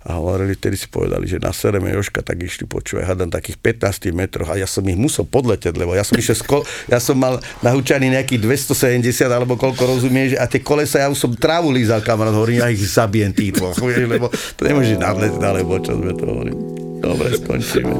a 0.00 0.16
hovorili, 0.16 0.56
vtedy 0.56 0.80
si 0.80 0.88
povedali, 0.88 1.28
že 1.28 1.36
na 1.36 1.52
sereme 1.52 1.92
Joška 1.92 2.24
tak 2.24 2.40
išli 2.40 2.64
počúvaj, 2.64 3.04
hádam 3.04 3.28
takých 3.28 3.60
15 3.60 4.08
metroch 4.16 4.48
a 4.48 4.56
ja 4.56 4.64
som 4.64 4.80
ich 4.88 4.96
musel 4.96 5.28
podleteť, 5.28 5.76
lebo 5.76 5.92
ja 5.92 6.00
som 6.00 6.16
išiel 6.16 6.40
sko- 6.40 6.64
ja 6.88 6.96
som 6.96 7.20
mal 7.20 7.36
nahúčaný 7.60 8.08
nejakých 8.08 8.40
270 8.40 9.28
alebo 9.28 9.60
koľko 9.60 9.84
rozumieš 9.84 10.40
a 10.40 10.48
tie 10.48 10.64
kolesa, 10.64 11.04
ja 11.04 11.12
už 11.12 11.20
som 11.20 11.30
trávu 11.36 11.68
lízal 11.68 12.00
kamarát, 12.00 12.32
hovorím, 12.32 12.64
ja 12.64 12.72
ich 12.72 12.80
zabijem 12.80 13.36
tých 13.36 13.60
dvoch, 13.60 13.76
lebo 13.84 14.32
to 14.56 14.62
nemôže 14.64 14.96
nadleť, 14.96 15.36
alebo 15.36 15.76
čo 15.84 15.92
sme 15.92 16.12
to 16.16 16.24
hovorili. 16.24 16.56
Dobre, 17.00 17.32
skončíme. 17.36 17.92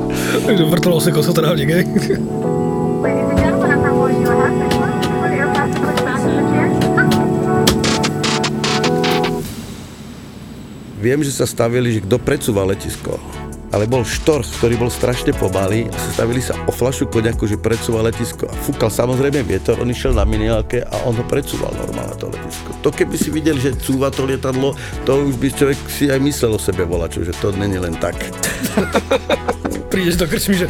Vrtalo 0.72 1.01
sa 1.01 1.09
kosotrávnik, 1.12 1.68
hej? 1.68 1.84
Viem, 11.01 11.24
že 11.24 11.32
sa 11.32 11.48
stavili, 11.48 11.96
že 11.96 12.05
kto 12.05 12.20
predsúva 12.20 12.61
letisko. 12.68 13.16
Ale 13.72 13.88
bol 13.88 14.05
štorch, 14.05 14.61
ktorý 14.61 14.76
bol 14.76 14.92
strašne 14.92 15.32
pomalý 15.32 15.88
a 15.88 15.96
stavili 16.12 16.44
sa 16.44 16.53
o 16.68 16.74
flašu 16.74 17.09
koniaku, 17.09 17.48
že 17.48 17.57
predsúva 17.57 18.05
letisko. 18.05 18.44
A 18.44 18.53
fúkal 18.53 18.92
samozrejme 18.92 19.40
vietor, 19.40 19.80
on 19.80 19.88
išiel 19.88 20.12
na 20.12 20.28
miniálke 20.28 20.84
a 20.84 21.09
on 21.09 21.16
ho 21.16 21.24
predsúval 21.24 21.72
normálne 21.72 22.12
to 22.20 22.28
letisko. 22.28 22.76
To 22.84 22.92
keby 22.92 23.16
si 23.16 23.32
videli, 23.32 23.57
že 23.57 23.80
cúva 23.80 24.12
to 24.12 24.28
lietadlo, 24.28 24.76
to 25.09 25.12
už 25.24 25.40
by 25.40 25.48
človek 25.48 25.78
si 25.88 26.12
aj 26.12 26.20
myslel 26.20 26.53
o 26.53 26.61
sebe 26.61 26.84
volačo, 26.84 27.24
že 27.24 27.32
to 27.40 27.48
není 27.57 27.80
len 27.80 27.96
tak. 27.96 28.20
Prídeš 29.94 30.20
do 30.20 30.28
krčmy, 30.28 30.61
že 30.61 30.66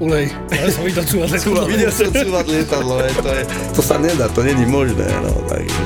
ulej, 0.00 0.32
ale 0.56 0.70
som 0.72 0.88
videl 0.88 1.04
cúvať 1.04 1.28
lietadlo. 1.36 1.68
Videl 1.68 1.92
som 1.92 2.08
cúvať 2.08 2.46
lietadlo, 2.48 2.94
to, 3.20 3.28
je, 3.28 3.42
to 3.76 3.80
sa 3.84 4.00
nedá, 4.00 4.24
to 4.32 4.40
není 4.40 4.64
možné. 4.64 5.04
No, 5.20 5.36
takže. 5.50 5.82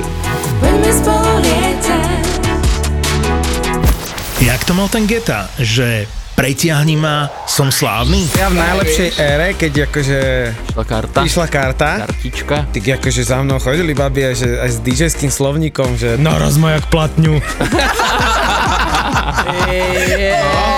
When 0.63 0.79
we 0.79 0.91
spolu 0.93 1.31
lietaj 1.43 2.10
Jak 4.41 4.65
to 4.65 4.73
mal 4.73 4.89
ten 4.89 5.05
Geta, 5.05 5.45
že 5.61 6.09
pretiahni 6.33 6.97
ma, 6.97 7.29
som 7.45 7.69
slávny? 7.69 8.25
Ja 8.33 8.49
v 8.49 8.57
najlepšej 8.57 9.09
ére, 9.21 9.53
keď 9.53 9.85
akože... 9.85 10.17
Išla 10.73 10.85
karta. 10.89 11.19
Išla 11.21 11.45
karta. 11.45 12.09
Kartička. 12.09 12.65
Tak 12.73 12.85
akože 12.97 13.21
za 13.21 13.37
mnou 13.45 13.61
chodili 13.61 13.93
babi 13.93 14.33
aj, 14.33 14.35
že, 14.41 14.49
aj 14.57 14.69
s 14.73 14.77
DJ-ským 14.81 15.29
slovníkom, 15.29 15.93
že 15.93 16.17
naraz 16.17 16.57
ma 16.57 16.73
jak 16.73 16.89
platňu. 16.89 17.37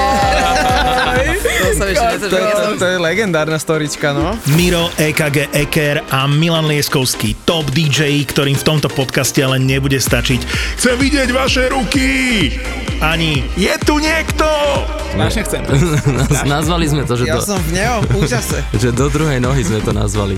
sa 1.74 1.86
ešte 1.90 2.30
to, 2.30 2.38
to, 2.38 2.70
to 2.78 2.86
je 2.86 2.98
legendárna 3.02 3.58
storička, 3.58 4.14
no. 4.14 4.38
Miro, 4.54 4.94
EKG 4.96 5.50
Eker 5.52 6.06
a 6.14 6.30
Milan 6.30 6.70
Lieskovský, 6.70 7.34
top 7.44 7.68
DJ, 7.74 8.24
ktorým 8.30 8.54
v 8.54 8.64
tomto 8.64 8.88
podcaste 8.94 9.42
ale 9.42 9.58
nebude 9.58 9.98
stačiť. 9.98 10.42
Chcem 10.78 10.96
vidieť 10.96 11.30
vaše 11.34 11.68
ruky! 11.74 12.50
Ani 13.02 13.44
je 13.58 13.74
tu 13.84 13.98
niekto! 14.00 14.48
Strašne 15.14 15.42
chcem. 15.46 15.62
nazvali 16.48 16.86
sme 16.90 17.04
to, 17.06 17.14
že 17.20 17.30
ja 17.30 17.38
do... 17.38 17.46
som 17.46 17.60
v 17.62 17.72
neho, 17.78 18.02
úžase. 18.18 18.66
že 18.82 18.90
do 18.94 19.10
druhej 19.10 19.38
nohy 19.42 19.62
sme 19.62 19.82
to 19.82 19.94
nazvali. 19.94 20.38